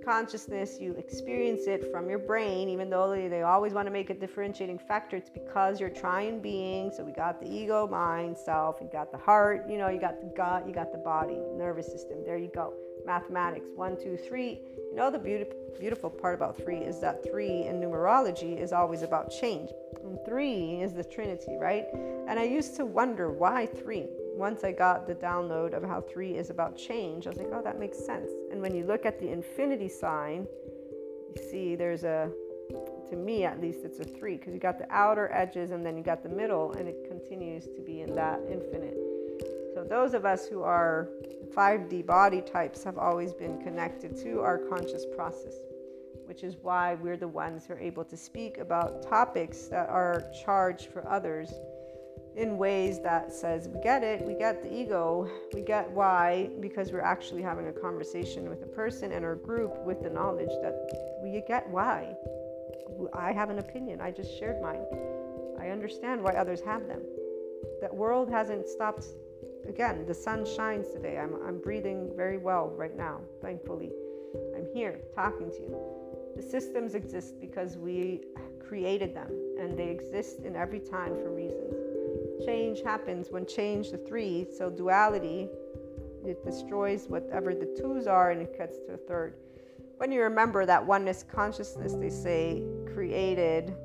consciousness, 0.04 0.78
you 0.80 0.94
experience 0.94 1.68
it 1.68 1.92
from 1.92 2.10
your 2.10 2.20
brain, 2.20 2.70
even 2.70 2.90
though 2.90 3.10
they, 3.12 3.42
always 3.42 3.74
want 3.74 3.88
to 3.88 3.92
make 3.92 4.10
a 4.10 4.14
differentiating 4.14 4.80
factor. 4.80 5.16
It's 5.16 5.30
because 5.30 5.80
you're 5.80 5.90
trying 5.90 6.42
being. 6.42 6.92
So 6.96 7.04
we 7.04 7.12
got 7.12 7.40
the 7.40 7.48
ego, 7.48 7.88
mind, 7.88 8.38
self, 8.38 8.78
you 8.82 8.90
got 8.92 9.12
the 9.12 9.18
heart, 9.18 9.66
you 9.70 9.78
know, 9.78 9.90
you 9.90 10.00
got 10.00 10.20
the 10.22 10.32
gut, 10.36 10.68
you 10.68 10.74
got 10.74 10.92
the 10.92 10.98
body, 10.98 11.38
nervous 11.56 11.88
system. 11.88 12.24
There 12.26 12.38
you 12.38 12.52
go. 12.54 12.74
Mathematics, 13.06 13.68
one, 13.76 13.98
two, 13.98 14.18
three. 14.18 14.60
You 14.92 14.96
know, 14.96 15.10
the 15.10 15.20
beautiful, 15.20 15.56
beautiful 15.80 16.10
part 16.10 16.36
about 16.36 16.58
three 16.58 16.80
is 16.80 17.00
that 17.02 17.24
three 17.24 17.64
in 17.64 17.80
numerology 17.80 18.60
is 18.60 18.74
always 18.74 19.02
about 19.02 19.32
change. 19.32 19.70
And 20.04 20.18
three 20.26 20.82
is 20.82 20.94
the 20.94 21.04
Trinity, 21.04 21.58
right? 21.60 21.86
And 22.28 22.40
I 22.40 22.44
used 22.44 22.76
to 22.78 22.86
wonder 22.86 23.32
why 23.32 23.66
three? 23.66 24.08
Once 24.40 24.64
I 24.64 24.72
got 24.72 25.06
the 25.06 25.14
download 25.14 25.74
of 25.74 25.84
how 25.84 26.00
three 26.00 26.38
is 26.38 26.50
about 26.50 26.78
change, 26.78 27.28
I 27.28 27.32
was 27.32 27.38
like, 27.38 27.50
oh, 27.52 27.62
that 27.62 27.78
makes 27.78 27.98
sense. 27.98 28.32
And 28.52 28.62
when 28.62 28.74
you 28.74 28.86
look 28.86 29.06
at 29.06 29.20
the 29.20 29.30
infinity 29.30 29.90
sign, 29.90 30.48
you 31.36 31.44
see 31.52 31.76
there's 31.76 32.06
a, 32.06 32.32
to 33.10 33.18
me 33.18 33.44
at 33.44 33.60
least, 33.60 33.80
it's 33.84 34.00
a 34.00 34.06
three 34.06 34.38
because 34.38 34.54
you 34.54 34.60
got 34.62 34.80
the 34.80 34.88
outer 34.90 35.30
edges 35.34 35.72
and 35.72 35.86
then 35.86 35.98
you 35.98 36.04
got 36.04 36.24
the 36.24 36.30
middle, 36.30 36.72
and 36.72 36.88
it 36.88 37.06
continues 37.10 37.66
to 37.66 37.82
be 37.86 38.00
in 38.00 38.16
that 38.16 38.40
infinite. 38.50 38.96
So, 39.74 39.84
those 39.84 40.14
of 40.14 40.24
us 40.24 40.48
who 40.48 40.64
are 40.64 41.10
5D 41.54 42.06
body 42.06 42.42
types 42.42 42.82
have 42.86 42.98
always 42.98 43.34
been 43.34 43.62
connected 43.62 44.16
to 44.24 44.40
our 44.40 44.58
conscious 44.58 45.06
process, 45.18 45.56
which 46.28 46.44
is 46.44 46.56
why 46.62 46.96
we're 46.96 47.18
the 47.18 47.28
ones 47.28 47.66
who 47.66 47.74
are 47.74 47.80
able 47.80 48.06
to 48.06 48.16
speak 48.16 48.58
about 48.58 49.04
topics 49.04 49.68
that 49.68 49.90
are 49.90 50.24
charged 50.46 50.88
for 50.94 51.06
others 51.10 51.52
in 52.40 52.58
ways 52.58 53.02
that 53.02 53.34
says 53.34 53.68
we 53.68 53.82
get 53.82 54.02
it 54.02 54.26
we 54.26 54.34
get 54.34 54.64
the 54.64 54.74
ego 54.74 55.30
we 55.54 55.62
get 55.62 55.92
why 55.92 56.50
because 56.62 56.90
we're 56.90 57.02
actually 57.02 57.42
having 57.42 57.68
a 57.68 57.72
conversation 57.72 58.50
with 58.50 58.64
a 58.64 58.66
person 58.66 59.12
and 59.12 59.26
our 59.26 59.36
group 59.36 59.78
with 59.86 60.02
the 60.02 60.10
knowledge 60.10 60.52
that 60.62 60.74
we 61.22 61.44
get 61.46 61.70
why. 61.70 62.16
I 63.14 63.34
have 63.34 63.50
an 63.50 63.60
opinion 63.60 64.00
i 64.00 64.10
just 64.10 64.40
shared 64.40 64.62
mine. 64.62 64.86
I 65.60 65.68
understand 65.70 66.24
why 66.24 66.36
others 66.36 66.62
have 66.62 66.88
them. 66.88 67.02
That 67.82 67.94
world 67.94 68.30
hasn't 68.30 68.70
stopped. 68.70 69.06
Again 69.68 70.06
the 70.08 70.14
sun 70.14 70.46
shines 70.46 70.88
today. 70.94 71.20
I'm, 71.20 71.36
I'm 71.46 71.60
breathing 71.60 72.10
very 72.16 72.38
well 72.38 72.70
right 72.70 72.96
now 72.96 73.20
thankfully. 73.42 73.92
I'm 74.56 74.68
here 74.74 75.02
talking 75.14 75.52
to 75.52 75.58
you. 75.58 75.78
The 76.38 76.42
systems 76.42 76.96
exist 76.96 77.42
because 77.42 77.78
we 77.78 78.22
created 78.66 79.14
them 79.14 79.30
and 79.60 79.78
they 79.78 79.90
exist 79.90 80.40
in 80.46 80.56
every 80.56 80.80
time 80.80 81.16
for 81.16 81.34
reasons 81.36 81.79
change 82.46 82.82
happens 82.82 83.28
when 83.30 83.46
change 83.46 83.92
the 83.92 83.98
three, 83.98 84.48
so 84.58 84.70
duality, 84.70 85.48
it 86.26 86.44
destroys 86.44 87.08
whatever 87.08 87.54
the 87.54 87.76
twos 87.80 88.08
are 88.08 88.32
and 88.32 88.42
it 88.42 88.56
cuts 88.58 88.78
to 88.88 88.94
a 88.94 88.98
third. 88.98 89.36
When 89.98 90.12
you 90.12 90.22
remember 90.22 90.66
that 90.66 90.86
oneness 90.86 91.24
consciousness, 91.24 91.94
they 91.94 92.10
say, 92.10 92.64
created 92.94 93.76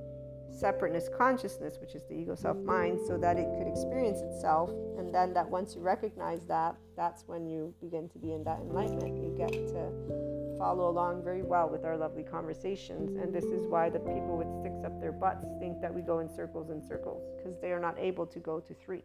separateness 0.51 1.09
consciousness, 1.17 1.79
which 1.81 1.95
is 1.95 2.03
the 2.09 2.15
ego 2.15 2.35
self 2.35 2.57
mind, 2.59 3.01
so 3.07 3.19
that 3.19 3.37
it 3.37 3.49
could 3.59 3.67
experience 3.67 4.21
itself. 4.21 4.71
And 4.99 5.13
then 5.13 5.35
that 5.35 5.49
once 5.49 5.75
you 5.75 5.81
recognize 5.81 6.45
that, 6.47 6.77
that's 6.97 7.25
when 7.27 7.47
you 7.47 7.75
begin 7.81 8.09
to 8.11 8.19
be 8.19 8.33
in 8.33 8.45
that 8.45 8.61
enlightenment. 8.61 9.17
You 9.17 9.35
get 9.37 9.53
to 9.53 10.44
follow 10.59 10.89
along 10.89 11.23
very 11.23 11.43
well 11.43 11.69
with 11.69 11.85
our 11.85 11.97
lovely 11.97 12.23
conversations. 12.23 13.17
And 13.17 13.33
this 13.35 13.45
is 13.45 13.67
why 13.67 13.91
the 13.91 14.01
people 14.01 14.37
with 14.37 14.49
sticks 14.61 14.85
up 14.85 15.01
their 15.01 15.13
butts 15.13 15.47
think 15.59 15.81
that 15.81 15.93
we 15.93 16.03
go 16.03 16.21
in 16.21 16.29
circles 16.29 16.71
and 16.71 16.83
circles 16.83 17.23
because 17.37 17.59
they 17.61 17.73
are 17.73 17.81
not 17.81 17.99
able 17.99 18.27
to 18.27 18.39
go 18.39 18.61
to 18.61 18.75
three. 18.75 19.03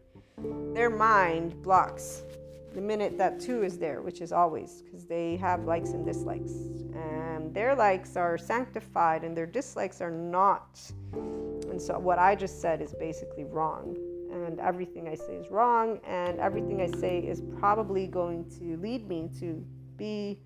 Their 0.74 0.90
mind 0.90 1.62
blocks 1.62 2.22
the 2.74 2.80
minute 2.80 3.18
that 3.18 3.40
two 3.40 3.64
is 3.64 3.78
there, 3.78 4.00
which 4.00 4.20
is 4.20 4.32
always 4.32 4.82
because 4.82 5.04
they 5.04 5.36
have 5.36 5.64
likes 5.64 5.90
and 5.90 6.04
dislikes. 6.04 6.52
And 6.94 7.52
their 7.52 7.74
likes 7.74 8.16
are 8.16 8.38
sanctified 8.38 9.24
and 9.24 9.36
their 9.36 9.46
dislikes 9.46 10.00
are 10.00 10.10
not. 10.10 10.80
And 11.12 11.80
so 11.80 11.98
what 11.98 12.18
I 12.18 12.36
just 12.36 12.60
said 12.60 12.80
is 12.80 12.94
basically 12.94 13.44
wrong. 13.44 13.96
And 14.32 14.60
everything 14.60 15.08
I 15.08 15.16
say 15.16 15.34
is 15.34 15.50
wrong, 15.50 15.98
and 16.06 16.38
everything 16.38 16.80
I 16.80 16.86
say 16.98 17.18
is 17.18 17.42
probably 17.58 18.06
going 18.06 18.48
to 18.60 18.76
lead 18.76 19.08
me 19.08 19.28
to 19.40 19.64
be 19.96 20.38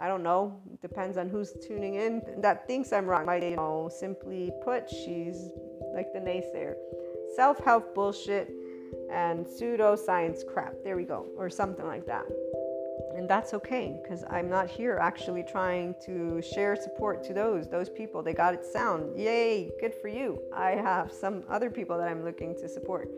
I 0.00 0.06
don't 0.06 0.22
know, 0.22 0.60
depends 0.80 1.16
on 1.16 1.28
who's 1.28 1.52
tuning 1.66 1.96
in 1.96 2.22
that 2.38 2.66
thinks 2.66 2.92
I'm 2.92 3.06
wrong. 3.06 3.26
Might, 3.26 3.42
you 3.42 3.56
know, 3.56 3.90
simply 3.92 4.52
put, 4.62 4.88
she's 4.88 5.50
like 5.92 6.12
the 6.12 6.20
naysayer. 6.20 6.74
Self 7.34 7.58
help 7.58 7.94
bullshit 7.94 8.50
and 9.10 9.44
pseudoscience 9.44 10.46
crap. 10.46 10.74
There 10.84 10.96
we 10.96 11.04
go, 11.04 11.26
or 11.36 11.50
something 11.50 11.86
like 11.86 12.06
that. 12.06 12.24
And 13.16 13.28
that's 13.28 13.52
okay 13.54 13.98
because 14.02 14.22
I'm 14.30 14.48
not 14.48 14.70
here 14.70 14.98
actually 15.00 15.42
trying 15.42 15.96
to 16.06 16.40
share 16.40 16.76
support 16.76 17.24
to 17.24 17.34
those 17.34 17.68
those 17.68 17.88
people. 17.88 18.22
They 18.22 18.34
got 18.34 18.54
it 18.54 18.64
sound. 18.64 19.18
Yay, 19.18 19.70
good 19.80 19.94
for 19.94 20.08
you. 20.08 20.40
I 20.54 20.70
have 20.72 21.10
some 21.10 21.42
other 21.48 21.70
people 21.70 21.98
that 21.98 22.08
I'm 22.08 22.24
looking 22.24 22.54
to 22.56 22.68
support. 22.68 23.08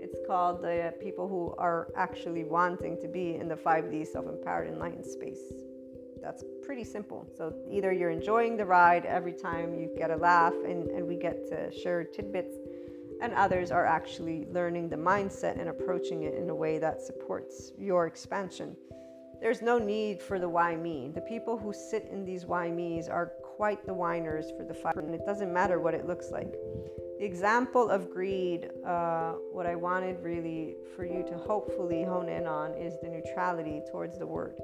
It's 0.00 0.20
called 0.26 0.62
the 0.62 0.94
people 1.00 1.28
who 1.28 1.54
are 1.58 1.88
actually 1.96 2.44
wanting 2.44 3.00
to 3.00 3.08
be 3.08 3.34
in 3.34 3.48
the 3.48 3.56
5D 3.56 4.06
self-empowered 4.06 4.68
enlightened 4.68 5.04
space 5.04 5.52
that's 6.22 6.44
pretty 6.62 6.84
simple. 6.84 7.26
So 7.36 7.54
either 7.70 7.92
you're 7.92 8.10
enjoying 8.10 8.56
the 8.56 8.64
ride 8.64 9.06
every 9.06 9.32
time 9.32 9.74
you 9.74 9.90
get 9.96 10.10
a 10.10 10.16
laugh 10.16 10.54
and, 10.64 10.88
and 10.88 11.06
we 11.06 11.16
get 11.16 11.46
to 11.48 11.70
share 11.72 12.04
tidbits, 12.04 12.54
and 13.20 13.32
others 13.34 13.70
are 13.70 13.86
actually 13.86 14.46
learning 14.52 14.88
the 14.88 14.96
mindset 14.96 15.58
and 15.58 15.68
approaching 15.68 16.22
it 16.22 16.34
in 16.34 16.48
a 16.50 16.54
way 16.54 16.78
that 16.78 17.00
supports 17.00 17.72
your 17.78 18.06
expansion. 18.06 18.76
There's 19.40 19.62
no 19.62 19.78
need 19.78 20.20
for 20.20 20.38
the 20.38 20.48
why 20.48 20.76
me. 20.76 21.10
The 21.14 21.20
people 21.20 21.56
who 21.56 21.72
sit 21.72 22.08
in 22.10 22.24
these 22.24 22.44
why 22.44 22.70
me's 22.70 23.08
are 23.08 23.32
quite 23.56 23.86
the 23.86 23.94
whiners 23.94 24.46
for 24.56 24.64
the 24.64 24.74
fire, 24.74 24.98
and 24.98 25.14
it 25.14 25.24
doesn't 25.26 25.52
matter 25.52 25.80
what 25.80 25.94
it 25.94 26.06
looks 26.06 26.30
like. 26.30 26.52
The 27.18 27.24
example 27.24 27.88
of 27.90 28.10
greed, 28.10 28.68
uh, 28.86 29.32
what 29.52 29.66
I 29.66 29.74
wanted 29.74 30.20
really 30.22 30.76
for 30.94 31.04
you 31.04 31.24
to 31.28 31.36
hopefully 31.36 32.04
hone 32.04 32.28
in 32.28 32.46
on 32.46 32.74
is 32.74 32.94
the 33.02 33.08
neutrality 33.08 33.82
towards 33.90 34.18
the 34.18 34.26
word 34.26 34.56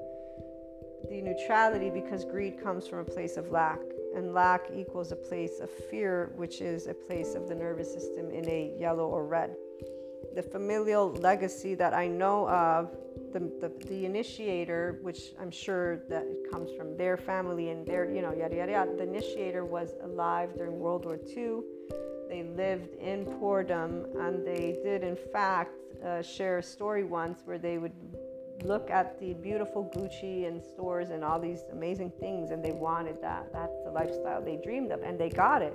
the 1.08 1.20
neutrality 1.20 1.90
because 1.90 2.24
greed 2.24 2.62
comes 2.62 2.86
from 2.86 3.00
a 3.00 3.04
place 3.04 3.36
of 3.36 3.50
lack, 3.50 3.80
and 4.14 4.32
lack 4.32 4.70
equals 4.74 5.12
a 5.12 5.16
place 5.16 5.60
of 5.60 5.70
fear, 5.70 6.32
which 6.36 6.60
is 6.60 6.86
a 6.86 6.94
place 6.94 7.34
of 7.34 7.48
the 7.48 7.54
nervous 7.54 7.92
system 7.92 8.30
in 8.30 8.48
a 8.48 8.72
yellow 8.78 9.06
or 9.08 9.26
red. 9.26 9.54
The 10.34 10.42
familial 10.42 11.12
legacy 11.12 11.74
that 11.74 11.94
I 11.94 12.06
know 12.06 12.48
of, 12.48 12.96
the, 13.32 13.40
the, 13.60 13.86
the 13.86 14.06
initiator, 14.06 14.98
which 15.02 15.32
I'm 15.40 15.50
sure 15.50 16.04
that 16.08 16.24
it 16.24 16.50
comes 16.50 16.70
from 16.76 16.96
their 16.96 17.16
family 17.16 17.70
and 17.70 17.86
their, 17.86 18.10
you 18.10 18.22
know, 18.22 18.32
yada, 18.32 18.56
yada, 18.56 18.72
yada. 18.72 18.96
The 18.96 19.02
initiator 19.02 19.64
was 19.64 19.94
alive 20.02 20.54
during 20.56 20.78
World 20.78 21.04
War 21.04 21.18
II. 21.36 21.60
They 22.28 22.42
lived 22.42 22.94
in 22.96 23.26
poordom, 23.26 24.06
and 24.18 24.46
they 24.46 24.78
did, 24.82 25.02
in 25.02 25.16
fact, 25.16 25.72
uh, 26.04 26.22
share 26.22 26.58
a 26.58 26.62
story 26.62 27.04
once 27.04 27.42
where 27.44 27.58
they 27.58 27.78
would 27.78 27.92
look 28.62 28.90
at 28.90 29.18
the 29.20 29.34
beautiful 29.34 29.90
Gucci 29.94 30.46
and 30.46 30.62
stores 30.62 31.10
and 31.10 31.24
all 31.24 31.40
these 31.40 31.62
amazing 31.72 32.12
things, 32.20 32.50
and 32.50 32.64
they 32.64 32.72
wanted 32.72 33.20
that. 33.20 33.52
That's 33.52 33.76
the 33.84 33.90
lifestyle 33.90 34.42
they 34.42 34.56
dreamed 34.62 34.92
of, 34.92 35.02
and 35.02 35.18
they 35.18 35.28
got 35.28 35.62
it. 35.62 35.74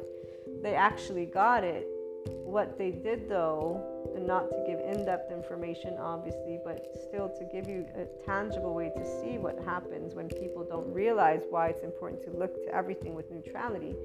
They 0.63 0.75
actually 0.75 1.25
got 1.25 1.63
it. 1.63 1.87
What 2.25 2.77
they 2.77 2.91
did, 2.91 3.29
though, 3.29 4.11
and 4.15 4.25
not 4.25 4.49
to 4.49 4.63
give 4.67 4.79
in 4.79 5.05
depth 5.05 5.31
information, 5.31 5.95
obviously, 5.99 6.59
but 6.65 6.85
still 7.07 7.29
to 7.29 7.45
give 7.45 7.67
you 7.67 7.85
a 7.95 8.05
tangible 8.25 8.73
way 8.73 8.91
to 8.95 9.05
see 9.05 9.37
what 9.37 9.59
happens 9.65 10.15
when 10.15 10.27
people 10.29 10.63
don't 10.63 10.91
realize 10.91 11.41
why 11.49 11.67
it's 11.67 11.83
important 11.83 12.23
to 12.23 12.31
look 12.31 12.55
to 12.65 12.75
everything 12.75 13.13
with 13.13 13.29
neutrality 13.31 13.95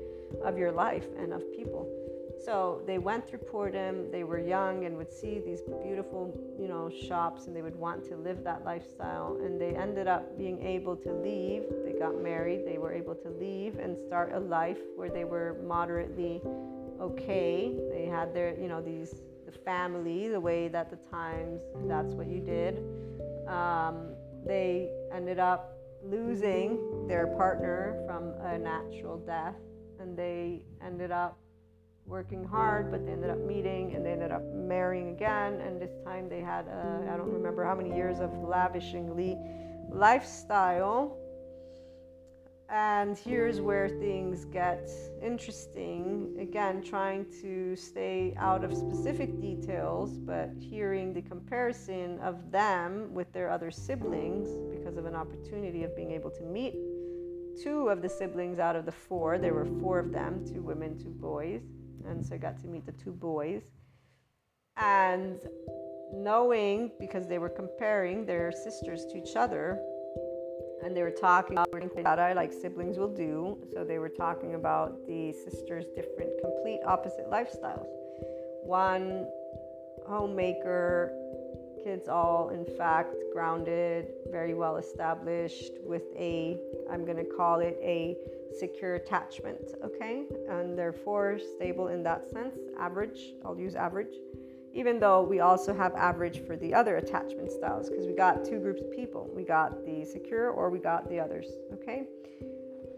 of 0.42 0.58
your 0.58 0.72
life 0.72 1.06
and 1.18 1.32
of 1.32 1.40
people. 1.52 1.88
So 2.45 2.82
they 2.86 2.99
went 2.99 3.26
through 3.26 3.40
Portdam. 3.40 4.11
They 4.12 4.24
were 4.24 4.38
young 4.38 4.84
and 4.84 4.97
would 4.97 5.12
see 5.12 5.38
these 5.38 5.62
beautiful, 5.82 6.38
you 6.59 6.68
know, 6.68 6.90
shops, 6.90 7.47
and 7.47 7.57
they 7.57 7.62
would 7.62 7.76
want 7.76 8.05
to 8.09 8.16
live 8.16 8.45
that 8.45 8.64
lifestyle. 8.64 9.38
And 9.42 9.59
they 9.61 9.74
ended 9.74 10.09
up 10.09 10.36
being 10.36 10.62
able 10.62 10.97
to 10.97 11.12
leave. 11.12 11.62
They 11.84 11.99
got 11.99 12.20
married. 12.20 12.66
They 12.66 12.76
were 12.76 12.92
able 12.92 13.14
to 13.14 13.30
leave 13.30 13.78
and 13.78 13.97
start 14.07 14.32
a 14.34 14.40
life 14.40 14.80
where 14.97 15.09
they 15.09 15.24
were 15.24 15.57
moderately 15.66 16.42
okay. 17.01 17.74
They 17.90 18.07
had 18.07 18.34
their, 18.34 18.59
you 18.61 18.68
know, 18.68 18.82
these 18.82 19.22
the 19.47 19.53
family, 19.53 20.28
the 20.28 20.40
way 20.40 20.68
that 20.68 20.90
the 20.90 20.97
times 21.11 21.61
that's 21.86 22.14
what 22.14 22.26
you 22.26 22.40
did. 22.40 22.78
Um, 23.49 24.14
they 24.45 24.90
ended 25.12 25.38
up 25.38 25.78
losing 26.03 27.07
their 27.09 27.26
partner 27.28 28.03
from 28.07 28.34
a 28.40 28.59
natural 28.59 29.18
death, 29.18 29.57
and 30.01 30.16
they 30.16 30.62
ended 30.82 31.11
up 31.11 31.38
working 32.07 32.44
hard, 32.44 32.90
but 32.90 33.05
they 33.07 33.12
ended 33.12 33.30
up 33.30 33.38
meeting 33.38 33.94
and 33.94 34.05
they 34.05 34.12
ended 34.12 34.30
up 34.30 34.42
marrying 34.52 35.11
again. 35.11 35.61
And 35.61 35.80
this 35.80 35.92
time 36.05 36.28
they 36.28 36.40
had, 36.40 36.66
uh, 36.68 37.12
I 37.12 37.16
don't 37.16 37.32
remember 37.32 37.64
how 37.64 37.74
many 37.74 37.94
years 37.94 38.20
of 38.20 38.30
lavishingly 38.30 39.36
lifestyle. 39.90 41.16
And 42.70 43.16
here's 43.16 43.61
where 43.61 43.88
things 43.88 44.46
get 44.46 44.90
interesting. 45.22 46.36
Again, 46.40 46.82
trying 46.82 47.26
to 47.42 47.76
stay 47.76 48.34
out 48.38 48.64
of 48.64 48.74
specific 48.74 49.40
details, 49.40 50.18
but 50.18 50.50
hearing 50.59 51.12
the 51.12 51.22
comparison 51.22 52.18
of 52.20 52.50
them 52.50 53.12
with 53.12 53.32
their 53.32 53.50
other 53.50 53.70
siblings 53.70 54.48
because 54.74 54.96
of 54.96 55.05
an 55.05 55.14
opportunity 55.14 55.84
of 55.84 55.94
being 55.94 56.11
able 56.11 56.30
to 56.30 56.42
meet 56.42 56.74
two 57.62 57.88
of 57.88 58.02
the 58.02 58.09
siblings 58.09 58.59
out 58.59 58.76
of 58.76 58.86
the 58.86 58.92
four. 58.92 59.38
There 59.38 59.55
were 59.55 59.66
four 59.80 59.98
of 59.98 60.11
them 60.11 60.44
two 60.44 60.62
women, 60.62 60.98
two 60.98 61.11
boys 61.11 61.62
and 62.07 62.24
so 62.24 62.34
I 62.34 62.38
got 62.38 62.59
to 62.61 62.66
meet 62.66 62.86
the 62.86 62.92
two 62.92 63.12
boys. 63.12 63.62
And 64.76 65.38
knowing 66.12 66.90
because 66.99 67.28
they 67.28 67.38
were 67.38 67.49
comparing 67.49 68.26
their 68.26 68.53
sisters 68.53 69.05
to 69.07 69.18
each 69.18 69.36
other 69.36 69.80
and 70.84 70.95
they 70.97 71.03
were 71.03 71.11
talking 71.11 71.57
about 71.99 72.18
I 72.18 72.34
like 72.34 72.53
siblings 72.53 72.99
will 72.99 73.14
do. 73.14 73.59
So 73.72 73.84
they 73.84 73.99
were 73.99 74.11
talking 74.11 74.55
about 74.55 75.07
the 75.07 75.32
sisters' 75.32 75.86
different, 75.97 76.30
complete 76.42 76.80
opposite 76.86 77.30
lifestyles. 77.30 77.86
One 78.62 79.26
homemaker, 80.07 81.12
kids 81.85 82.09
all 82.09 82.49
in 82.49 82.64
fact 82.64 83.14
grounded, 83.32 84.07
very 84.30 84.55
well 84.55 84.76
established 84.76 85.72
with 85.85 86.05
a, 86.16 86.59
I'm 86.91 87.05
going 87.05 87.18
to 87.18 87.24
call 87.24 87.61
it 87.61 87.78
a 87.82 88.16
secure 88.59 88.95
attachment, 88.95 89.61
okay? 89.85 90.24
And 90.49 90.78
therefore 90.78 91.39
stable 91.57 91.89
in 91.89 92.03
that 92.05 92.28
sense, 92.30 92.57
average, 92.78 93.35
I'll 93.45 93.59
use 93.59 93.74
average, 93.74 94.14
even 94.72 94.99
though 94.99 95.22
we 95.22 95.41
also 95.41 95.74
have 95.74 95.95
average 95.95 96.47
for 96.47 96.57
the 96.57 96.72
other 96.72 96.97
attachment 96.97 97.53
styles 97.53 97.91
because 97.91 98.07
we 98.07 98.14
got 98.14 98.45
two 98.45 98.59
groups 98.61 98.80
of 98.80 98.91
people. 98.91 99.30
We 99.35 99.45
got 99.45 99.85
the 99.85 100.05
secure 100.05 100.51
or 100.51 100.70
we 100.70 100.78
got 100.78 101.09
the 101.11 101.20
others, 101.20 101.47
okay? 101.74 102.05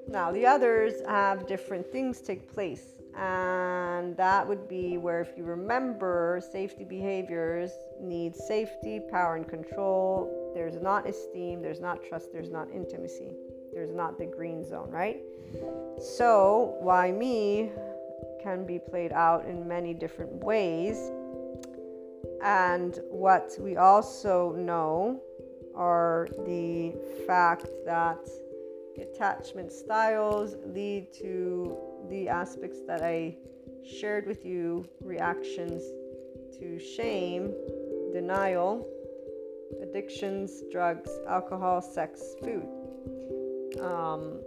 Now, 0.09 0.31
the 0.31 0.47
others 0.47 0.95
have 1.09 1.49
different 1.49 1.91
things 1.91 2.21
take 2.21 2.53
place, 2.53 2.95
and 3.17 4.17
that 4.17 4.47
would 4.47 4.69
be 4.69 4.99
where, 4.99 5.21
if 5.21 5.37
you 5.37 5.45
remember, 5.45 6.41
safety 6.53 6.85
behaviors 6.85 7.73
need 8.01 8.37
safety, 8.37 9.01
power, 9.11 9.37
and 9.37 9.49
control. 9.49 10.53
There's 10.55 10.77
not 10.77 11.09
esteem, 11.09 11.63
there's 11.63 11.81
not 11.81 12.03
trust, 12.09 12.33
there's 12.33 12.51
not 12.51 12.69
intimacy 12.71 13.33
there's 13.77 13.93
not 13.93 14.19
the 14.19 14.25
green 14.25 14.65
zone, 14.65 14.91
right? 14.91 15.21
So, 16.01 16.77
why 16.81 17.13
me 17.13 17.71
can 18.43 18.65
be 18.65 18.79
played 18.79 19.13
out 19.13 19.45
in 19.45 19.69
many 19.69 19.93
different 19.93 20.33
ways. 20.33 20.97
And 22.43 22.99
what 23.11 23.55
we 23.61 23.77
also 23.77 24.53
know 24.53 25.21
are 25.75 26.27
the 26.47 26.95
fact 27.27 27.67
that 27.85 28.19
attachment 28.99 29.71
styles 29.71 30.57
lead 30.65 31.13
to 31.21 31.77
the 32.09 32.29
aspects 32.29 32.79
that 32.87 33.03
I 33.03 33.37
shared 33.85 34.27
with 34.27 34.45
you 34.45 34.89
reactions 35.01 35.83
to 36.59 36.79
shame, 36.79 37.55
denial, 38.13 38.87
addictions, 39.83 40.63
drugs, 40.71 41.11
alcohol, 41.29 41.83
sex, 41.83 42.35
food. 42.43 42.67
Um, 43.81 44.41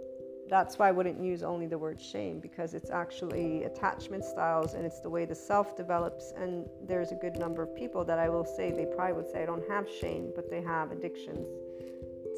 that's 0.48 0.78
why 0.78 0.88
I 0.88 0.90
wouldn't 0.90 1.22
use 1.22 1.44
only 1.44 1.68
the 1.68 1.78
word 1.78 2.00
shame 2.00 2.40
because 2.40 2.74
it's 2.74 2.90
actually 2.90 3.62
attachment 3.64 4.24
styles 4.24 4.74
and 4.74 4.84
it's 4.84 5.00
the 5.00 5.08
way 5.08 5.24
the 5.24 5.34
self 5.34 5.76
develops. 5.76 6.32
And 6.36 6.68
there's 6.86 7.12
a 7.12 7.14
good 7.14 7.38
number 7.38 7.62
of 7.62 7.74
people 7.76 8.04
that 8.04 8.18
I 8.18 8.28
will 8.28 8.44
say 8.44 8.72
they 8.72 8.86
probably 8.96 9.12
would 9.14 9.30
say 9.30 9.44
I 9.44 9.46
don't 9.46 9.68
have 9.70 9.88
shame, 9.88 10.32
but 10.34 10.50
they 10.50 10.60
have 10.62 10.90
addictions 10.90 11.46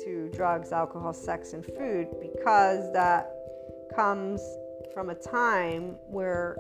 to 0.05 0.31
drugs, 0.35 0.73
alcohol, 0.73 1.15
sex, 1.15 1.55
and 1.55 1.65
food 1.65 2.09
because 2.21 2.93
that 2.93 3.31
comes 3.95 4.43
from 4.93 5.11
a 5.11 5.15
time 5.15 5.97
where 6.09 6.57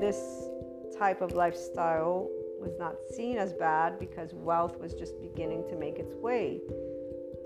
this 0.00 0.48
type 0.98 1.20
of 1.20 1.32
lifestyle 1.32 2.28
was 2.60 2.72
not 2.78 2.96
seen 3.14 3.36
as 3.36 3.52
bad 3.52 3.98
because 3.98 4.32
wealth 4.32 4.78
was 4.78 4.94
just 4.94 5.20
beginning 5.20 5.64
to 5.68 5.76
make 5.76 5.98
its 5.98 6.14
way 6.14 6.60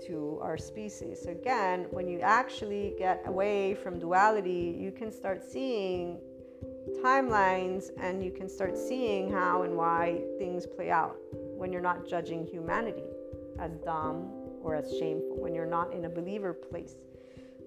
to 0.07 0.39
our 0.41 0.57
species. 0.57 1.19
So 1.23 1.31
again, 1.31 1.87
when 1.91 2.07
you 2.07 2.19
actually 2.21 2.93
get 2.97 3.21
away 3.25 3.75
from 3.75 3.99
duality, 3.99 4.75
you 4.79 4.91
can 4.91 5.11
start 5.11 5.43
seeing 5.43 6.19
timelines 7.03 7.89
and 7.99 8.23
you 8.23 8.31
can 8.31 8.47
start 8.47 8.77
seeing 8.77 9.31
how 9.31 9.63
and 9.63 9.75
why 9.75 10.21
things 10.37 10.65
play 10.65 10.89
out 10.89 11.17
when 11.33 11.73
you're 11.73 11.81
not 11.81 12.07
judging 12.07 12.45
humanity 12.45 13.03
as 13.59 13.75
dumb 13.77 14.31
or 14.61 14.75
as 14.75 14.89
shameful, 14.97 15.35
when 15.37 15.53
you're 15.53 15.65
not 15.65 15.93
in 15.93 16.05
a 16.05 16.09
believer 16.09 16.53
place 16.53 16.95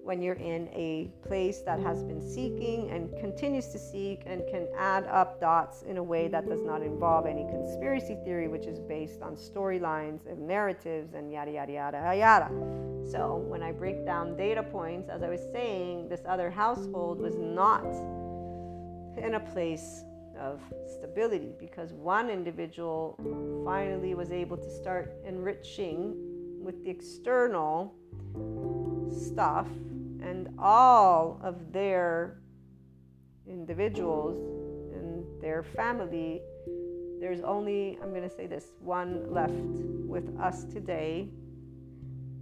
when 0.03 0.21
you're 0.21 0.35
in 0.35 0.67
a 0.73 1.09
place 1.25 1.59
that 1.59 1.79
has 1.79 2.03
been 2.03 2.21
seeking 2.21 2.91
and 2.91 3.09
continues 3.19 3.67
to 3.69 3.79
seek 3.79 4.21
and 4.25 4.43
can 4.51 4.67
add 4.77 5.05
up 5.05 5.39
dots 5.39 5.83
in 5.83 5.95
a 5.95 6.03
way 6.03 6.27
that 6.27 6.47
does 6.47 6.61
not 6.61 6.81
involve 6.81 7.25
any 7.25 7.45
conspiracy 7.45 8.17
theory, 8.25 8.49
which 8.49 8.65
is 8.65 8.79
based 8.81 9.21
on 9.21 9.35
storylines 9.35 10.29
and 10.29 10.45
narratives 10.45 11.13
and 11.13 11.31
yada, 11.31 11.51
yada, 11.51 11.71
yada, 11.71 12.15
yada. 12.17 12.49
So 13.09 13.37
when 13.47 13.63
I 13.63 13.71
break 13.71 14.05
down 14.05 14.35
data 14.35 14.61
points, 14.61 15.09
as 15.09 15.23
I 15.23 15.29
was 15.29 15.41
saying, 15.53 16.09
this 16.09 16.21
other 16.27 16.51
household 16.51 17.19
was 17.19 17.35
not 17.37 17.85
in 19.17 19.35
a 19.35 19.39
place 19.39 20.03
of 20.37 20.59
stability 20.97 21.53
because 21.57 21.93
one 21.93 22.29
individual 22.29 23.17
finally 23.63 24.15
was 24.15 24.31
able 24.31 24.57
to 24.57 24.69
start 24.69 25.15
enriching 25.25 26.15
with 26.61 26.83
the 26.83 26.89
external 26.89 27.93
stuff 29.09 29.67
and 30.23 30.49
all 30.57 31.39
of 31.43 31.71
their 31.71 32.39
individuals 33.47 34.37
and 34.95 35.25
their 35.41 35.63
family 35.63 36.41
there's 37.19 37.41
only 37.41 37.97
i'm 38.01 38.09
going 38.09 38.27
to 38.27 38.35
say 38.35 38.47
this 38.47 38.71
one 38.79 39.31
left 39.31 39.53
with 40.13 40.39
us 40.39 40.63
today. 40.65 41.27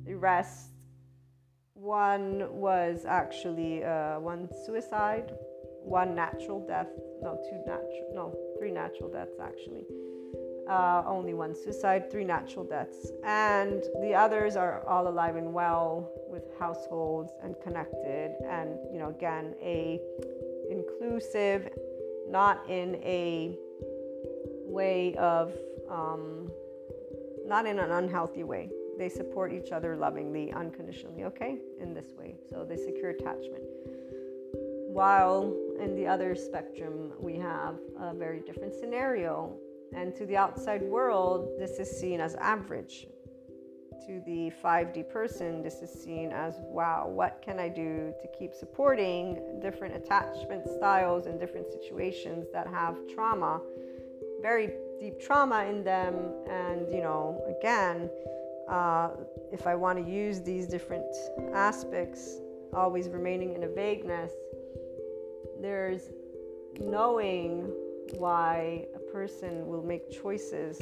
The 0.05 0.15
rest 0.15 0.71
one 1.73 2.53
was 2.53 3.05
actually 3.07 3.82
uh, 3.84 4.19
one 4.19 4.49
suicide 4.65 5.32
one 5.84 6.13
natural 6.13 6.59
death 6.67 6.89
no 7.23 7.39
two 7.49 7.57
natural 7.65 8.11
no 8.13 8.36
three 8.59 8.71
natural 8.71 9.09
deaths 9.09 9.38
actually. 9.41 9.86
Uh, 10.69 11.03
only 11.07 11.34
one 11.34 11.55
suicide, 11.55 12.09
three 12.11 12.23
natural 12.23 12.63
deaths, 12.63 13.11
and 13.25 13.84
the 14.01 14.13
others 14.13 14.55
are 14.55 14.88
all 14.88 15.07
alive 15.07 15.36
and 15.36 15.51
well 15.51 16.09
with 16.32 16.43
households 16.57 17.34
and 17.43 17.55
connected, 17.61 18.36
and 18.49 18.77
you 18.91 18.99
know, 18.99 19.09
again, 19.09 19.53
a 19.61 19.99
inclusive, 20.69 21.69
not 22.29 22.67
in 22.69 22.95
a 23.03 23.57
way 24.65 25.13
of, 25.15 25.53
um, 25.89 26.49
not 27.45 27.65
in 27.65 27.77
an 27.79 27.91
unhealthy 27.91 28.43
way. 28.43 28.69
They 28.97 29.09
support 29.09 29.51
each 29.51 29.71
other 29.71 29.95
lovingly, 29.97 30.51
unconditionally, 30.53 31.23
okay, 31.25 31.57
in 31.79 31.93
this 31.93 32.13
way. 32.17 32.36
So 32.49 32.65
they 32.67 32.77
secure 32.77 33.09
attachment. 33.09 33.63
While 34.88 35.53
in 35.79 35.95
the 35.95 36.07
other 36.07 36.36
spectrum, 36.36 37.13
we 37.19 37.36
have 37.38 37.75
a 37.99 38.13
very 38.13 38.41
different 38.41 38.73
scenario 38.73 39.57
and 39.93 40.15
to 40.15 40.25
the 40.25 40.38
outside 40.38 40.82
world, 40.82 41.49
this 41.59 41.71
is 41.71 41.89
seen 41.89 42.21
as 42.21 42.36
average. 42.36 43.07
To 44.08 44.20
the 44.26 44.52
5D 44.64 45.10
person, 45.10 45.62
this 45.62 45.76
is 45.84 45.91
seen 45.91 46.32
as 46.32 46.56
wow, 46.62 47.08
what 47.08 47.39
can 47.45 47.60
I 47.60 47.70
do 47.70 48.14
to 48.20 48.28
keep 48.38 48.54
supporting 48.54 49.60
different 49.62 49.95
attachment 49.95 50.68
styles 50.68 51.28
and 51.28 51.39
different 51.39 51.68
situations 51.72 52.47
that 52.52 52.66
have 52.68 52.97
trauma, 53.14 53.62
very 54.41 54.72
deep 54.99 55.20
trauma 55.22 55.66
in 55.66 55.84
them? 55.84 56.16
And, 56.49 56.91
you 56.91 57.02
know, 57.02 57.43
again, 57.60 58.10
uh, 58.68 59.12
if 59.52 59.68
I 59.68 59.76
want 59.76 60.04
to 60.04 60.12
use 60.12 60.41
these 60.41 60.66
different 60.66 61.06
aspects, 61.54 62.39
always 62.74 63.08
remaining 63.08 63.54
in 63.54 63.64
a 63.64 63.70
vagueness, 63.70 64.32
there's 65.62 66.10
knowing 66.80 67.72
why 68.18 68.88
a 68.95 69.12
person 69.12 69.68
will 69.68 69.84
make 69.84 70.10
choices 70.10 70.82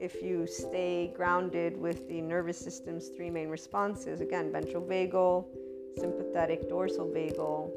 if 0.00 0.22
you 0.22 0.46
stay 0.46 1.12
grounded 1.16 1.76
with 1.76 2.08
the 2.08 2.20
nervous 2.20 2.58
system's 2.58 3.08
three 3.08 3.30
main 3.30 3.48
responses 3.48 4.20
again, 4.20 4.52
ventral 4.52 4.82
vagal, 4.82 5.46
sympathetic 5.98 6.68
dorsal 6.68 7.06
vagal, 7.06 7.70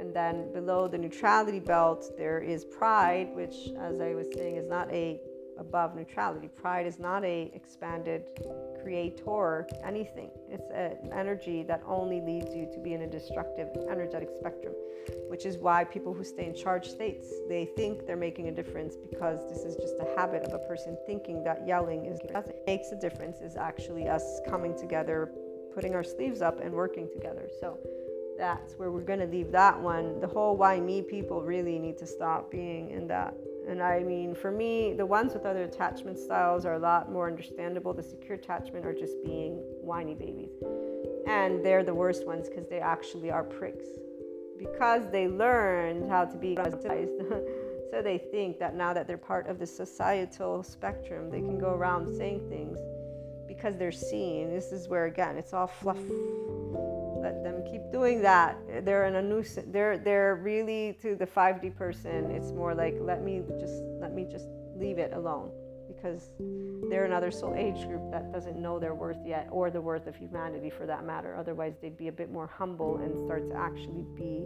and 0.00 0.14
then 0.14 0.52
below 0.52 0.88
the 0.88 0.98
neutrality 0.98 1.60
belt, 1.60 2.10
there 2.16 2.40
is 2.40 2.64
pride, 2.64 3.28
which, 3.34 3.68
as 3.78 4.00
I 4.00 4.14
was 4.14 4.26
saying, 4.34 4.56
is 4.56 4.68
not 4.68 4.90
a 4.92 5.20
above 5.62 5.94
neutrality. 5.94 6.48
Pride 6.48 6.86
is 6.86 6.98
not 6.98 7.24
a 7.24 7.50
expanded 7.54 8.22
creator 8.82 9.66
anything. 9.84 10.30
It's 10.50 10.70
an 10.74 11.10
energy 11.12 11.62
that 11.62 11.80
only 11.86 12.20
leads 12.20 12.54
you 12.54 12.68
to 12.74 12.78
be 12.80 12.92
in 12.94 13.02
a 13.02 13.06
destructive 13.06 13.68
energetic 13.88 14.30
spectrum, 14.38 14.74
which 15.28 15.46
is 15.46 15.56
why 15.56 15.84
people 15.84 16.12
who 16.12 16.24
stay 16.24 16.46
in 16.46 16.54
charged 16.54 16.90
states, 16.90 17.28
they 17.48 17.64
think 17.76 18.06
they're 18.06 18.24
making 18.28 18.48
a 18.48 18.52
difference 18.52 18.96
because 18.96 19.38
this 19.48 19.62
is 19.68 19.76
just 19.76 19.94
a 20.00 20.08
habit 20.18 20.42
of 20.42 20.52
a 20.52 20.62
person 20.66 20.98
thinking 21.06 21.42
that 21.44 21.66
yelling 21.66 22.06
is 22.06 22.18
makes 22.66 22.90
a 22.90 22.96
difference 22.96 23.40
is 23.40 23.56
actually 23.56 24.08
us 24.08 24.40
coming 24.48 24.76
together, 24.76 25.30
putting 25.74 25.94
our 25.94 26.04
sleeves 26.04 26.42
up 26.42 26.60
and 26.60 26.72
working 26.72 27.08
together. 27.12 27.48
So 27.60 27.78
that's 28.36 28.74
where 28.74 28.90
we're 28.90 29.08
going 29.12 29.20
to 29.20 29.26
leave 29.26 29.52
that 29.52 29.80
one. 29.80 30.20
The 30.20 30.26
whole 30.26 30.56
why 30.56 30.80
me 30.80 31.02
people 31.02 31.42
really 31.42 31.78
need 31.78 31.98
to 31.98 32.06
stop 32.06 32.50
being 32.50 32.90
in 32.90 33.06
that 33.08 33.34
and 33.68 33.82
I 33.82 34.00
mean, 34.00 34.34
for 34.34 34.50
me, 34.50 34.92
the 34.92 35.06
ones 35.06 35.34
with 35.34 35.46
other 35.46 35.62
attachment 35.64 36.18
styles 36.18 36.66
are 36.66 36.74
a 36.74 36.78
lot 36.78 37.12
more 37.12 37.28
understandable. 37.28 37.94
The 37.94 38.02
secure 38.02 38.34
attachment 38.36 38.84
are 38.84 38.92
just 38.92 39.22
being 39.24 39.52
whiny 39.80 40.14
babies. 40.14 40.50
And 41.26 41.64
they're 41.64 41.84
the 41.84 41.94
worst 41.94 42.26
ones 42.26 42.48
because 42.48 42.68
they 42.68 42.80
actually 42.80 43.30
are 43.30 43.44
pricks. 43.44 43.86
Because 44.58 45.10
they 45.10 45.28
learned 45.28 46.10
how 46.10 46.24
to 46.24 46.36
be 46.36 46.56
so 47.90 48.02
they 48.02 48.18
think 48.18 48.58
that 48.58 48.74
now 48.74 48.92
that 48.92 49.06
they're 49.06 49.16
part 49.16 49.46
of 49.46 49.58
the 49.58 49.66
societal 49.66 50.62
spectrum, 50.62 51.30
they 51.30 51.40
can 51.40 51.58
go 51.58 51.70
around 51.70 52.12
saying 52.16 52.48
things 52.48 52.78
because 53.46 53.76
they're 53.76 53.92
seen. 53.92 54.50
This 54.50 54.72
is 54.72 54.88
where, 54.88 55.06
again, 55.06 55.36
it's 55.36 55.52
all 55.52 55.66
fluff 55.66 55.98
let 57.22 57.44
them 57.44 57.62
keep 57.70 57.82
doing 57.92 58.20
that. 58.22 58.58
They're 58.84 59.06
in 59.06 59.14
a 59.14 59.22
nuisance. 59.22 59.68
They're 59.70 59.96
they're 59.96 60.34
really 60.34 60.98
to 61.02 61.14
the 61.14 61.26
5D 61.26 61.76
person. 61.76 62.30
It's 62.30 62.50
more 62.50 62.74
like 62.74 62.96
let 63.00 63.22
me 63.22 63.42
just 63.60 63.82
let 64.00 64.12
me 64.12 64.26
just 64.30 64.46
leave 64.76 64.98
it 64.98 65.12
alone 65.12 65.50
because 65.88 66.32
they're 66.90 67.04
another 67.04 67.30
soul 67.30 67.54
age 67.54 67.86
group 67.86 68.10
that 68.10 68.32
doesn't 68.32 68.56
know 68.56 68.78
their 68.78 68.94
worth 68.94 69.24
yet 69.24 69.46
or 69.50 69.70
the 69.70 69.80
worth 69.80 70.06
of 70.06 70.16
humanity 70.16 70.70
for 70.70 70.84
that 70.86 71.04
matter. 71.04 71.36
Otherwise, 71.36 71.74
they'd 71.80 71.96
be 71.96 72.08
a 72.08 72.12
bit 72.12 72.30
more 72.30 72.46
humble 72.46 72.96
and 72.96 73.16
start 73.24 73.48
to 73.48 73.56
actually 73.56 74.04
be 74.16 74.44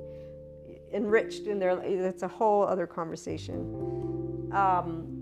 enriched 0.93 1.47
in 1.47 1.59
their. 1.59 1.81
It's 1.83 2.23
a 2.23 2.29
whole 2.29 2.63
other 2.63 2.87
conversation. 2.87 4.51
Um, 4.53 5.17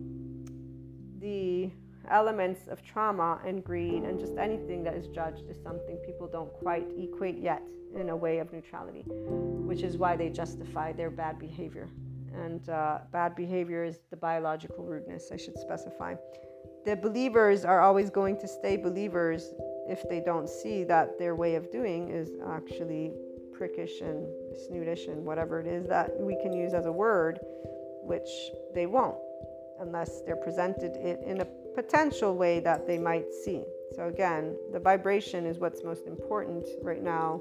the 1.20 1.70
elements 2.11 2.68
of 2.68 2.82
trauma 2.82 3.40
and 3.46 3.64
greed 3.64 4.02
and 4.02 4.18
just 4.18 4.36
anything 4.36 4.82
that 4.84 4.94
is 4.94 5.09
judged 5.09 5.48
is 5.48 5.57
something 5.62 5.96
people 6.07 6.26
don't 6.26 6.52
quite 6.52 6.86
equate 6.98 7.38
yet 7.38 7.62
in 7.94 8.11
a 8.11 8.16
way 8.16 8.38
of 8.38 8.52
neutrality, 8.52 9.05
which 9.07 9.82
is 9.82 9.96
why 9.96 10.16
they 10.16 10.28
justify 10.28 10.92
their 10.92 11.11
bad 11.11 11.38
behavior. 11.38 11.88
And 12.34 12.68
uh, 12.68 12.98
bad 13.12 13.36
behavior 13.36 13.84
is 13.84 14.00
the 14.11 14.16
biological 14.16 14.84
rudeness, 14.84 15.30
I 15.32 15.36
should 15.36 15.59
specify. 15.59 16.14
The 16.84 16.96
believers 16.96 17.64
are 17.64 17.80
always 17.80 18.11
going 18.11 18.38
to 18.40 18.48
stay 18.48 18.76
believers 18.76 19.55
if 19.88 20.09
they 20.09 20.20
don't 20.20 20.48
see 20.48 20.84
that 20.84 21.18
their 21.18 21.36
way 21.36 21.55
of 21.55 21.70
doing 21.70 22.11
is 22.11 22.30
actually 22.48 23.12
prickish 23.52 24.00
and 24.00 24.26
snootish 24.68 25.09
and 25.09 25.24
whatever 25.24 25.61
it 25.61 25.66
is 25.66 25.86
that 25.86 26.11
we 26.18 26.36
can 26.42 26.52
use 26.52 26.74
as 26.74 26.86
a 26.86 26.92
word, 26.92 27.38
which 28.02 28.28
they 28.74 28.86
won't 28.86 29.16
unless 29.80 30.22
they're 30.22 30.36
presented 30.36 30.96
it 30.96 31.20
in 31.26 31.40
a 31.40 31.46
potential 31.74 32.36
way 32.36 32.60
that 32.60 32.86
they 32.86 32.98
might 32.98 33.32
see. 33.44 33.62
So, 33.94 34.08
again, 34.08 34.56
the 34.72 34.80
vibration 34.80 35.46
is 35.46 35.58
what's 35.58 35.84
most 35.84 36.06
important 36.06 36.66
right 36.82 37.02
now 37.02 37.40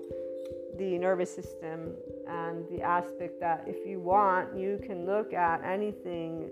the 0.77 0.97
nervous 0.97 1.33
system 1.33 1.93
and 2.27 2.67
the 2.69 2.81
aspect 2.81 3.39
that 3.39 3.63
if 3.67 3.85
you 3.85 3.99
want, 3.99 4.57
you 4.57 4.79
can 4.83 5.05
look 5.05 5.33
at 5.33 5.63
anything 5.63 6.49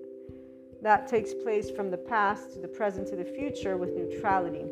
that 0.82 1.08
takes 1.08 1.34
place 1.34 1.70
from 1.70 1.90
the 1.90 1.98
past 1.98 2.54
to 2.54 2.60
the 2.60 2.68
present 2.68 3.08
to 3.08 3.16
the 3.16 3.26
future 3.26 3.78
with 3.78 3.92
neutrality 3.94 4.66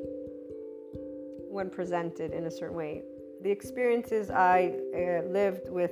when 1.50 1.70
presented 1.70 2.32
in 2.32 2.46
a 2.46 2.52
certain 2.52 2.76
way. 2.76 3.04
The 3.42 3.50
experiences 3.50 4.30
I 4.30 4.76
uh, 4.94 5.28
lived 5.30 5.70
with 5.70 5.92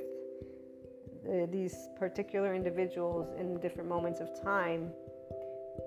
uh, 1.28 1.46
these 1.50 1.76
particular 1.98 2.54
individuals 2.54 3.28
in 3.38 3.58
different 3.60 3.88
moments 3.88 4.20
of 4.20 4.28
time 4.42 4.90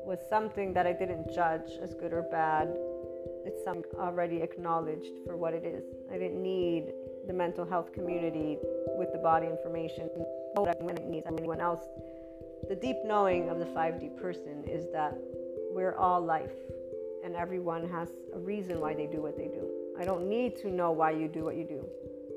was 0.05 0.19
something 0.29 0.73
that 0.73 0.87
I 0.87 0.93
didn't 0.93 1.33
judge 1.33 1.77
as 1.81 1.93
good 1.93 2.13
or 2.13 2.23
bad. 2.23 2.67
It's 3.45 3.65
already 3.97 4.41
acknowledged 4.41 5.19
for 5.25 5.37
what 5.37 5.53
it 5.53 5.63
is. 5.63 5.83
I 6.11 6.17
didn't 6.17 6.41
need 6.41 6.93
the 7.27 7.33
mental 7.33 7.65
health 7.65 7.93
community 7.93 8.57
with 8.97 9.11
the 9.11 9.19
body 9.19 9.47
information 9.47 10.09
i 10.57 10.73
when 10.79 10.97
it 10.97 11.05
needs 11.05 11.25
anyone 11.27 11.61
else. 11.61 11.85
The 12.69 12.75
deep 12.75 12.97
knowing 13.05 13.49
of 13.49 13.59
the 13.59 13.65
5D 13.65 14.17
person 14.17 14.63
is 14.67 14.85
that 14.91 15.17
we're 15.71 15.95
all 15.95 16.21
life 16.21 16.51
and 17.23 17.35
everyone 17.35 17.87
has 17.89 18.09
a 18.33 18.39
reason 18.39 18.79
why 18.79 18.93
they 18.93 19.07
do 19.07 19.21
what 19.21 19.37
they 19.37 19.47
do. 19.47 19.69
I 19.99 20.03
don't 20.03 20.27
need 20.27 20.57
to 20.57 20.69
know 20.69 20.91
why 20.91 21.11
you 21.11 21.27
do 21.27 21.43
what 21.43 21.55
you 21.55 21.63
do 21.63 21.85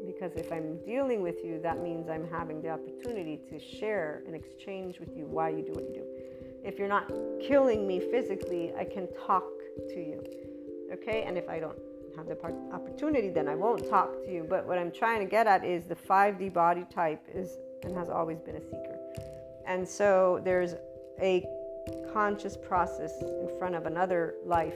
because 0.07 0.33
if 0.37 0.53
I'm 0.53 0.79
dealing 0.85 1.23
with 1.23 1.45
you, 1.45 1.61
that 1.63 1.83
means 1.83 2.09
I'm 2.09 2.29
having 2.31 2.61
the 2.61 2.71
opportunity 2.71 3.41
to 3.51 3.59
share 3.59 4.23
and 4.27 4.35
exchange 4.35 5.01
with 5.01 5.17
you 5.17 5.27
why 5.27 5.49
you 5.49 5.63
do 5.63 5.73
what 5.73 5.85
you 5.85 5.95
do. 5.95 6.05
If 6.65 6.79
you're 6.79 6.89
not 6.89 7.13
killing 7.47 7.87
me 7.87 8.01
physically, 8.01 8.73
I 8.79 8.85
can 8.85 9.07
talk 9.27 9.45
to 9.91 9.97
you. 9.97 10.23
Okay? 10.93 11.23
And 11.23 11.37
if 11.37 11.47
I 11.49 11.61
don't 11.61 11.79
have 12.17 12.27
the 12.27 12.39
opportunity, 12.73 13.29
then 13.29 13.49
I 13.49 13.55
won't 13.55 13.89
talk 13.91 14.25
to 14.25 14.33
you. 14.33 14.47
But 14.49 14.67
what 14.67 14.79
I'm 14.79 14.91
trying 14.91 15.21
to 15.21 15.27
get 15.27 15.47
at 15.47 15.63
is 15.63 15.85
the 15.85 15.95
5D 15.95 16.55
body 16.55 16.87
type 16.91 17.21
is 17.35 17.59
and 17.83 17.95
has 17.99 18.09
always 18.09 18.41
been 18.41 18.57
a 18.57 18.63
seeker. 18.63 18.99
And 19.67 19.87
so 19.87 20.41
there's 20.43 20.75
a 21.21 21.47
conscious 22.15 22.57
process 22.57 23.13
in 23.21 23.51
front 23.59 23.75
of 23.75 23.85
another 23.85 24.37
life. 24.47 24.75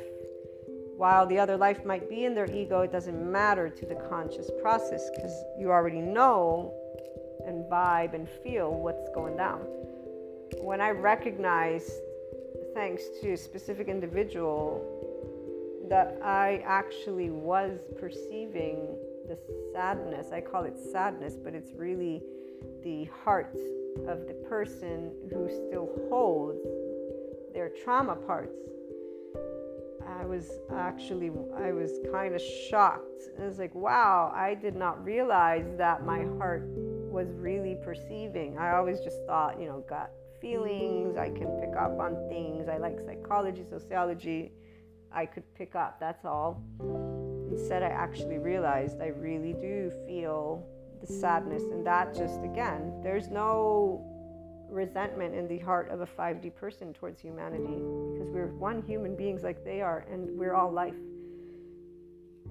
While 0.96 1.26
the 1.26 1.38
other 1.38 1.56
life 1.56 1.86
might 1.86 2.10
be 2.10 2.24
in 2.26 2.34
their 2.34 2.50
ego, 2.50 2.80
it 2.80 2.92
doesn't 2.92 3.32
matter 3.32 3.70
to 3.70 3.86
the 3.86 3.94
conscious 4.10 4.50
process 4.60 5.08
because 5.14 5.32
you 5.58 5.70
already 5.70 6.00
know 6.00 6.74
and 7.46 7.64
vibe 7.70 8.12
and 8.12 8.28
feel 8.42 8.74
what's 8.74 9.08
going 9.14 9.36
down 9.36 9.64
when 10.60 10.80
I 10.80 10.90
recognized, 10.90 11.92
thanks 12.74 13.04
to 13.20 13.32
a 13.32 13.36
specific 13.36 13.88
individual, 13.88 14.84
that 15.88 16.18
I 16.22 16.62
actually 16.66 17.30
was 17.30 17.80
perceiving 17.98 18.96
the 19.26 19.38
sadness, 19.72 20.28
I 20.32 20.40
call 20.40 20.64
it 20.64 20.78
sadness, 20.78 21.34
but 21.36 21.54
it's 21.54 21.72
really 21.72 22.22
the 22.82 23.04
heart 23.24 23.56
of 24.06 24.26
the 24.26 24.34
person 24.48 25.12
who 25.30 25.48
still 25.48 25.90
holds 26.08 26.66
their 27.54 27.70
trauma 27.84 28.16
parts. 28.16 28.68
I 30.06 30.24
was 30.24 30.50
actually, 30.74 31.30
I 31.56 31.72
was 31.72 32.00
kind 32.10 32.34
of 32.34 32.40
shocked. 32.40 33.22
I 33.40 33.46
was 33.46 33.58
like, 33.58 33.74
wow, 33.74 34.32
I 34.34 34.54
did 34.54 34.74
not 34.74 35.04
realize 35.04 35.66
that 35.76 36.04
my 36.04 36.24
heart 36.38 36.64
was 36.66 37.28
really 37.32 37.76
perceiving. 37.84 38.56
I 38.58 38.76
always 38.76 39.00
just 39.00 39.18
thought, 39.26 39.60
you 39.60 39.66
know, 39.66 39.84
gut 39.88 40.12
feelings, 40.40 41.16
I 41.16 41.28
can 41.30 41.48
pick 41.60 41.76
up 41.76 41.98
on 41.98 42.28
things. 42.28 42.68
I 42.68 42.78
like 42.78 42.98
psychology, 43.00 43.64
sociology. 43.68 44.52
I 45.12 45.26
could 45.26 45.42
pick 45.54 45.74
up, 45.74 45.98
that's 45.98 46.24
all. 46.24 46.62
Instead, 47.50 47.82
I 47.82 47.88
actually 47.88 48.38
realized 48.38 49.00
I 49.00 49.06
really 49.06 49.54
do 49.54 49.90
feel 50.06 50.66
the 51.00 51.06
sadness, 51.06 51.62
and 51.62 51.86
that 51.86 52.14
just 52.14 52.42
again, 52.42 53.00
there's 53.02 53.28
no 53.28 54.04
resentment 54.68 55.34
in 55.34 55.48
the 55.48 55.58
heart 55.58 55.90
of 55.90 56.02
a 56.02 56.06
5D 56.06 56.54
person 56.54 56.92
towards 56.92 57.20
humanity 57.20 57.80
because 58.12 58.28
we're 58.30 58.48
one 58.58 58.82
human 58.82 59.16
beings 59.16 59.42
like 59.42 59.64
they 59.64 59.80
are, 59.80 60.04
and 60.10 60.28
we're 60.38 60.54
all 60.54 60.70
life. 60.70 60.94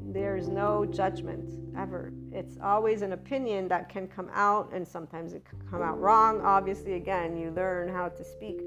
There's 0.05 0.47
no 0.47 0.85
judgment 0.85 1.53
ever. 1.77 2.13
It's 2.31 2.57
always 2.63 3.01
an 3.01 3.13
opinion 3.13 3.67
that 3.67 3.89
can 3.89 4.07
come 4.07 4.29
out, 4.33 4.71
and 4.73 4.87
sometimes 4.87 5.33
it 5.33 5.43
can 5.45 5.59
come 5.69 5.81
out 5.81 5.99
wrong. 5.99 6.41
Obviously, 6.41 6.93
again, 6.93 7.37
you 7.37 7.51
learn 7.51 7.89
how 7.89 8.09
to 8.09 8.23
speak 8.23 8.61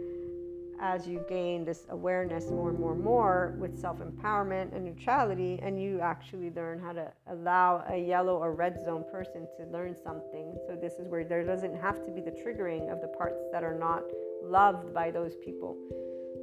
as 0.81 1.07
you 1.07 1.25
gain 1.29 1.65
this 1.65 1.85
awareness 1.91 2.51
more 2.51 2.71
and 2.71 2.79
more 2.79 2.93
and 2.93 3.05
more 3.05 3.55
with 3.59 3.79
self 3.79 3.99
empowerment 3.99 4.75
and 4.75 4.85
neutrality, 4.85 5.59
and 5.63 5.81
you 5.81 6.01
actually 6.01 6.51
learn 6.51 6.79
how 6.79 6.93
to 6.93 7.11
allow 7.29 7.85
a 7.89 7.97
yellow 7.97 8.37
or 8.37 8.55
red 8.55 8.83
zone 8.83 9.05
person 9.11 9.47
to 9.57 9.65
learn 9.71 9.95
something. 9.95 10.57
So, 10.67 10.77
this 10.77 10.95
is 10.95 11.07
where 11.09 11.25
there 11.25 11.45
doesn't 11.45 11.77
have 11.77 12.05
to 12.07 12.11
be 12.11 12.21
the 12.21 12.31
triggering 12.31 12.91
of 12.91 13.01
the 13.01 13.09
parts 13.09 13.43
that 13.53 13.63
are 13.63 13.79
not 13.79 14.05
loved 14.43 14.95
by 14.95 15.11
those 15.11 15.37
people. 15.45 15.77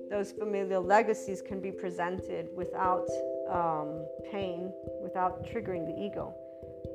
Those 0.10 0.32
familial 0.32 0.84
legacies 0.84 1.42
can 1.42 1.60
be 1.60 1.72
presented 1.72 2.48
without 2.56 3.10
um, 3.50 4.06
pain 4.32 4.72
without 5.02 5.46
triggering 5.46 5.86
the 5.86 6.02
ego, 6.02 6.34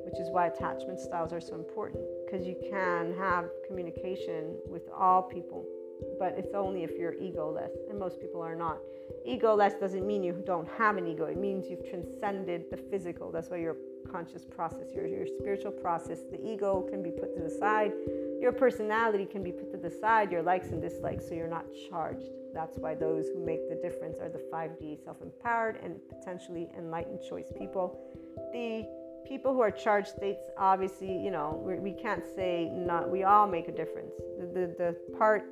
which 0.05 0.19
is 0.19 0.29
why 0.29 0.47
attachment 0.47 0.99
styles 0.99 1.33
are 1.33 1.41
so 1.41 1.55
important 1.55 2.03
because 2.25 2.45
you 2.45 2.55
can 2.69 3.13
have 3.17 3.45
communication 3.67 4.55
with 4.67 4.83
all 4.95 5.21
people, 5.21 5.65
but 6.19 6.35
it's 6.37 6.53
only 6.53 6.83
if 6.83 6.91
you're 6.97 7.13
egoless, 7.13 7.71
and 7.89 7.99
most 7.99 8.19
people 8.19 8.41
are 8.41 8.55
not. 8.55 8.77
Egoless 9.27 9.79
doesn't 9.79 10.05
mean 10.05 10.23
you 10.23 10.41
don't 10.45 10.67
have 10.77 10.97
an 10.97 11.07
ego, 11.07 11.25
it 11.25 11.37
means 11.37 11.67
you've 11.69 11.87
transcended 11.89 12.65
the 12.71 12.77
physical. 12.77 13.31
That's 13.31 13.49
why 13.49 13.57
your 13.57 13.77
conscious 14.11 14.45
process, 14.45 14.91
your, 14.93 15.07
your 15.07 15.25
spiritual 15.25 15.71
process, 15.71 16.19
the 16.31 16.39
ego 16.43 16.85
can 16.89 17.01
be 17.01 17.11
put 17.11 17.35
to 17.35 17.41
the 17.41 17.49
side, 17.49 17.91
your 18.39 18.51
personality 18.51 19.25
can 19.25 19.43
be 19.43 19.51
put 19.51 19.71
to 19.71 19.77
the 19.77 19.89
side, 19.89 20.31
your 20.31 20.41
likes 20.41 20.69
and 20.69 20.81
dislikes, 20.81 21.27
so 21.27 21.33
you're 21.33 21.47
not 21.47 21.65
charged. 21.89 22.29
That's 22.53 22.77
why 22.77 22.93
those 22.95 23.27
who 23.29 23.43
make 23.43 23.69
the 23.69 23.75
difference 23.75 24.19
are 24.19 24.29
the 24.29 24.43
5D 24.53 25.03
self 25.03 25.21
empowered 25.21 25.79
and 25.81 25.95
potentially 26.07 26.69
enlightened 26.77 27.19
choice 27.27 27.51
people. 27.57 27.99
The 28.51 28.85
people 29.27 29.53
who 29.53 29.61
are 29.61 29.71
charged 29.71 30.09
states, 30.09 30.49
obviously, 30.57 31.17
you 31.17 31.31
know, 31.31 31.61
we, 31.65 31.75
we 31.75 31.93
can't 31.93 32.23
say 32.35 32.69
not, 32.71 33.09
we 33.09 33.23
all 33.23 33.47
make 33.47 33.67
a 33.67 33.71
difference. 33.71 34.13
The, 34.39 34.45
the, 34.45 34.75
the 34.77 35.17
part 35.17 35.45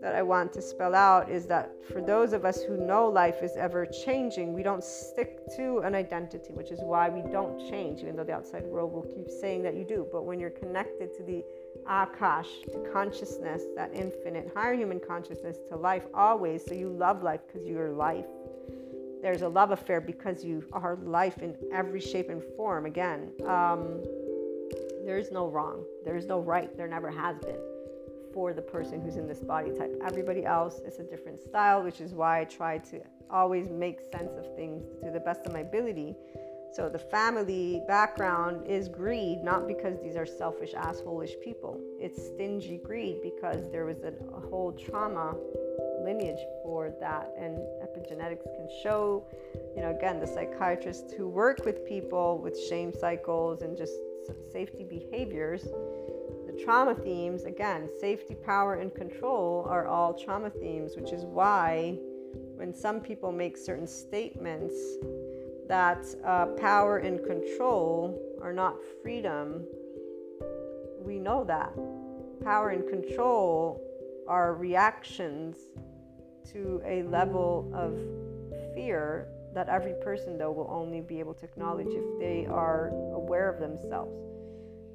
that 0.00 0.14
I 0.14 0.22
want 0.22 0.52
to 0.54 0.62
spell 0.62 0.94
out 0.94 1.30
is 1.30 1.46
that 1.46 1.72
for 1.92 2.00
those 2.00 2.32
of 2.32 2.44
us 2.44 2.62
who 2.62 2.76
know 2.76 3.06
life 3.06 3.42
is 3.42 3.52
ever 3.56 3.84
changing, 3.86 4.54
we 4.54 4.62
don't 4.62 4.82
stick 4.82 5.40
to 5.56 5.80
an 5.80 5.94
identity, 5.94 6.52
which 6.52 6.70
is 6.70 6.80
why 6.80 7.10
we 7.10 7.20
don't 7.30 7.58
change, 7.70 8.00
even 8.00 8.16
though 8.16 8.24
the 8.24 8.32
outside 8.32 8.64
world 8.64 8.92
will 8.92 9.02
keep 9.02 9.28
saying 9.28 9.62
that 9.62 9.74
you 9.74 9.84
do. 9.84 10.06
But 10.10 10.24
when 10.24 10.40
you're 10.40 10.50
connected 10.50 11.14
to 11.18 11.22
the 11.22 11.44
Akash, 11.86 12.64
to 12.72 12.90
consciousness, 12.92 13.62
that 13.76 13.90
infinite, 13.92 14.50
higher 14.54 14.74
human 14.74 15.00
consciousness, 15.00 15.58
to 15.68 15.76
life 15.76 16.04
always, 16.14 16.64
so 16.64 16.72
you 16.72 16.88
love 16.88 17.22
life 17.22 17.40
because 17.46 17.66
you're 17.66 17.90
life. 17.90 18.26
There's 19.20 19.42
a 19.42 19.48
love 19.48 19.70
affair 19.70 20.00
because 20.00 20.42
you 20.42 20.64
are 20.72 20.96
life 21.02 21.42
in 21.42 21.54
every 21.74 22.00
shape 22.00 22.30
and 22.30 22.42
form. 22.56 22.86
Again, 22.86 23.32
um, 23.46 24.02
there 25.04 25.18
is 25.18 25.30
no 25.30 25.48
wrong, 25.48 25.84
there 26.06 26.16
is 26.16 26.24
no 26.24 26.40
right, 26.40 26.74
there 26.74 26.88
never 26.88 27.10
has 27.10 27.38
been 27.38 27.69
for 28.32 28.52
the 28.52 28.62
person 28.62 29.00
who's 29.00 29.16
in 29.16 29.26
this 29.26 29.40
body 29.40 29.70
type. 29.70 29.92
Everybody 30.04 30.44
else 30.44 30.80
is 30.86 30.98
a 30.98 31.04
different 31.04 31.40
style, 31.40 31.82
which 31.82 32.00
is 32.00 32.12
why 32.12 32.40
I 32.40 32.44
try 32.44 32.78
to 32.78 33.00
always 33.30 33.68
make 33.70 34.00
sense 34.12 34.32
of 34.36 34.54
things 34.56 34.84
to 35.02 35.10
the 35.10 35.20
best 35.20 35.46
of 35.46 35.52
my 35.52 35.60
ability. 35.60 36.16
So 36.72 36.88
the 36.88 36.98
family 36.98 37.82
background 37.88 38.66
is 38.66 38.88
greed, 38.88 39.42
not 39.42 39.66
because 39.66 40.00
these 40.00 40.14
are 40.14 40.26
selfish, 40.26 40.72
assholeish 40.72 41.40
people. 41.42 41.80
It's 41.98 42.16
stingy 42.28 42.80
greed 42.84 43.20
because 43.22 43.70
there 43.72 43.84
was 43.84 43.98
a, 44.04 44.12
a 44.36 44.40
whole 44.48 44.72
trauma 44.72 45.34
lineage 46.04 46.38
for 46.62 46.94
that, 47.00 47.32
and 47.36 47.58
epigenetics 47.82 48.44
can 48.44 48.68
show. 48.82 49.26
You 49.74 49.82
know, 49.82 49.90
again, 49.90 50.20
the 50.20 50.26
psychiatrists 50.26 51.12
who 51.12 51.28
work 51.28 51.64
with 51.64 51.84
people 51.84 52.38
with 52.38 52.56
shame 52.68 52.92
cycles 52.92 53.62
and 53.62 53.76
just 53.76 53.94
safety 54.52 54.84
behaviors 54.84 55.66
trauma 56.62 56.94
themes, 56.94 57.44
again, 57.44 57.88
safety, 58.00 58.34
power, 58.34 58.74
and 58.74 58.94
control 58.94 59.64
are 59.68 59.86
all 59.86 60.14
trauma 60.14 60.50
themes, 60.50 60.96
which 60.96 61.12
is 61.12 61.24
why 61.24 61.98
when 62.56 62.74
some 62.74 63.00
people 63.00 63.32
make 63.32 63.56
certain 63.56 63.86
statements 63.86 64.74
that 65.68 66.04
uh, 66.24 66.46
power 66.58 66.98
and 66.98 67.24
control 67.24 68.20
are 68.42 68.52
not 68.52 68.76
freedom, 69.02 69.64
we 71.00 71.18
know 71.18 71.44
that. 71.44 71.72
Power 72.44 72.70
and 72.70 72.88
control 72.88 73.82
are 74.28 74.54
reactions 74.54 75.56
to 76.52 76.82
a 76.84 77.02
level 77.04 77.70
of 77.74 77.94
fear 78.74 79.28
that 79.54 79.68
every 79.68 79.94
person, 80.02 80.38
though, 80.38 80.52
will 80.52 80.70
only 80.70 81.00
be 81.00 81.18
able 81.18 81.34
to 81.34 81.44
acknowledge 81.44 81.88
if 81.88 82.18
they 82.18 82.46
are 82.46 82.88
aware 83.14 83.50
of 83.50 83.60
themselves. 83.60 84.30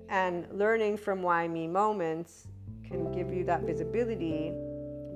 And 0.09 0.47
learning 0.51 0.97
from 0.97 1.21
why 1.21 1.47
me 1.47 1.67
moments 1.67 2.47
can 2.87 3.11
give 3.11 3.33
you 3.33 3.43
that 3.45 3.63
visibility 3.63 4.53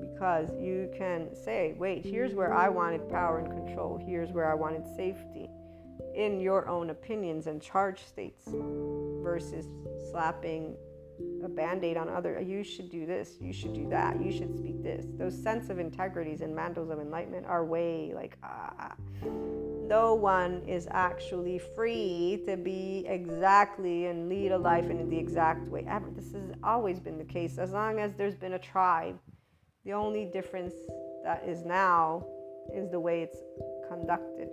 because 0.01 0.49
you 0.59 0.91
can 0.97 1.33
say, 1.35 1.75
wait, 1.77 2.03
here's 2.03 2.33
where 2.33 2.53
I 2.53 2.69
wanted 2.69 3.07
power 3.09 3.39
and 3.39 3.47
control, 3.47 4.01
here's 4.05 4.31
where 4.31 4.51
I 4.51 4.55
wanted 4.55 4.85
safety 4.95 5.49
in 6.15 6.39
your 6.39 6.67
own 6.67 6.89
opinions 6.89 7.47
and 7.47 7.61
charge 7.61 8.03
states 8.03 8.43
versus 9.23 9.67
slapping 10.11 10.75
a 11.43 11.49
band-aid 11.49 11.97
on 11.97 12.09
other 12.09 12.39
you 12.39 12.63
should 12.63 12.89
do 12.89 13.05
this. 13.05 13.37
You 13.39 13.53
should 13.53 13.73
do 13.73 13.87
that. 13.89 14.21
You 14.21 14.31
should 14.31 14.57
speak 14.57 14.81
this. 14.83 15.05
Those 15.17 15.37
sense 15.41 15.69
of 15.69 15.79
integrities 15.79 16.41
and 16.41 16.55
mantles 16.55 16.89
of 16.89 16.99
enlightenment 16.99 17.45
are 17.45 17.65
way 17.65 18.13
like 18.13 18.37
ah 18.43 18.95
no 19.89 20.13
one 20.13 20.61
is 20.67 20.87
actually 20.91 21.57
free 21.75 22.43
to 22.45 22.55
be 22.55 23.05
exactly 23.07 24.05
and 24.05 24.29
lead 24.29 24.51
a 24.51 24.57
life 24.57 24.85
in 24.85 25.09
the 25.09 25.17
exact 25.17 25.67
way 25.67 25.83
ever. 25.89 26.05
This 26.15 26.31
has 26.33 26.51
always 26.63 26.99
been 26.99 27.17
the 27.17 27.23
case 27.23 27.57
as 27.57 27.71
long 27.71 27.99
as 27.99 28.13
there's 28.13 28.35
been 28.35 28.53
a 28.53 28.59
tribe. 28.59 29.19
The 29.85 29.93
only 29.93 30.25
difference 30.25 30.75
that 31.23 31.43
is 31.43 31.65
now 31.65 32.23
is 32.71 32.91
the 32.91 32.99
way 32.99 33.23
it's 33.23 33.39
conducted. 33.89 34.49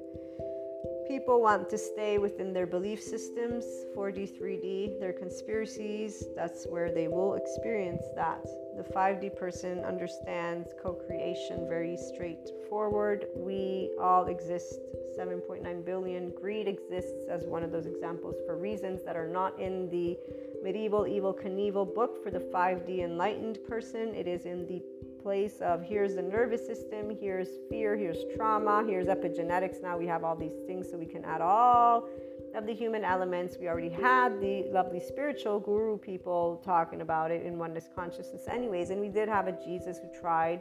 People 1.09 1.41
want 1.41 1.71
to 1.71 1.79
stay 1.79 2.19
within 2.19 2.53
their 2.53 2.67
belief 2.67 3.01
systems, 3.01 3.65
4D, 3.97 4.41
3D, 4.41 4.99
their 4.99 5.13
conspiracies. 5.13 6.25
That's 6.35 6.67
where 6.67 6.93
they 6.93 7.07
will 7.07 7.35
experience 7.35 8.03
that. 8.17 8.45
The 8.77 8.83
5D 8.83 9.37
person 9.37 9.85
understands 9.85 10.75
co 10.83 10.95
creation 10.95 11.69
very 11.69 11.97
straightforward. 11.97 13.27
We 13.37 13.93
all 14.01 14.27
exist 14.27 14.81
7.9 15.17 15.85
billion. 15.85 16.31
Greed 16.31 16.67
exists 16.67 17.25
as 17.31 17.45
one 17.45 17.63
of 17.63 17.71
those 17.71 17.87
examples 17.87 18.37
for 18.45 18.57
reasons 18.57 19.05
that 19.05 19.17
are 19.17 19.29
not 19.29 19.59
in 19.61 19.89
the 19.91 20.19
medieval 20.63 21.03
Evel 21.03 21.41
Knievel 21.41 21.95
book 21.95 22.23
for 22.23 22.31
the 22.31 22.41
5D 22.41 23.05
enlightened 23.05 23.61
person. 23.69 24.15
It 24.15 24.27
is 24.27 24.45
in 24.45 24.67
the 24.67 24.83
place 25.27 25.61
of 25.61 25.83
here's 25.83 26.15
the 26.15 26.23
nervous 26.23 26.65
system, 26.65 27.11
here's 27.21 27.49
fear, 27.69 27.97
here's 27.97 28.19
trauma, 28.37 28.85
here's 28.87 29.09
epigenetics. 29.09 29.83
Now 29.83 29.99
we 29.99 30.07
have 30.07 30.23
all 30.23 30.37
these 30.37 30.55
things 30.69 30.89
so 30.89 30.97
we 30.97 31.05
can 31.05 31.25
add 31.25 31.41
all 31.41 32.09
of 32.55 32.65
the 32.65 32.73
human 32.73 33.05
elements. 33.05 33.57
We 33.61 33.67
already 33.67 33.89
had 33.89 34.41
the 34.41 34.67
lovely 34.71 35.01
spiritual 35.01 35.59
guru 35.59 35.99
people 35.99 36.63
talking 36.65 37.01
about 37.01 37.33
it 37.33 37.45
in 37.45 37.59
oneness 37.59 37.89
consciousness, 37.93 38.47
anyways. 38.47 38.91
And 38.91 39.01
we 39.01 39.09
did 39.09 39.29
have 39.29 39.49
a 39.49 39.53
Jesus 39.65 39.99
who 39.99 40.09
tried, 40.21 40.61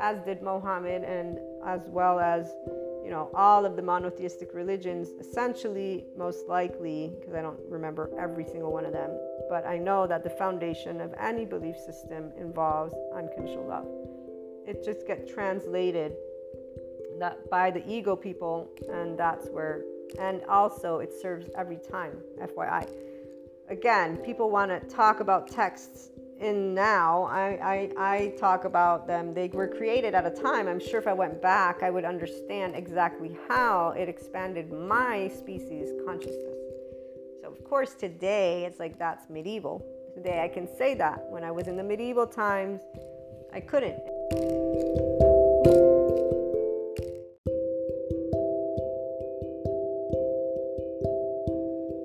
as 0.00 0.18
did 0.22 0.42
Mohammed, 0.42 1.04
and 1.04 1.38
as 1.64 1.82
well 1.86 2.18
as 2.18 2.50
you 3.04 3.10
know, 3.10 3.30
all 3.34 3.64
of 3.64 3.76
the 3.76 3.82
monotheistic 3.82 4.54
religions, 4.54 5.08
essentially, 5.20 6.04
most 6.16 6.48
likely, 6.48 7.12
because 7.18 7.34
I 7.34 7.42
don't 7.42 7.58
remember 7.68 8.10
every 8.18 8.44
single 8.44 8.72
one 8.72 8.84
of 8.84 8.92
them, 8.92 9.10
but 9.48 9.66
I 9.66 9.78
know 9.78 10.06
that 10.06 10.22
the 10.22 10.30
foundation 10.30 11.00
of 11.00 11.14
any 11.18 11.44
belief 11.44 11.76
system 11.76 12.32
involves 12.38 12.94
unconditional 13.14 13.66
love. 13.66 13.86
It 14.66 14.84
just 14.84 15.06
gets 15.06 15.30
translated 15.32 16.12
that 17.18 17.48
by 17.50 17.70
the 17.70 17.86
ego 17.90 18.16
people, 18.16 18.70
and 18.90 19.18
that's 19.18 19.48
where, 19.48 19.84
and 20.18 20.42
also 20.44 20.98
it 20.98 21.12
serves 21.12 21.48
every 21.56 21.78
time, 21.78 22.18
FYI. 22.40 22.88
Again, 23.68 24.16
people 24.18 24.50
want 24.50 24.70
to 24.70 24.80
talk 24.94 25.20
about 25.20 25.48
texts 25.48 26.10
in 26.40 26.74
now, 26.74 27.24
I, 27.24 27.90
I, 27.98 28.14
I 28.14 28.34
talk 28.38 28.64
about 28.64 29.06
them. 29.06 29.34
They 29.34 29.48
were 29.48 29.68
created 29.68 30.14
at 30.14 30.26
a 30.26 30.30
time. 30.30 30.68
I'm 30.68 30.80
sure 30.80 30.98
if 30.98 31.06
I 31.06 31.12
went 31.12 31.42
back, 31.42 31.82
I 31.82 31.90
would 31.90 32.04
understand 32.04 32.74
exactly 32.74 33.36
how 33.48 33.90
it 33.90 34.08
expanded 34.08 34.72
my 34.72 35.28
species 35.28 35.90
consciousness. 36.06 36.56
So, 37.42 37.48
of 37.48 37.62
course, 37.64 37.94
today 37.94 38.64
it's 38.64 38.80
like 38.80 38.98
that's 38.98 39.28
medieval. 39.28 39.84
Today 40.14 40.42
I 40.42 40.48
can 40.48 40.66
say 40.78 40.94
that. 40.94 41.24
When 41.28 41.44
I 41.44 41.50
was 41.50 41.68
in 41.68 41.76
the 41.76 41.84
medieval 41.84 42.26
times, 42.26 42.80
I 43.52 43.60
couldn't. 43.60 43.98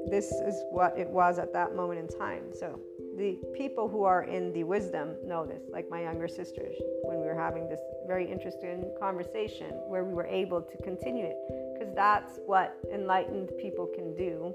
This 0.10 0.32
is 0.32 0.64
what 0.72 0.98
it 0.98 1.10
was 1.10 1.40
at 1.40 1.52
that 1.54 1.76
moment 1.76 2.00
in 2.00 2.08
time. 2.20 2.44
So, 2.58 2.80
the 3.18 3.40
people 3.56 3.88
who 3.88 4.04
are 4.04 4.24
in 4.24 4.52
the 4.52 4.64
wisdom 4.64 5.16
know 5.26 5.46
this, 5.46 5.64
like 5.70 5.90
my 5.90 6.02
younger 6.02 6.28
sisters, 6.28 6.76
when 7.04 7.20
we 7.20 7.26
were 7.26 7.40
having 7.40 7.70
this 7.70 7.80
very 8.08 8.30
interesting 8.30 8.92
conversation 9.00 9.72
where 9.88 10.04
we 10.04 10.14
were 10.14 10.26
able 10.26 10.62
to 10.62 10.78
continue 10.84 11.26
it. 11.26 11.38
Because 11.74 11.94
that's 11.96 12.40
what 12.46 12.78
enlightened 12.94 13.52
people 13.60 13.90
can 13.94 14.14
do 14.16 14.54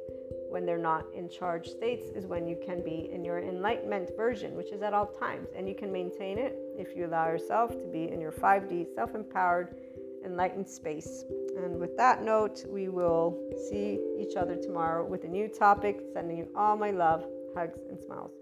when 0.51 0.67
they're 0.67 0.79
not 0.79 1.07
in 1.15 1.29
charge 1.29 1.69
states, 1.69 2.11
is 2.15 2.27
when 2.27 2.47
you 2.47 2.59
can 2.65 2.83
be 2.85 3.09
in 3.13 3.25
your 3.25 3.39
enlightenment 3.39 4.11
version, 4.17 4.55
which 4.57 4.73
is 4.73 4.83
at 4.83 4.93
all 4.93 5.07
times. 5.07 5.49
And 5.57 5.69
you 5.69 5.75
can 5.75 5.93
maintain 5.93 6.39
it 6.39 6.59
if 6.77 6.97
you 6.97 7.07
allow 7.07 7.29
yourself 7.29 7.71
to 7.71 7.85
be 7.91 8.11
in 8.11 8.21
your 8.21 8.33
5D 8.33 8.95
self 8.95 9.15
empowered, 9.15 9.75
enlightened 10.25 10.69
space. 10.69 11.25
And 11.57 11.79
with 11.79 11.97
that 11.97 12.23
note, 12.23 12.65
we 12.69 12.89
will 12.89 13.39
see 13.71 14.01
each 14.19 14.37
other 14.37 14.57
tomorrow 14.57 15.07
with 15.07 15.25
a 15.25 15.29
new 15.29 15.49
topic. 15.49 16.01
Sending 16.13 16.37
you 16.37 16.49
all 16.55 16.77
my 16.77 16.91
love 16.91 17.25
hugs, 17.55 17.81
and 17.89 18.01
smiles. 18.01 18.33